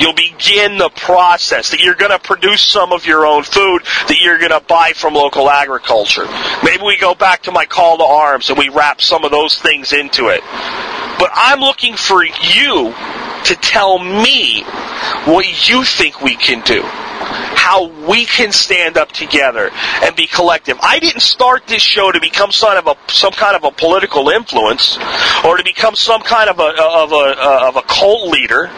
You'll 0.00 0.14
begin 0.14 0.78
the 0.78 0.88
process 0.88 1.70
that 1.70 1.80
you're 1.80 1.94
going 1.94 2.10
to 2.10 2.18
produce 2.18 2.62
some 2.62 2.90
of 2.92 3.04
your 3.06 3.26
own 3.26 3.42
food 3.42 3.82
that 4.08 4.18
you're 4.20 4.38
going 4.38 4.50
to 4.50 4.64
buy 4.66 4.92
from 4.94 5.14
local 5.14 5.50
agriculture. 5.50 6.26
Maybe 6.64 6.82
we 6.82 6.96
go 6.96 7.14
back 7.14 7.42
to 7.42 7.52
my 7.52 7.66
call 7.66 7.98
to 7.98 8.04
arms 8.04 8.48
and 8.48 8.58
we 8.58 8.70
wrap 8.70 9.02
some 9.02 9.24
of 9.24 9.30
those 9.30 9.58
things 9.58 9.92
into 9.92 10.28
it. 10.28 10.40
But 11.20 11.30
I'm 11.34 11.60
looking 11.60 11.96
for 11.96 12.24
you 12.24 12.94
to 13.44 13.56
tell 13.60 13.98
me 13.98 14.62
what 15.26 15.68
you 15.68 15.84
think 15.84 16.22
we 16.22 16.34
can 16.36 16.62
do. 16.64 16.82
How 16.82 17.88
we 18.08 18.24
can 18.24 18.52
stand 18.52 18.96
up 18.96 19.12
together 19.12 19.70
and 20.02 20.16
be 20.16 20.26
collective. 20.26 20.78
I 20.80 20.98
didn't 20.98 21.20
start 21.20 21.66
this 21.66 21.82
show 21.82 22.10
to 22.10 22.20
become 22.20 22.50
some 22.50 22.76
of 22.76 22.86
a 22.86 22.96
some 23.12 23.32
kind 23.32 23.54
of 23.54 23.64
a 23.64 23.70
political 23.70 24.30
influence 24.30 24.98
or 25.44 25.58
to 25.58 25.62
become 25.62 25.94
some 25.94 26.22
kind 26.22 26.48
of 26.48 26.58
a 26.58 26.72
of 26.80 27.12
a 27.12 27.68
of 27.68 27.76
a 27.76 27.82
cult 27.82 28.30
leader. 28.30 28.70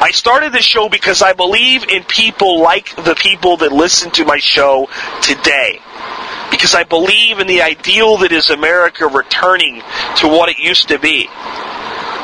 I 0.00 0.12
started 0.12 0.52
this 0.52 0.64
show 0.64 0.88
because 0.88 1.22
I 1.22 1.32
believe 1.32 1.84
in 1.88 2.04
people 2.04 2.60
like 2.60 2.94
the 2.96 3.16
people 3.16 3.56
that 3.58 3.72
listen 3.72 4.12
to 4.12 4.24
my 4.24 4.38
show 4.38 4.88
today. 5.22 5.80
Because 6.50 6.74
I 6.74 6.84
believe 6.84 7.40
in 7.40 7.48
the 7.48 7.62
ideal 7.62 8.18
that 8.18 8.30
is 8.30 8.50
America 8.50 9.06
returning 9.06 9.82
to 10.18 10.28
what 10.28 10.48
it 10.48 10.58
used 10.58 10.88
to 10.88 10.98
be. 10.98 11.28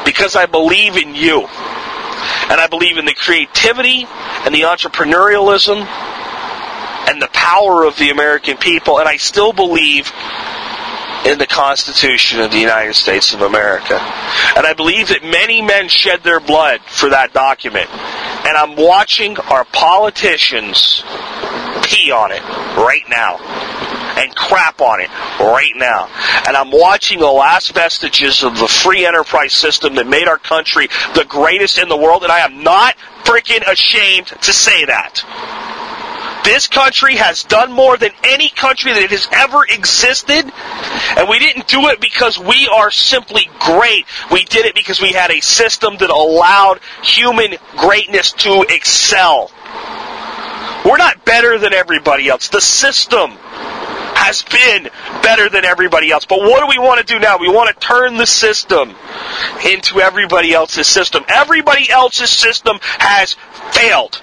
Because 0.04 0.36
I 0.36 0.46
believe 0.46 0.96
in 0.96 1.14
you. 1.14 1.40
And 1.40 2.60
I 2.60 2.68
believe 2.70 2.96
in 2.96 3.06
the 3.06 3.14
creativity 3.14 4.06
and 4.08 4.54
the 4.54 4.62
entrepreneurialism 4.62 5.84
and 7.08 7.20
the 7.20 7.28
power 7.32 7.84
of 7.84 7.96
the 7.98 8.10
American 8.10 8.56
people. 8.56 8.98
And 8.98 9.08
I 9.08 9.16
still 9.16 9.52
believe 9.52 10.12
in 11.24 11.38
the 11.38 11.46
Constitution 11.46 12.40
of 12.40 12.50
the 12.50 12.58
United 12.58 12.94
States 12.94 13.32
of 13.32 13.42
America. 13.42 13.98
And 14.56 14.66
I 14.66 14.74
believe 14.74 15.08
that 15.08 15.22
many 15.22 15.62
men 15.62 15.88
shed 15.88 16.22
their 16.22 16.40
blood 16.40 16.80
for 16.82 17.10
that 17.10 17.32
document. 17.32 17.88
And 17.90 18.56
I'm 18.56 18.76
watching 18.76 19.38
our 19.38 19.64
politicians 19.64 21.02
pee 21.82 22.10
on 22.10 22.32
it 22.32 22.42
right 22.76 23.04
now 23.08 23.38
and 24.16 24.34
crap 24.34 24.80
on 24.80 25.00
it 25.00 25.10
right 25.40 25.72
now. 25.76 26.08
And 26.46 26.56
I'm 26.56 26.70
watching 26.70 27.18
the 27.18 27.26
last 27.26 27.72
vestiges 27.72 28.42
of 28.42 28.58
the 28.58 28.68
free 28.68 29.06
enterprise 29.06 29.52
system 29.52 29.94
that 29.96 30.06
made 30.06 30.28
our 30.28 30.38
country 30.38 30.88
the 31.14 31.24
greatest 31.24 31.78
in 31.78 31.88
the 31.88 31.96
world, 31.96 32.22
and 32.22 32.30
I 32.30 32.40
am 32.40 32.62
not 32.62 32.96
freaking 33.24 33.66
ashamed 33.70 34.26
to 34.26 34.52
say 34.52 34.84
that. 34.84 35.22
This 36.44 36.66
country 36.66 37.16
has 37.16 37.42
done 37.42 37.72
more 37.72 37.96
than 37.96 38.10
any 38.22 38.50
country 38.50 38.92
that 38.92 39.10
has 39.10 39.26
ever 39.32 39.64
existed. 39.64 40.52
And 41.16 41.28
we 41.28 41.38
didn't 41.38 41.66
do 41.68 41.88
it 41.88 42.00
because 42.00 42.38
we 42.38 42.68
are 42.68 42.90
simply 42.90 43.48
great. 43.58 44.04
We 44.30 44.44
did 44.44 44.66
it 44.66 44.74
because 44.74 45.00
we 45.00 45.12
had 45.12 45.30
a 45.30 45.40
system 45.40 45.96
that 45.98 46.10
allowed 46.10 46.80
human 47.02 47.56
greatness 47.76 48.32
to 48.32 48.64
excel. 48.68 49.50
We're 50.84 50.98
not 50.98 51.24
better 51.24 51.58
than 51.58 51.72
everybody 51.72 52.28
else. 52.28 52.48
The 52.48 52.60
system 52.60 53.30
has 53.30 54.42
been 54.42 54.90
better 55.22 55.48
than 55.48 55.64
everybody 55.64 56.10
else. 56.10 56.26
But 56.26 56.40
what 56.40 56.60
do 56.60 56.66
we 56.66 56.78
want 56.78 57.00
to 57.00 57.06
do 57.06 57.18
now? 57.18 57.38
We 57.38 57.48
want 57.48 57.68
to 57.68 57.86
turn 57.86 58.16
the 58.16 58.26
system 58.26 58.94
into 59.66 60.00
everybody 60.00 60.52
else's 60.52 60.86
system. 60.86 61.24
Everybody 61.26 61.90
else's 61.90 62.30
system 62.30 62.78
has 62.82 63.36
failed. 63.72 64.20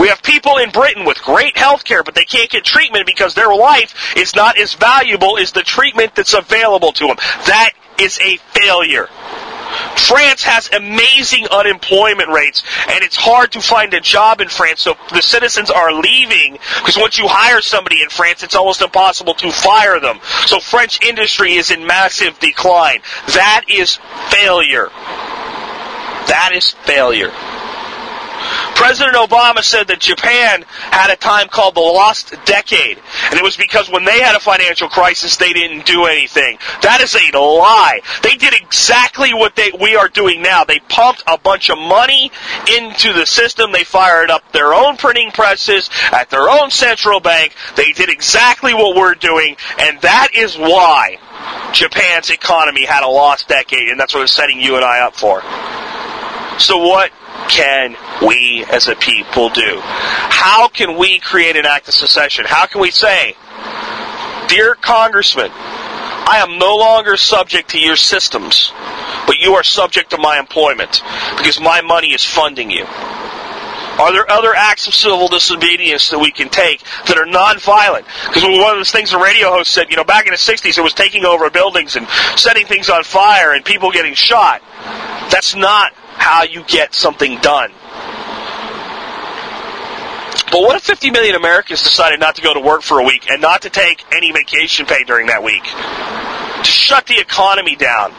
We 0.00 0.08
have 0.08 0.22
people 0.22 0.56
in 0.56 0.70
Britain 0.70 1.04
with 1.04 1.20
great 1.22 1.58
health 1.58 1.84
care, 1.84 2.02
but 2.02 2.14
they 2.14 2.24
can't 2.24 2.48
get 2.48 2.64
treatment 2.64 3.04
because 3.04 3.34
their 3.34 3.54
life 3.54 4.16
is 4.16 4.34
not 4.34 4.58
as 4.58 4.72
valuable 4.72 5.36
as 5.36 5.52
the 5.52 5.62
treatment 5.62 6.14
that's 6.14 6.32
available 6.32 6.92
to 6.92 7.06
them. 7.06 7.16
That 7.46 7.72
is 7.98 8.18
a 8.20 8.38
failure. 8.58 9.08
France 9.96 10.42
has 10.42 10.70
amazing 10.72 11.46
unemployment 11.48 12.30
rates, 12.30 12.62
and 12.88 13.04
it's 13.04 13.16
hard 13.16 13.52
to 13.52 13.60
find 13.60 13.92
a 13.92 14.00
job 14.00 14.40
in 14.40 14.48
France, 14.48 14.80
so 14.80 14.96
the 15.12 15.20
citizens 15.20 15.70
are 15.70 15.92
leaving 15.92 16.54
because 16.78 16.96
once 16.96 17.18
you 17.18 17.28
hire 17.28 17.60
somebody 17.60 18.02
in 18.02 18.08
France, 18.08 18.42
it's 18.42 18.56
almost 18.56 18.80
impossible 18.80 19.34
to 19.34 19.52
fire 19.52 20.00
them. 20.00 20.18
So 20.46 20.60
French 20.60 21.04
industry 21.04 21.54
is 21.54 21.70
in 21.70 21.86
massive 21.86 22.38
decline. 22.40 23.02
That 23.28 23.66
is 23.68 23.98
failure. 24.30 24.88
That 26.26 26.52
is 26.54 26.70
failure. 26.84 27.30
President 28.74 29.16
Obama 29.16 29.62
said 29.62 29.88
that 29.88 30.00
Japan 30.00 30.64
had 30.68 31.10
a 31.10 31.16
time 31.16 31.48
called 31.48 31.74
the 31.74 31.80
lost 31.80 32.34
decade, 32.44 32.98
and 33.30 33.34
it 33.34 33.42
was 33.42 33.56
because 33.56 33.90
when 33.90 34.04
they 34.04 34.20
had 34.20 34.34
a 34.34 34.40
financial 34.40 34.88
crisis, 34.88 35.36
they 35.36 35.52
didn't 35.52 35.86
do 35.86 36.06
anything. 36.06 36.58
That 36.82 37.00
is 37.00 37.14
a 37.14 37.38
lie. 37.38 38.00
They 38.22 38.36
did 38.36 38.54
exactly 38.54 39.34
what 39.34 39.56
they, 39.56 39.70
we 39.80 39.96
are 39.96 40.08
doing 40.08 40.42
now. 40.42 40.64
They 40.64 40.80
pumped 40.88 41.22
a 41.26 41.38
bunch 41.38 41.70
of 41.70 41.78
money 41.78 42.30
into 42.76 43.12
the 43.12 43.26
system. 43.26 43.72
They 43.72 43.84
fired 43.84 44.30
up 44.30 44.50
their 44.52 44.72
own 44.72 44.96
printing 44.96 45.30
presses 45.30 45.90
at 46.12 46.30
their 46.30 46.48
own 46.48 46.70
central 46.70 47.20
bank. 47.20 47.54
They 47.76 47.92
did 47.92 48.08
exactly 48.08 48.74
what 48.74 48.96
we're 48.96 49.14
doing, 49.14 49.56
and 49.78 50.00
that 50.00 50.28
is 50.34 50.56
why 50.56 51.18
Japan's 51.72 52.30
economy 52.30 52.84
had 52.84 53.02
a 53.02 53.08
lost 53.08 53.48
decade, 53.48 53.88
and 53.88 53.98
that's 53.98 54.14
what 54.14 54.22
it's 54.22 54.32
setting 54.32 54.60
you 54.60 54.76
and 54.76 54.84
I 54.84 55.00
up 55.00 55.14
for. 55.14 55.42
So 56.58 56.78
what 56.78 57.10
can 57.48 57.96
we 58.26 58.64
as 58.70 58.88
a 58.88 58.94
people 58.96 59.48
do? 59.50 59.80
How 59.82 60.68
can 60.68 60.98
we 60.98 61.18
create 61.18 61.56
an 61.56 61.66
act 61.66 61.88
of 61.88 61.94
secession? 61.94 62.44
How 62.46 62.66
can 62.66 62.80
we 62.80 62.90
say, 62.90 63.34
Dear 64.48 64.74
Congressman, 64.74 65.50
I 65.52 66.38
am 66.38 66.58
no 66.58 66.76
longer 66.76 67.16
subject 67.16 67.70
to 67.70 67.78
your 67.78 67.96
systems, 67.96 68.72
but 69.26 69.38
you 69.38 69.54
are 69.54 69.64
subject 69.64 70.10
to 70.10 70.18
my 70.18 70.38
employment 70.38 71.02
because 71.36 71.60
my 71.60 71.80
money 71.80 72.12
is 72.14 72.24
funding 72.24 72.70
you. 72.70 72.84
Are 72.84 74.12
there 74.12 74.30
other 74.30 74.54
acts 74.54 74.86
of 74.86 74.94
civil 74.94 75.28
disobedience 75.28 76.10
that 76.10 76.18
we 76.18 76.30
can 76.30 76.48
take 76.48 76.82
that 77.06 77.18
are 77.18 77.26
non-violent? 77.26 78.06
Because 78.28 78.44
one 78.44 78.54
of 78.54 78.78
those 78.78 78.90
things 78.90 79.10
the 79.10 79.18
radio 79.18 79.50
host 79.50 79.72
said, 79.72 79.90
you 79.90 79.96
know, 79.96 80.04
back 80.04 80.26
in 80.26 80.30
the 80.30 80.38
60s, 80.38 80.78
it 80.78 80.82
was 80.82 80.94
taking 80.94 81.24
over 81.24 81.50
buildings 81.50 81.96
and 81.96 82.08
setting 82.36 82.66
things 82.66 82.88
on 82.88 83.04
fire 83.04 83.52
and 83.52 83.64
people 83.64 83.90
getting 83.90 84.14
shot. 84.14 84.62
That's 85.30 85.54
not 85.54 85.92
how 86.14 86.42
you 86.42 86.62
get 86.64 86.94
something 86.94 87.38
done. 87.40 87.72
But 90.50 90.62
what 90.62 90.76
if 90.76 90.82
50 90.82 91.10
million 91.10 91.36
Americans 91.36 91.82
decided 91.82 92.18
not 92.18 92.34
to 92.36 92.42
go 92.42 92.52
to 92.52 92.60
work 92.60 92.82
for 92.82 92.98
a 92.98 93.04
week 93.04 93.30
and 93.30 93.40
not 93.40 93.62
to 93.62 93.70
take 93.70 94.04
any 94.12 94.32
vacation 94.32 94.84
pay 94.84 95.04
during 95.04 95.28
that 95.28 95.44
week? 95.44 95.62
To 95.62 96.70
shut 96.70 97.06
the 97.06 97.20
economy 97.20 97.76
down 97.76 98.12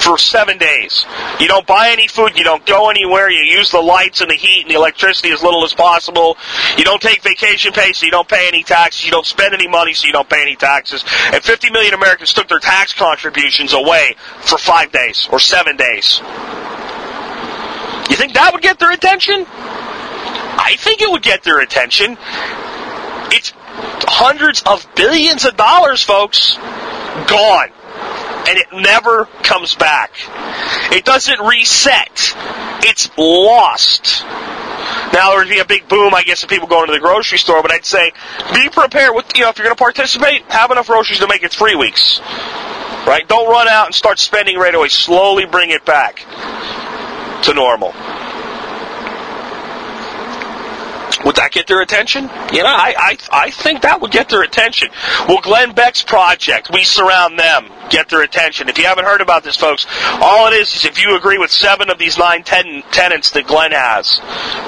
for 0.00 0.18
seven 0.18 0.58
days. 0.58 1.04
You 1.40 1.48
don't 1.48 1.66
buy 1.66 1.90
any 1.90 2.08
food, 2.08 2.36
you 2.36 2.44
don't 2.44 2.64
go 2.66 2.90
anywhere, 2.90 3.30
you 3.30 3.42
use 3.42 3.70
the 3.70 3.80
lights 3.80 4.20
and 4.20 4.30
the 4.30 4.34
heat 4.34 4.62
and 4.62 4.70
the 4.70 4.76
electricity 4.76 5.30
as 5.30 5.42
little 5.42 5.64
as 5.64 5.74
possible. 5.74 6.36
You 6.76 6.84
don't 6.84 7.00
take 7.00 7.22
vacation 7.22 7.72
pay, 7.72 7.92
so 7.92 8.06
you 8.06 8.12
don't 8.12 8.28
pay 8.28 8.48
any 8.48 8.62
taxes. 8.62 9.04
You 9.04 9.10
don't 9.10 9.26
spend 9.26 9.54
any 9.54 9.68
money, 9.68 9.94
so 9.94 10.06
you 10.06 10.12
don't 10.12 10.28
pay 10.28 10.42
any 10.42 10.56
taxes. 10.56 11.04
And 11.32 11.42
50 11.42 11.70
million 11.70 11.94
Americans 11.94 12.32
took 12.32 12.48
their 12.48 12.58
tax 12.58 12.92
contributions 12.92 13.72
away 13.72 14.16
for 14.40 14.58
five 14.58 14.92
days 14.92 15.28
or 15.30 15.38
seven 15.38 15.76
days. 15.76 16.20
You 18.10 18.16
think 18.16 18.34
that 18.34 18.50
would 18.52 18.62
get 18.62 18.78
their 18.78 18.92
attention? 18.92 19.44
I 19.48 20.76
think 20.78 21.02
it 21.02 21.10
would 21.10 21.22
get 21.22 21.42
their 21.42 21.60
attention. 21.60 22.16
It's 23.32 23.52
hundreds 24.08 24.62
of 24.62 24.86
billions 24.94 25.44
of 25.44 25.56
dollars, 25.56 26.02
folks, 26.02 26.56
gone. 27.26 27.70
And 28.48 28.58
it 28.58 28.66
never 28.72 29.24
comes 29.42 29.74
back. 29.74 30.12
It 30.92 31.04
doesn't 31.04 31.40
reset. 31.40 32.34
It's 32.82 33.10
lost. 33.18 34.22
Now 35.12 35.30
there 35.30 35.38
would 35.38 35.48
be 35.48 35.58
a 35.58 35.64
big 35.64 35.88
boom, 35.88 36.14
I 36.14 36.22
guess, 36.22 36.42
of 36.42 36.48
people 36.48 36.68
going 36.68 36.86
to 36.86 36.92
the 36.92 37.00
grocery 37.00 37.38
store, 37.38 37.62
but 37.62 37.72
I'd 37.72 37.84
say 37.84 38.12
be 38.54 38.68
prepared 38.68 39.14
with, 39.14 39.26
you 39.34 39.42
know, 39.42 39.48
if 39.48 39.58
you're 39.58 39.64
going 39.64 39.76
to 39.76 39.82
participate, 39.82 40.42
have 40.44 40.70
enough 40.70 40.86
groceries 40.86 41.18
to 41.20 41.26
make 41.26 41.42
it 41.42 41.52
three 41.52 41.74
weeks. 41.74 42.20
Right? 43.06 43.24
Don't 43.28 43.48
run 43.48 43.68
out 43.68 43.86
and 43.86 43.94
start 43.94 44.18
spending 44.18 44.56
right 44.56 44.74
away. 44.74 44.88
Slowly 44.88 45.46
bring 45.46 45.70
it 45.70 45.84
back 45.84 46.18
to 47.42 47.54
normal. 47.54 47.94
Would 51.26 51.36
that 51.36 51.50
get 51.50 51.66
their 51.66 51.82
attention? 51.82 52.30
You 52.52 52.62
know, 52.62 52.70
I, 52.70 52.94
I, 52.96 53.18
I 53.32 53.50
think 53.50 53.82
that 53.82 54.00
would 54.00 54.12
get 54.12 54.28
their 54.28 54.42
attention. 54.42 54.90
Will 55.28 55.40
Glenn 55.40 55.74
Beck's 55.74 56.02
project, 56.02 56.70
We 56.72 56.84
Surround 56.84 57.36
Them, 57.36 57.68
get 57.90 58.08
their 58.08 58.22
attention? 58.22 58.68
If 58.68 58.78
you 58.78 58.84
haven't 58.84 59.06
heard 59.06 59.20
about 59.20 59.42
this, 59.42 59.56
folks, 59.56 59.88
all 60.22 60.46
it 60.46 60.54
is 60.54 60.72
is 60.76 60.84
if 60.84 61.02
you 61.02 61.16
agree 61.16 61.38
with 61.38 61.50
seven 61.50 61.90
of 61.90 61.98
these 61.98 62.16
nine 62.16 62.44
ten, 62.44 62.84
tenants 62.92 63.32
that 63.32 63.48
Glenn 63.48 63.72
has. 63.72 64.20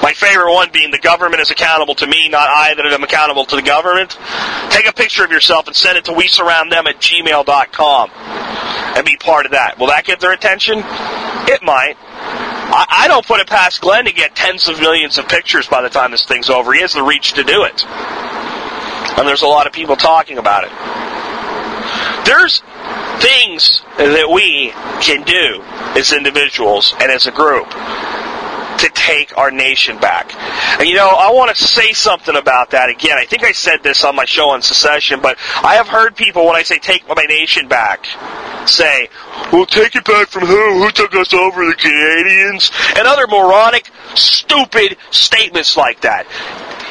My 0.03 0.11
favorite 0.13 0.51
one 0.51 0.69
being 0.73 0.91
the 0.91 0.99
government 0.99 1.41
is 1.41 1.49
accountable 1.49 1.95
to 1.95 2.05
me, 2.05 2.27
not 2.27 2.49
I 2.49 2.73
that 2.73 2.85
am 2.85 3.03
accountable 3.03 3.45
to 3.45 3.55
the 3.55 3.61
government. 3.61 4.17
Take 4.69 4.85
a 4.85 4.93
picture 4.93 5.23
of 5.23 5.31
yourself 5.31 5.67
and 5.67 5.75
send 5.75 5.97
it 5.97 6.05
to 6.05 6.13
we 6.13 6.27
surround 6.27 6.73
them 6.73 6.87
at 6.87 6.97
gmail.com 6.97 8.09
and 8.97 9.05
be 9.05 9.15
part 9.15 9.45
of 9.45 9.53
that. 9.53 9.79
Will 9.79 9.87
that 9.87 10.03
get 10.03 10.19
their 10.19 10.33
attention? 10.33 10.83
It 11.47 11.63
might. 11.63 11.95
I, 12.71 13.03
I 13.05 13.07
don't 13.07 13.25
put 13.25 13.39
it 13.39 13.47
past 13.47 13.81
Glenn 13.81 14.05
to 14.05 14.11
get 14.11 14.35
tens 14.35 14.67
of 14.67 14.79
millions 14.79 15.17
of 15.17 15.27
pictures 15.27 15.67
by 15.67 15.81
the 15.81 15.89
time 15.89 16.11
this 16.11 16.25
thing's 16.25 16.49
over. 16.49 16.73
He 16.73 16.81
has 16.81 16.93
the 16.93 17.03
reach 17.03 17.33
to 17.33 17.43
do 17.43 17.63
it. 17.63 17.85
And 17.85 19.27
there's 19.27 19.41
a 19.41 19.47
lot 19.47 19.67
of 19.67 19.73
people 19.73 19.95
talking 19.95 20.37
about 20.37 20.63
it. 20.63 20.71
There's 22.25 22.61
things 23.21 23.81
that 23.97 24.29
we 24.31 24.71
can 25.01 25.23
do 25.23 25.61
as 25.99 26.13
individuals 26.13 26.93
and 26.99 27.11
as 27.11 27.27
a 27.27 27.31
group 27.31 27.67
to 28.81 28.89
take 28.89 29.37
our 29.37 29.51
nation 29.51 29.99
back. 29.99 30.33
And 30.79 30.87
you 30.87 30.95
know, 30.95 31.09
I 31.09 31.31
want 31.31 31.55
to 31.55 31.63
say 31.63 31.93
something 31.93 32.35
about 32.35 32.71
that 32.71 32.89
again. 32.89 33.17
I 33.17 33.25
think 33.25 33.43
I 33.43 33.51
said 33.51 33.83
this 33.83 34.03
on 34.03 34.15
my 34.15 34.25
show 34.25 34.49
on 34.49 34.61
secession, 34.61 35.21
but 35.21 35.37
I 35.63 35.75
have 35.75 35.87
heard 35.87 36.15
people 36.15 36.45
when 36.45 36.55
I 36.55 36.63
say 36.63 36.79
take 36.79 37.07
my 37.07 37.25
nation 37.27 37.67
back 37.67 38.05
say, 38.65 39.09
"Well, 39.51 39.65
take 39.65 39.95
it 39.95 40.05
back 40.05 40.27
from 40.27 40.45
who? 40.45 40.83
Who 40.83 40.91
took 40.91 41.15
us 41.15 41.33
over? 41.33 41.65
The 41.65 41.75
Canadians?" 41.75 42.71
and 42.95 43.07
other 43.07 43.27
moronic, 43.27 43.89
stupid 44.15 44.97
statements 45.11 45.75
like 45.77 46.01
that. 46.01 46.25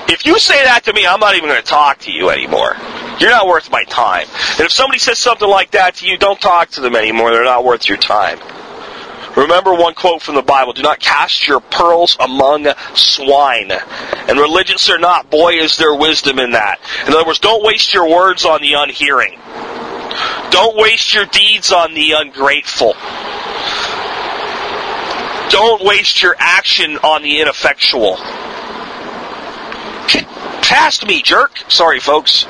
If 0.08 0.24
you 0.24 0.38
say 0.38 0.64
that 0.64 0.84
to 0.84 0.92
me, 0.92 1.06
I'm 1.06 1.20
not 1.20 1.36
even 1.36 1.50
going 1.50 1.60
to 1.60 1.66
talk 1.66 1.98
to 2.00 2.10
you 2.10 2.30
anymore. 2.30 2.74
You're 3.20 3.30
not 3.30 3.46
worth 3.46 3.70
my 3.70 3.84
time. 3.84 4.26
And 4.52 4.60
if 4.60 4.72
somebody 4.72 4.98
says 4.98 5.18
something 5.18 5.48
like 5.48 5.72
that 5.72 5.96
to 5.96 6.06
you, 6.06 6.16
don't 6.16 6.40
talk 6.40 6.70
to 6.70 6.80
them 6.80 6.96
anymore. 6.96 7.30
They're 7.30 7.44
not 7.44 7.64
worth 7.64 7.88
your 7.88 7.98
time. 7.98 8.38
Remember 9.38 9.72
one 9.72 9.94
quote 9.94 10.20
from 10.20 10.34
the 10.34 10.42
Bible 10.42 10.72
do 10.72 10.82
not 10.82 10.98
cast 10.98 11.46
your 11.46 11.60
pearls 11.60 12.16
among 12.18 12.66
swine. 12.94 13.70
And 13.70 14.38
religious 14.38 14.90
or 14.90 14.98
not, 14.98 15.30
boy, 15.30 15.52
is 15.52 15.76
there 15.76 15.94
wisdom 15.94 16.40
in 16.40 16.50
that. 16.52 16.80
In 17.06 17.14
other 17.14 17.24
words, 17.24 17.38
don't 17.38 17.64
waste 17.64 17.94
your 17.94 18.10
words 18.10 18.44
on 18.44 18.60
the 18.60 18.72
unhearing. 18.74 19.38
Don't 20.50 20.76
waste 20.76 21.14
your 21.14 21.26
deeds 21.26 21.70
on 21.70 21.94
the 21.94 22.12
ungrateful. 22.12 22.94
Don't 25.50 25.84
waste 25.84 26.20
your 26.20 26.34
action 26.38 26.98
on 26.98 27.22
the 27.22 27.40
ineffectual. 27.40 28.16
Past 30.62 31.06
me, 31.06 31.22
jerk. 31.22 31.58
Sorry, 31.68 32.00
folks. 32.00 32.44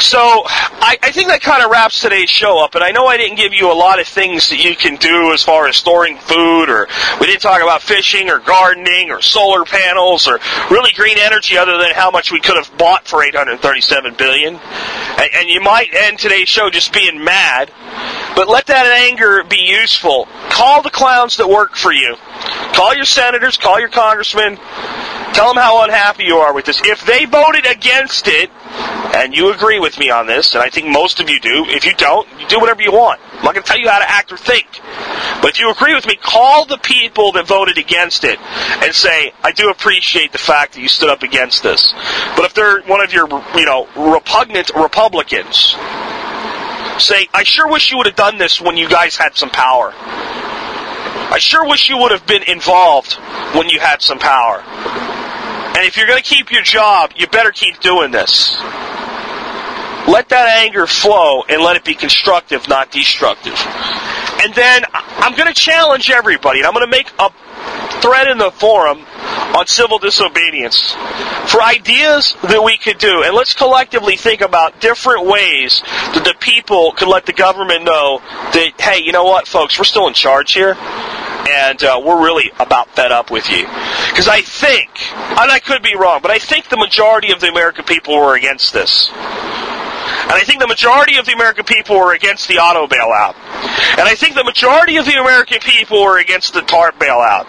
So 0.00 0.18
I, 0.18 0.98
I, 1.02 1.12
think 1.12 1.28
that 1.28 1.40
kind 1.40 1.64
of 1.64 1.70
wraps 1.70 2.00
today's 2.00 2.28
show 2.28 2.62
up. 2.62 2.74
And 2.74 2.84
I 2.84 2.90
know 2.90 3.06
I 3.06 3.16
didn't 3.16 3.36
give 3.36 3.54
you 3.54 3.70
a 3.70 3.74
lot 3.74 4.00
of 4.00 4.06
things 4.06 4.50
that 4.50 4.62
you 4.62 4.76
can 4.76 4.96
do 4.96 5.32
as 5.32 5.42
far 5.42 5.66
as 5.68 5.76
storing 5.76 6.18
food, 6.18 6.68
or 6.68 6.88
we 7.20 7.26
didn't 7.26 7.42
talk 7.42 7.62
about 7.62 7.82
fishing, 7.82 8.28
or 8.28 8.38
gardening, 8.38 9.10
or 9.10 9.22
solar 9.22 9.64
panels, 9.64 10.28
or 10.28 10.38
really 10.70 10.92
green 10.92 11.16
energy, 11.18 11.56
other 11.56 11.78
than 11.78 11.92
how 11.94 12.10
much 12.10 12.32
we 12.32 12.40
could 12.40 12.56
have 12.56 12.76
bought 12.76 13.08
for 13.08 13.22
837 13.22 14.14
billion. 14.14 14.56
And, 14.56 15.30
and 15.34 15.48
you 15.48 15.60
might 15.60 15.94
end 15.94 16.18
today's 16.18 16.48
show 16.48 16.70
just 16.70 16.92
being 16.92 17.22
mad, 17.22 17.70
but 18.36 18.48
let 18.48 18.66
that 18.66 18.86
anger 18.86 19.44
be 19.44 19.60
useful. 19.60 20.28
Call 20.50 20.82
the 20.82 20.90
clowns 20.90 21.36
that 21.38 21.48
work 21.48 21.76
for 21.76 21.92
you. 21.92 22.16
Call 22.74 22.94
your 22.94 23.04
senators. 23.04 23.56
Call 23.56 23.78
your 23.78 23.88
congressmen. 23.88 24.58
Tell 25.32 25.48
them 25.48 25.62
how 25.62 25.82
unhappy 25.82 26.24
you 26.24 26.36
are 26.36 26.52
with 26.52 26.66
this. 26.66 26.80
If 26.84 27.04
they 27.06 27.24
voted 27.24 27.66
against 27.66 28.28
it, 28.28 28.50
and 29.14 29.34
you 29.34 29.50
agree 29.52 29.63
with 29.80 29.98
me 29.98 30.10
on 30.10 30.26
this, 30.26 30.54
and 30.54 30.62
I 30.62 30.68
think 30.68 30.88
most 30.88 31.20
of 31.20 31.30
you 31.30 31.40
do, 31.40 31.64
if 31.68 31.84
you 31.84 31.94
don't, 31.94 32.28
you 32.38 32.46
do 32.46 32.60
whatever 32.60 32.82
you 32.82 32.92
want. 32.92 33.20
I'm 33.32 33.44
not 33.44 33.54
going 33.54 33.64
to 33.64 33.68
tell 33.68 33.78
you 33.78 33.88
how 33.88 33.98
to 33.98 34.08
act 34.08 34.30
or 34.30 34.36
think. 34.36 34.66
But 35.40 35.50
if 35.50 35.58
you 35.58 35.70
agree 35.70 35.94
with 35.94 36.06
me, 36.06 36.16
call 36.16 36.66
the 36.66 36.78
people 36.78 37.32
that 37.32 37.46
voted 37.46 37.78
against 37.78 38.24
it 38.24 38.38
and 38.40 38.94
say, 38.94 39.32
I 39.42 39.52
do 39.52 39.70
appreciate 39.70 40.32
the 40.32 40.38
fact 40.38 40.74
that 40.74 40.80
you 40.80 40.88
stood 40.88 41.08
up 41.08 41.22
against 41.22 41.62
this. 41.62 41.92
But 42.36 42.44
if 42.44 42.54
they're 42.54 42.82
one 42.82 43.00
of 43.00 43.12
your, 43.12 43.28
you 43.56 43.64
know, 43.64 43.88
repugnant 43.96 44.70
Republicans, 44.74 45.74
say, 46.98 47.28
I 47.32 47.42
sure 47.44 47.68
wish 47.68 47.90
you 47.90 47.96
would 47.98 48.06
have 48.06 48.16
done 48.16 48.38
this 48.38 48.60
when 48.60 48.76
you 48.76 48.88
guys 48.88 49.16
had 49.16 49.36
some 49.36 49.50
power. 49.50 49.92
I 49.94 51.38
sure 51.38 51.66
wish 51.66 51.88
you 51.88 51.98
would 51.98 52.12
have 52.12 52.26
been 52.26 52.44
involved 52.44 53.14
when 53.54 53.68
you 53.68 53.80
had 53.80 54.02
some 54.02 54.18
power. 54.18 54.62
And 55.76 55.84
if 55.84 55.96
you're 55.96 56.06
going 56.06 56.22
to 56.22 56.28
keep 56.28 56.52
your 56.52 56.62
job, 56.62 57.12
you 57.16 57.26
better 57.26 57.50
keep 57.50 57.80
doing 57.80 58.12
this. 58.12 58.56
Let 60.08 60.28
that 60.28 60.48
anger 60.64 60.86
flow 60.86 61.42
and 61.48 61.62
let 61.62 61.76
it 61.76 61.84
be 61.84 61.94
constructive, 61.94 62.68
not 62.68 62.90
destructive. 62.90 63.54
And 64.42 64.54
then 64.54 64.84
I'm 64.92 65.34
going 65.34 65.48
to 65.48 65.54
challenge 65.54 66.10
everybody, 66.10 66.60
and 66.60 66.66
I'm 66.66 66.74
going 66.74 66.84
to 66.84 66.90
make 66.90 67.10
a 67.18 67.30
thread 68.00 68.28
in 68.28 68.36
the 68.36 68.50
forum 68.50 68.98
on 69.56 69.66
civil 69.66 69.98
disobedience 69.98 70.92
for 71.46 71.62
ideas 71.62 72.36
that 72.42 72.62
we 72.62 72.76
could 72.76 72.98
do. 72.98 73.22
And 73.22 73.34
let's 73.34 73.54
collectively 73.54 74.16
think 74.16 74.40
about 74.40 74.80
different 74.80 75.26
ways 75.26 75.80
that 76.12 76.24
the 76.24 76.34
people 76.38 76.92
could 76.92 77.08
let 77.08 77.24
the 77.24 77.32
government 77.32 77.84
know 77.84 78.18
that, 78.18 78.72
hey, 78.78 79.02
you 79.02 79.12
know 79.12 79.24
what, 79.24 79.46
folks, 79.48 79.78
we're 79.78 79.84
still 79.84 80.08
in 80.08 80.14
charge 80.14 80.52
here. 80.52 80.76
And 80.76 81.82
uh, 81.82 82.00
we're 82.04 82.22
really 82.22 82.50
about 82.58 82.88
fed 82.96 83.12
up 83.12 83.30
with 83.30 83.48
you. 83.50 83.66
Because 84.08 84.28
I 84.28 84.40
think, 84.40 84.88
and 85.12 85.50
I 85.50 85.60
could 85.60 85.82
be 85.82 85.94
wrong, 85.94 86.20
but 86.22 86.30
I 86.30 86.38
think 86.38 86.68
the 86.68 86.78
majority 86.78 87.32
of 87.32 87.40
the 87.40 87.48
American 87.48 87.84
people 87.84 88.16
were 88.16 88.34
against 88.34 88.72
this. 88.72 89.10
And 90.04 90.32
I 90.32 90.42
think 90.44 90.60
the 90.60 90.66
majority 90.66 91.16
of 91.16 91.26
the 91.26 91.32
American 91.32 91.64
people 91.64 91.96
were 91.96 92.14
against 92.14 92.48
the 92.48 92.58
auto 92.58 92.86
bailout. 92.86 93.34
And 93.98 94.08
I 94.08 94.14
think 94.14 94.34
the 94.34 94.44
majority 94.44 94.96
of 94.96 95.04
the 95.04 95.20
American 95.20 95.58
people 95.60 96.02
were 96.02 96.18
against 96.18 96.52
the 96.52 96.60
TARP 96.60 96.98
bailout. 96.98 97.46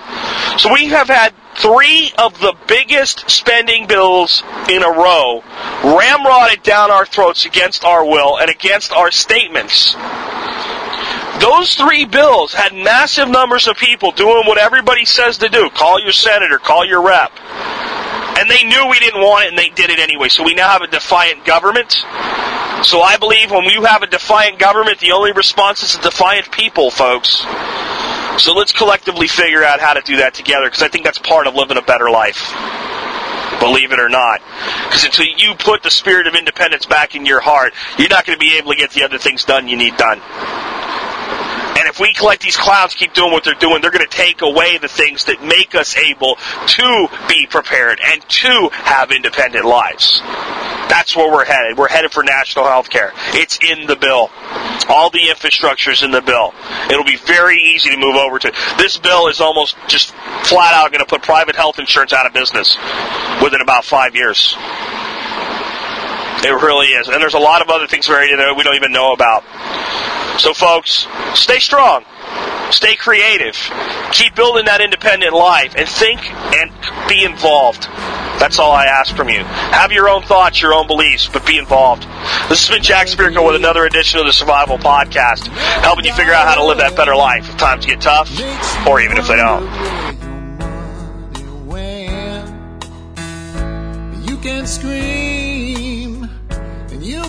So 0.59 0.73
we 0.73 0.87
have 0.87 1.07
had 1.07 1.33
three 1.57 2.11
of 2.17 2.39
the 2.39 2.55
biggest 2.67 3.29
spending 3.29 3.87
bills 3.87 4.43
in 4.69 4.83
a 4.83 4.89
row 4.89 5.41
ramrodded 5.81 6.63
down 6.63 6.91
our 6.91 7.05
throats 7.05 7.45
against 7.45 7.83
our 7.83 8.05
will 8.05 8.37
and 8.37 8.49
against 8.49 8.91
our 8.91 9.11
statements. 9.11 9.95
Those 11.41 11.75
three 11.75 12.05
bills 12.05 12.53
had 12.53 12.73
massive 12.73 13.27
numbers 13.27 13.67
of 13.67 13.75
people 13.77 14.11
doing 14.11 14.47
what 14.47 14.57
everybody 14.57 15.05
says 15.05 15.37
to 15.39 15.49
do. 15.49 15.69
Call 15.69 16.01
your 16.01 16.13
senator, 16.13 16.57
call 16.57 16.85
your 16.85 17.05
rep. 17.05 17.31
And 18.37 18.49
they 18.49 18.63
knew 18.63 18.87
we 18.89 18.99
didn't 18.99 19.21
want 19.21 19.45
it 19.45 19.49
and 19.49 19.57
they 19.57 19.69
did 19.69 19.89
it 19.89 19.99
anyway. 19.99 20.29
So 20.29 20.43
we 20.43 20.53
now 20.53 20.69
have 20.69 20.81
a 20.81 20.87
defiant 20.87 21.45
government. 21.45 21.91
So 22.83 23.01
I 23.01 23.17
believe 23.19 23.51
when 23.51 23.63
you 23.65 23.83
have 23.83 24.03
a 24.03 24.07
defiant 24.07 24.59
government, 24.59 24.99
the 24.99 25.13
only 25.13 25.31
response 25.31 25.83
is 25.83 25.95
a 25.95 26.01
defiant 26.01 26.51
people, 26.51 26.91
folks. 26.91 27.45
So 28.37 28.53
let's 28.53 28.73
collectively 28.73 29.27
figure 29.27 29.63
out 29.63 29.79
how 29.79 29.93
to 29.93 30.01
do 30.01 30.17
that 30.17 30.33
together 30.33 30.65
because 30.65 30.83
I 30.83 30.89
think 30.89 31.05
that's 31.05 31.17
part 31.17 31.47
of 31.47 31.55
living 31.55 31.77
a 31.77 31.81
better 31.81 32.09
life. 32.09 32.51
Believe 33.59 33.93
it 33.93 33.99
or 33.99 34.09
not. 34.09 34.41
Because 34.83 35.05
until 35.05 35.25
you 35.25 35.55
put 35.55 35.83
the 35.83 35.91
spirit 35.91 36.27
of 36.27 36.35
independence 36.35 36.85
back 36.85 37.15
in 37.15 37.25
your 37.25 37.39
heart, 37.39 37.73
you're 37.97 38.09
not 38.09 38.25
going 38.25 38.37
to 38.37 38.39
be 38.39 38.57
able 38.57 38.73
to 38.73 38.77
get 38.77 38.91
the 38.91 39.03
other 39.03 39.17
things 39.17 39.45
done 39.45 39.67
you 39.67 39.77
need 39.77 39.95
done. 39.95 40.19
And 41.85 41.93
if 41.93 41.99
we 41.99 42.13
collect 42.13 42.41
these 42.41 42.57
clouds 42.57 42.95
keep 42.95 43.13
doing 43.13 43.31
what 43.31 43.43
they're 43.43 43.53
doing, 43.53 43.79
they're 43.79 43.91
going 43.91 44.03
to 44.03 44.17
take 44.17 44.41
away 44.41 44.79
the 44.79 44.87
things 44.87 45.25
that 45.25 45.43
make 45.43 45.75
us 45.75 45.95
able 45.95 46.33
to 46.33 47.07
be 47.29 47.45
prepared 47.45 47.99
and 48.03 48.27
to 48.27 48.69
have 48.71 49.11
independent 49.11 49.65
lives. 49.65 50.19
That's 50.89 51.15
where 51.15 51.31
we're 51.31 51.45
headed. 51.45 51.77
We're 51.77 51.87
headed 51.87 52.11
for 52.11 52.23
national 52.23 52.65
health 52.65 52.89
care. 52.89 53.11
It's 53.35 53.59
in 53.61 53.85
the 53.85 53.95
bill. 53.95 54.31
All 54.89 55.11
the 55.11 55.29
infrastructure 55.29 55.91
is 55.91 56.01
in 56.01 56.09
the 56.09 56.23
bill. 56.23 56.55
It'll 56.89 57.05
be 57.05 57.17
very 57.17 57.57
easy 57.57 57.91
to 57.91 57.97
move 57.97 58.15
over 58.15 58.39
to. 58.39 58.51
This 58.79 58.97
bill 58.97 59.27
is 59.27 59.39
almost 59.39 59.77
just 59.87 60.09
flat 60.45 60.73
out 60.73 60.91
going 60.91 61.05
to 61.05 61.05
put 61.05 61.21
private 61.21 61.55
health 61.55 61.77
insurance 61.77 62.13
out 62.13 62.25
of 62.25 62.33
business 62.33 62.75
within 63.43 63.61
about 63.61 63.85
five 63.85 64.15
years. 64.15 64.55
It 66.45 66.61
really 66.61 66.87
is. 66.87 67.07
And 67.07 67.19
there's 67.19 67.33
a 67.33 67.39
lot 67.39 67.63
of 67.63 67.69
other 67.69 67.87
things 67.87 68.07
buried 68.07 68.29
in 68.29 68.37
there 68.37 68.53
we 68.53 68.61
don't 68.61 68.75
even 68.75 68.91
know 68.91 69.13
about. 69.13 69.43
So, 70.39 70.53
folks, 70.53 71.07
stay 71.33 71.57
strong. 71.57 72.05
Stay 72.69 72.95
creative. 72.95 73.55
Keep 74.11 74.35
building 74.35 74.65
that 74.65 74.79
independent 74.79 75.33
life 75.33 75.73
and 75.75 75.89
think 75.89 76.21
and 76.53 76.71
be 77.09 77.23
involved. 77.23 77.87
That's 78.37 78.59
all 78.59 78.71
I 78.71 78.85
ask 78.85 79.15
from 79.15 79.29
you. 79.29 79.43
Have 79.43 79.91
your 79.91 80.07
own 80.07 80.21
thoughts, 80.21 80.61
your 80.61 80.73
own 80.73 80.85
beliefs, 80.85 81.27
but 81.31 81.47
be 81.47 81.57
involved. 81.57 82.03
This 82.49 82.67
has 82.67 82.69
been 82.69 82.83
Jack 82.83 83.07
Spirko 83.07 83.43
with 83.45 83.55
another 83.55 83.85
edition 83.85 84.19
of 84.19 84.27
the 84.27 84.33
Survival 84.33 84.77
Podcast, 84.77 85.47
helping 85.81 86.05
you 86.05 86.13
figure 86.13 86.33
out 86.33 86.47
how 86.47 86.55
to 86.55 86.65
live 86.65 86.77
that 86.77 86.95
better 86.95 87.15
life 87.15 87.49
if 87.49 87.57
times 87.57 87.87
get 87.87 88.01
tough 88.01 88.29
or 88.85 89.01
even 89.01 89.17
if 89.17 89.27
they 89.27 89.37
don't. 89.37 89.65
You 94.27 94.37
can 94.37 94.67
scream 94.67 95.44